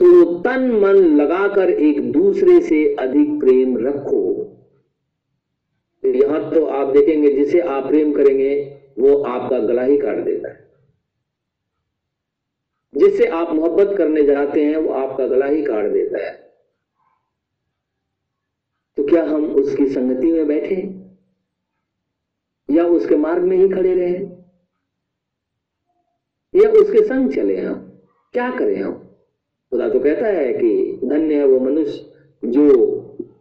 तो 0.00 0.38
तन 0.38 0.70
मन 0.82 0.96
लगाकर 1.16 1.70
एक 1.70 2.00
दूसरे 2.12 2.60
से 2.60 2.84
अधिक 2.94 3.38
प्रेम 3.40 3.76
रखो। 3.78 4.20
यहाँ 6.04 6.52
तो 6.54 6.64
आप 6.66 6.88
देखेंगे 6.88 7.32
जिसे 7.32 7.60
आप 7.60 7.86
प्रेम 7.88 8.12
करेंगे 8.12 8.81
वो 8.98 9.22
आपका 9.22 9.58
गला 9.58 9.82
ही 9.82 9.98
काट 9.98 10.16
देता 10.16 10.48
है। 10.48 10.72
जिससे 12.96 13.26
आप 13.26 13.52
मोहब्बत 13.52 13.98
करने 13.98 14.22
जाते 14.22 14.64
हैं, 14.64 14.76
वो 14.76 14.92
आपका 14.92 15.26
गला 15.26 15.46
ही 15.46 15.62
काट 15.62 15.84
देता 15.84 16.26
है। 16.26 16.52
तो 18.96 19.04
क्या 19.04 19.24
हम 19.24 19.54
उसकी 19.54 19.86
संगति 19.86 20.32
में 20.32 20.46
बैठे? 20.46 21.02
या 22.70 22.84
उसके 22.84 23.16
मार्ग 23.16 23.42
में 23.42 23.56
ही 23.56 23.68
खड़े 23.68 23.94
रहे? 23.94 24.24
या 26.64 26.70
उसके 26.70 27.08
संग 27.08 27.32
चले 27.32 27.56
हम? 27.56 28.02
क्या 28.32 28.50
करें 28.50 28.82
हम? 28.82 28.92
खुदा 29.70 29.88
तो 29.88 30.00
कहता 30.00 30.26
है 30.26 30.52
कि 30.52 31.00
धन्य 31.04 31.34
है 31.34 31.46
वो 31.46 31.60
मनुष्य 31.60 32.12
जो 32.44 32.86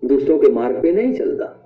दूसरों 0.06 0.40
के 0.40 0.48
मार्ग 0.48 0.82
पे 0.82 0.92
नहीं 0.92 1.16
चलता। 1.16 1.61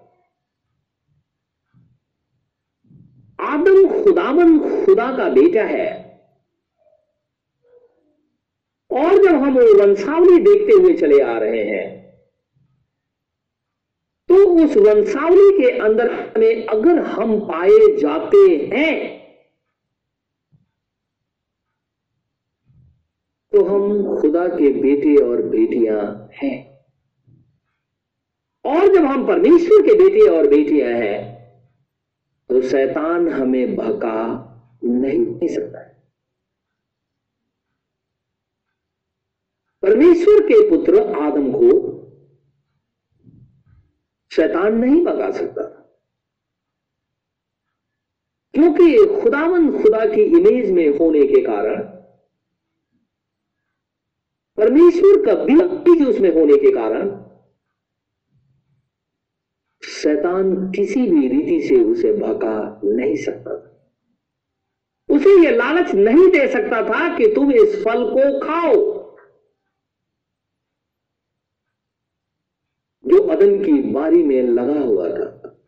आदम 3.46 3.88
खुदावन 3.94 4.58
खुदा 4.86 5.12
का 5.18 5.30
बेटा 5.32 5.64
है। 5.66 5.88
और 8.92 9.24
जब 9.24 9.36
हम 9.36 9.58
वंशावली 9.58 10.38
देखते 10.42 10.74
हुए 10.74 10.94
चले 10.98 11.22
आ 11.24 11.38
रहे 11.40 11.64
हैं 11.66 11.86
तो 14.30 14.36
उस 14.64 14.78
वंशावली 14.78 15.50
के 15.58 15.70
अंदर 15.80 16.10
में 16.38 16.66
अगर 16.68 17.00
हम 17.08 17.40
पाए 17.48 17.80
जाते 17.98 18.38
हैं 18.74 18.94
तो 23.54 23.64
हम 23.66 24.16
खुदा 24.22 24.48
के 24.48 24.72
बेटे 24.82 25.16
और 25.24 25.42
बेटियाँ 25.50 26.02
हैं। 26.34 26.56
और 28.66 28.88
जब 28.94 29.06
हम 29.06 29.28
परमेश्वर 29.28 29.82
के 29.82 29.94
बेटे 29.96 30.28
और 30.30 30.48
बेटियाँ 30.48 30.90
हैं 30.92 31.35
तो 32.50 32.62
शैतान 32.62 33.28
हमें 33.30 33.76
भका 33.76 34.18
नहीं 34.84 35.48
सकता 35.48 35.80
है। 35.80 35.94
परमेश्वर 39.84 40.42
के 40.42 40.70
पुत्र 40.70 41.02
आदम 41.22 41.52
को 41.52 41.72
शैतान 44.32 44.78
नहीं 44.78 45.04
भगा 45.06 45.32
सकता। 45.32 45.64
क्योंकि 48.54 49.22
खुदावन 49.22 49.72
खुदा 49.82 50.06
की 50.06 50.22
इमेज 50.22 50.72
में 50.72 50.88
होने 50.90 51.26
के 51.28 51.42
कारण 51.42 51.84
परमेश्वर 54.58 55.26
का 55.26 55.34
बीज 55.44 56.08
उसमें 56.08 56.34
होने 56.34 56.58
के 56.58 56.72
कारण 56.72 57.25
शैतान 60.06 60.72
किसी 60.72 61.08
भी 61.08 61.28
रीति 61.28 61.68
से 61.68 61.84
उसे 61.84 62.14
भगा 62.14 62.82
नहीं 62.84 63.16
सकता 63.16 63.58
था। 63.58 63.92
उसे 65.10 65.46
यह 65.46 65.52
लालच 65.52 65.92
नहीं 65.92 66.28
दे 66.28 66.48
सकता 66.48 66.90
था 66.90 67.18
कि 67.18 67.28
तुम 67.36 67.52
इस 67.52 67.84
फल 67.86 68.04
को 68.06 68.40
खाओ। 68.40 68.96
जो 73.08 73.28
अदन 73.28 73.66
की 73.66 73.74
बारी 73.74 74.24
में 74.24 74.42
लगा 74.42 74.80
हुआ 74.80 75.10
था, 75.10 75.60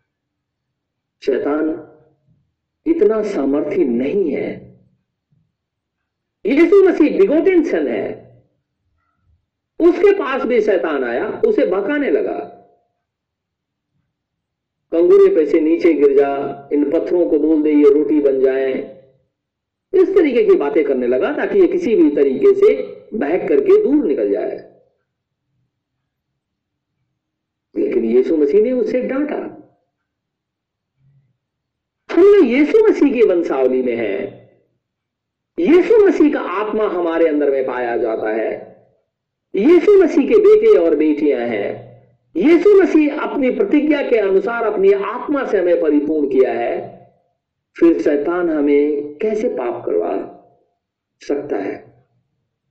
शैतान 1.26 1.88
इतना 2.86 3.24
सामर्थ्य 3.24 3.86
नहीं 3.86 4.32
है। 4.32 4.80
यीशु 6.46 6.90
मसीह 6.90 7.18
बिगोटेंशन 7.18 7.88
है। 7.88 8.28
उसके 9.80 10.14
पास 10.14 10.42
भी 10.42 10.62
शैतान 10.62 11.04
आया, 11.04 11.42
उसे 11.48 11.66
भकाने 11.66 12.12
लगा। 12.12 12.54
कंगूरे 14.98 15.36
पे 15.36 15.46
से 15.46 15.60
नीचे 15.60 15.94
गिर 15.94 16.18
जा, 16.18 16.70
इन 16.74 16.92
पत्थरों 16.92 17.30
को 17.30 17.40
बोल 17.40 17.64
दे, 17.64 17.72
ये 17.72 17.94
रोटी 17.94 18.22
बन 18.22 18.40
जाए। 18.40 18.98
इस 19.94 20.16
तरीके 20.16 20.44
की 20.44 20.56
बातें 20.56 20.84
करने 20.84 21.08
लगा 21.08 21.34
ताकि 21.34 21.60
ये 21.60 21.68
किसी 21.68 21.96
भी 21.96 22.16
तरीके 22.16 22.54
से 22.54 22.84
बहक 23.14 23.50
करके 23.50 23.84
दूर 23.84 24.06
निकल 24.06 24.32
जाए। 24.32 24.82
लेकिन 27.78 28.06
यीशु 28.06 28.38
मसीह 28.38 28.62
ने 28.62 28.72
उसे 28.72 29.02
डांटा। 29.02 29.36
हम 32.12 32.24
लोग 32.24 32.46
यीशु 32.46 32.88
मसीह 32.90 33.14
की 33.14 33.22
वंशावली 33.22 33.82
में 33.82 33.96
है। 33.96 34.50
यीशु 35.60 36.06
मसीह 36.08 36.34
का 36.34 36.40
आत्मा 36.40 36.88
हमारे 36.88 37.28
अंदर 37.28 37.52
में 37.52 37.66
पाया 37.66 37.98
जाता 37.98 38.30
है। 38.30 38.78
यीशु 39.56 40.04
मसीह 40.04 40.28
के 40.28 40.36
बेटे 40.36 40.80
और 40.80 40.96
बेटियाँ 40.96 41.42
हैं। 41.42 41.87
यीशु 42.36 42.84
मसीह 42.84 43.20
अपनी 43.20 43.52
प्रतिज्ञा 43.52 44.02
के 44.02 44.18
अनुसार 44.18 44.64
अपनी 44.64 44.92
आत्मा 44.92 45.46
से 45.46 45.60
हमें 45.60 45.82
परिपूर्ण 45.82 46.28
किया 46.28 46.54
है, 46.54 46.98
फिर 47.80 48.02
शैतान 48.02 48.50
हमें 48.50 49.18
कैसे 49.18 49.50
पाप 49.50 49.86
करवा 49.86 50.34
सकता 51.22 51.58
है? 51.58 51.76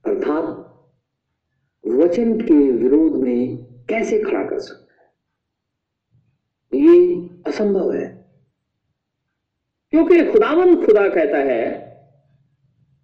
अर्थात, 0.05 0.73
वचन 1.87 2.41
के 2.41 2.71
विरोध 2.71 3.11
में 3.11 3.57
कैसे 3.89 4.19
खड़ा 4.19 4.43
कर 4.43 4.59
सकता 4.59 4.93
है? 4.93 5.09
ये 6.81 7.29
असंभव 7.47 7.93
है। 7.93 8.25
क्योंकि 9.89 10.25
खुदावन 10.25 10.85
खुदा 10.85 11.09
कहता 11.09 11.37
है, 11.37 11.87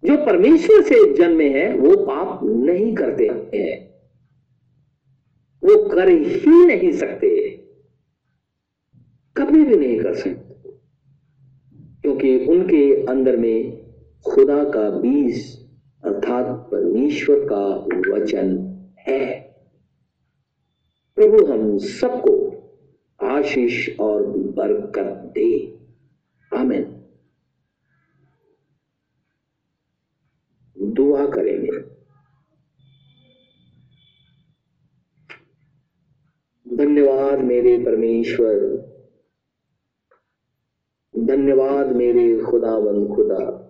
जो 0.04 0.26
परमेश्वर 0.26 0.82
से 0.82 1.14
जन्मे 1.14 1.48
हैं, 1.48 1.78
वो 1.78 1.96
पाप 1.96 2.40
नहीं 2.42 2.94
करते 2.94 3.26
हैं। 3.54 3.93
वो 5.64 5.88
कर 5.88 6.08
ही 6.08 6.64
नहीं 6.66 6.92
सकते। 6.92 7.50
कभी 9.36 9.64
भी 9.64 9.76
नहीं 9.76 10.00
कर 10.00 10.14
सकते। 10.14 10.54
क्योंकि 12.02 12.46
उनके 12.46 13.06
अंदर 13.06 13.36
में 13.36 13.84
खुदा 14.26 14.64
का 14.64 14.90
बीज 14.90 15.66
अर्थात 16.04 16.68
परमेश्वर 16.72 17.36
का 17.52 17.64
वचन 18.14 18.58
है। 18.98 19.40
प्रभु, 21.14 21.46
हम 21.46 21.78
सबको 21.78 22.54
आशीष 23.26 23.98
और 24.00 24.26
बरकत 24.26 25.32
दे। 25.34 25.78
आमिन 26.56 27.04
दुआ 30.78 31.26
करेंगे 31.26 31.94
धन्यवाद 37.04 37.38
मेरे 37.38 37.78
परमेश्वर। 37.78 38.58
धन्यवाद 41.18 41.96
मेरे 41.96 42.38
खुदावन 42.38 43.08
खुदा। 43.08 43.60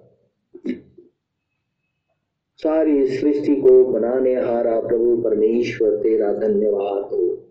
सारी 2.56 3.06
सृष्टि 3.06 3.56
को 3.56 3.84
बनाने 3.84 4.34
हारा 4.34 4.80
प्रभु 4.80 5.22
परमेश्वर, 5.22 5.96
तेरा 5.96 6.32
धन्यवाद 6.32 7.04
हो। 7.04 7.48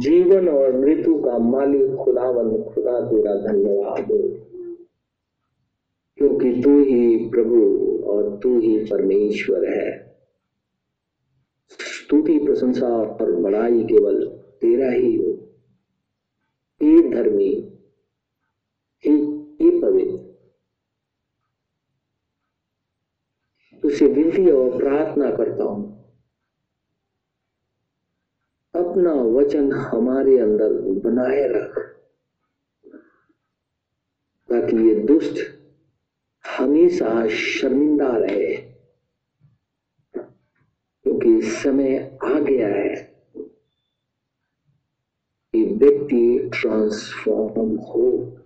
जीवन 0.00 0.48
और 0.48 0.76
मृत्यु 0.76 1.22
का 1.22 1.38
मालिक 1.38 1.94
खुदावन 1.94 2.62
खुदा, 2.62 3.00
तेरा 3.00 3.34
धन्यवाद 3.34 4.12
हो। 4.12 4.38
क्योंकि 6.16 6.62
तू 6.62 6.80
ही 6.80 7.16
प्रभु 7.30 7.64
और 8.06 8.40
तू 8.42 8.60
ही 8.60 8.78
परमेश्वर 8.84 9.68
है। 9.68 9.99
स्तुति 12.10 12.38
प्रशंसा 12.38 12.86
और 12.86 13.32
बड़ाई 13.32 13.82
केवल 13.82 14.26
तेरा 14.60 14.90
ही 14.90 15.16
हो। 15.16 15.32
हे 16.82 17.10
धर्मी 17.10 17.50
हे 19.04 19.80
पवित्र। 19.80 20.16
तुझसे 23.82 24.06
विनती 24.06 24.50
और 24.50 24.78
प्रार्थना 24.78 25.30
करता 25.30 25.64
हूँ। 25.64 25.84
अपना 28.74 29.12
वचन 29.12 29.72
हमारे 29.72 30.38
अंदर 30.38 30.72
बनाए 31.04 31.48
रख, 31.48 31.78
ताकि 34.50 34.88
ये 34.88 34.94
दुष्ट 34.94 35.38
हमेशा 36.58 37.28
शर्मिंदा 37.28 38.16
रहे। 38.16 38.59
क्योंकि 41.22 41.46
समय 41.46 42.18
आ 42.24 42.38
गया 42.38 42.68
है 42.68 42.94
कि 45.54 45.64
व्यक्ति 45.64 46.50
ट्रांसफॉर्म 46.54 47.76
हो। 47.76 48.36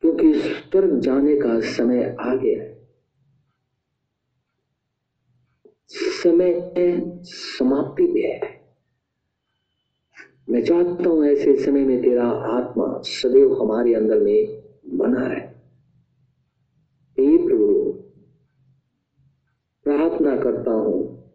क्योंकि 0.00 0.34
स्वर्ग 0.34 1.00
जाने 1.00 1.36
का 1.36 1.60
समय 1.60 2.16
आ 2.20 2.34
गया 2.34 2.62
है। 2.62 2.86
समय 5.90 6.72
समाप्ति 7.24 8.02
में 8.02 8.22
है। 8.22 8.66
मैं 10.50 10.64
चाहता 10.64 11.08
हूँ 11.08 11.26
ऐसे 11.26 11.64
समय 11.64 11.84
में 11.84 12.02
तेरा 12.02 12.28
आत्मा 12.28 13.02
सदैव 13.04 13.62
हमारे 13.62 13.94
अंदर 13.94 14.18
में 14.18 14.62
बना 14.86 15.26
रहे। 15.26 15.56
प्रार्थना 20.26 20.42
करता 20.42 20.70
हूँ। 20.70 21.30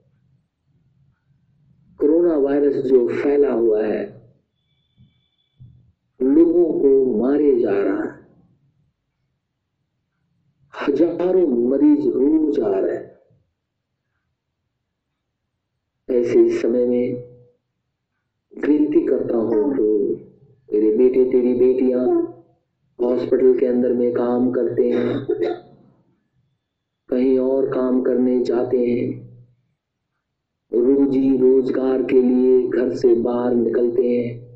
कोरोना 2.00 2.36
वायरस 2.38 2.76
जो 2.76 3.08
फैला 3.08 3.52
हुआ 3.52 3.84
है, 3.84 4.30
लोगों 6.22 6.80
को 6.80 7.20
मारे 7.22 7.60
जा 7.60 7.72
रहा 7.72 8.04
है। 8.04 8.20
हज़ारों 10.74 11.70
मरीज़ 11.70 12.08
रोज 12.08 12.60
आ 12.60 12.80
रहे 12.80 12.96
हैं। 12.96 13.10
ऐसे 16.10 16.60
समय 16.60 16.86
में 16.86 17.32
विनती 18.68 19.08
करता 19.08 19.38
हूँ 19.38 19.76
प्रभु 19.76 20.16
तेरे 20.70 20.98
बेटे, 20.98 21.26
तेरी 21.26 21.54
बेटियाँ 21.54 22.06
हॉस्पिटल 23.00 23.60
के 23.60 23.66
अंदर 23.66 23.94
में 23.94 24.12
काम 24.12 24.52
करते 24.52 24.90
हैं। 24.90 25.61
कहीं 27.12 27.40
और 27.40 27.66
काम 27.66 28.02
करने 28.02 28.44
जाते 28.44 28.78
हैं। 28.78 29.32
रोजी 30.72 31.38
रोज़गार 31.38 32.04
के 32.04 32.22
लिए 32.22 32.68
घर 32.68 32.96
से 32.96 33.14
बाहर 33.16 33.56
निकलते 33.56 34.08
हैं। 34.08 34.52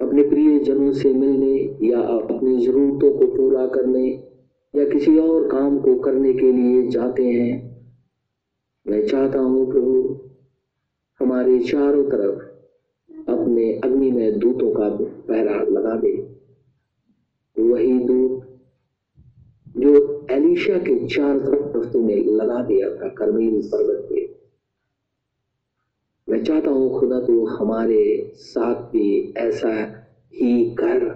अपने 0.00 0.22
प्रिय 0.22 0.58
जनों 0.58 0.92
से 0.92 1.12
मिलने 1.12 1.88
या 1.88 2.00
अपनी 2.00 2.66
जरूरतों 2.66 3.10
को 3.18 3.26
पूरा 3.26 3.66
करने 3.66 4.06
या 4.74 4.84
किसी 4.84 5.18
और 5.18 5.48
काम 5.48 5.78
को 5.78 5.98
करने 5.98 6.32
के 6.32 6.52
लिए 6.52 6.88
जाते 6.88 7.24
हैं। 7.24 7.76
मैं 8.86 9.06
चाहता 9.06 9.38
हूँ 9.38 9.72
प्रभु, 9.72 10.20
हमारे 11.20 11.58
चारों 11.58 12.04
तरफ़ 12.04 12.42
अपने 13.30 13.72
अग्नि 13.84 14.10
में 14.10 14.38
दूतों 14.38 14.70
का 14.70 14.88
पहरा 15.28 15.62
लगा 15.62 15.96
दे। 15.96 16.12
वही 17.56 17.98
दूत 17.98 18.60
जो 19.76 20.15
एलिशा 20.30 20.78
के 20.78 20.94
चार 21.08 21.38
तरफ़ 21.38 21.86
तूने 21.92 22.16
लगा 22.16 22.62
दिया 22.62 22.88
था 22.90 23.08
करमील 23.08 23.60
पर्वत 23.64 24.06
पे। 24.10 24.24
मैं 26.28 26.42
चाहता 26.44 26.70
हूँ 26.70 26.98
खुदा 27.00 27.20
तू 27.20 27.44
हमारे 27.46 28.32
साथ 28.36 28.82
भी 28.92 29.34
ऐसा 29.38 29.72
ही 30.34 30.70
कर, 30.74 31.08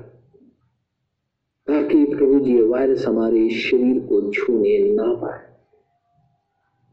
ताकि 1.69 2.05
प्रभु 2.07 2.39
जी 2.41 2.61
वायरस 2.63 3.07
हमारे 3.07 3.49
शरीर 3.51 3.99
को 4.01 4.21
छूने 4.33 4.79
ना 4.95 5.13
पाए 5.15 5.49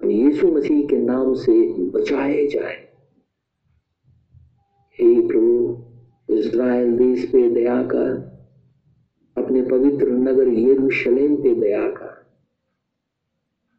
यीशु 0.01 0.47
मसीह 0.47 0.85
के 0.87 0.97
नाम 0.97 1.33
से 1.33 1.53
बचाए 1.91 2.45
जाए। 2.47 2.75
हे 4.99 5.27
प्रभु, 5.27 6.35
इज़राइल 6.35 6.97
देश 6.97 7.25
पे 7.25 7.49
दया 7.49 7.81
कर 7.83 8.26
अपने 9.47 9.61
पवित्र 9.61 10.07
नगर 10.07 10.47
यरूशलेम 10.47 11.35
पे 11.35 11.55
दया 11.55 11.87
कर। 11.87 12.25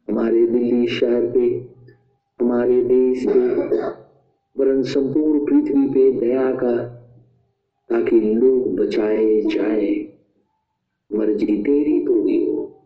हमारे 0.09 0.47
दिल्ली 0.47 0.87
शहर 0.87 1.21
पे, 1.31 1.69
हमारे 2.41 2.83
देश 2.83 3.25
पे, 3.29 3.39
वरन 4.57 4.83
संपूर्ण 4.83 5.45
पृथ्वी 5.45 5.87
पे 5.87 6.11
दया 6.11 6.51
कर, 6.51 6.77
ताकि 7.89 8.19
लोग 8.19 8.75
बचाए 8.75 9.41
जाए। 9.41 10.17
मर्ज़ी 11.13 11.63
तेरी 11.63 11.99
पूरी 11.99 12.45
हो। 12.45 12.81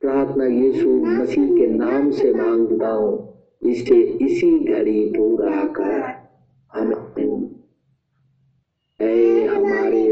प्रार्थना 0.00 0.44
यीशु 0.44 0.90
मसीह 0.90 1.56
के 1.56 1.66
नाम 1.66 2.10
से 2.10 2.34
माँगता 2.34 2.88
हूँ 2.88 3.34
इसे 3.62 4.00
इसी 4.00 4.58
घड़ी 4.58 5.06
पूरा 5.06 5.64
कर। 5.64 6.22
हमें 6.78 7.42
हमारे 9.46 10.11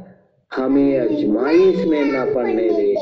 हमें 0.55 0.99
अजमाइश 0.99 1.85
में 1.85 2.03
न 2.05 2.33
पड़ने 2.35 2.69
दे, 2.69 2.95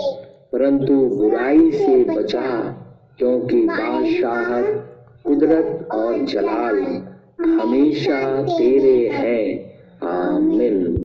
परंतु 0.53 0.93
बुराई 0.93 1.71
से 1.71 2.03
बचा, 2.03 2.75
क्योंकि 3.17 3.61
बादशाह 3.61 4.61
कुदरत 5.23 5.87
और 5.91 6.17
जलाल 6.17 6.79
हमेशा 7.45 8.43
तेरे 8.43 9.07
हैं। 9.07 9.69
आमिन। 10.07 10.95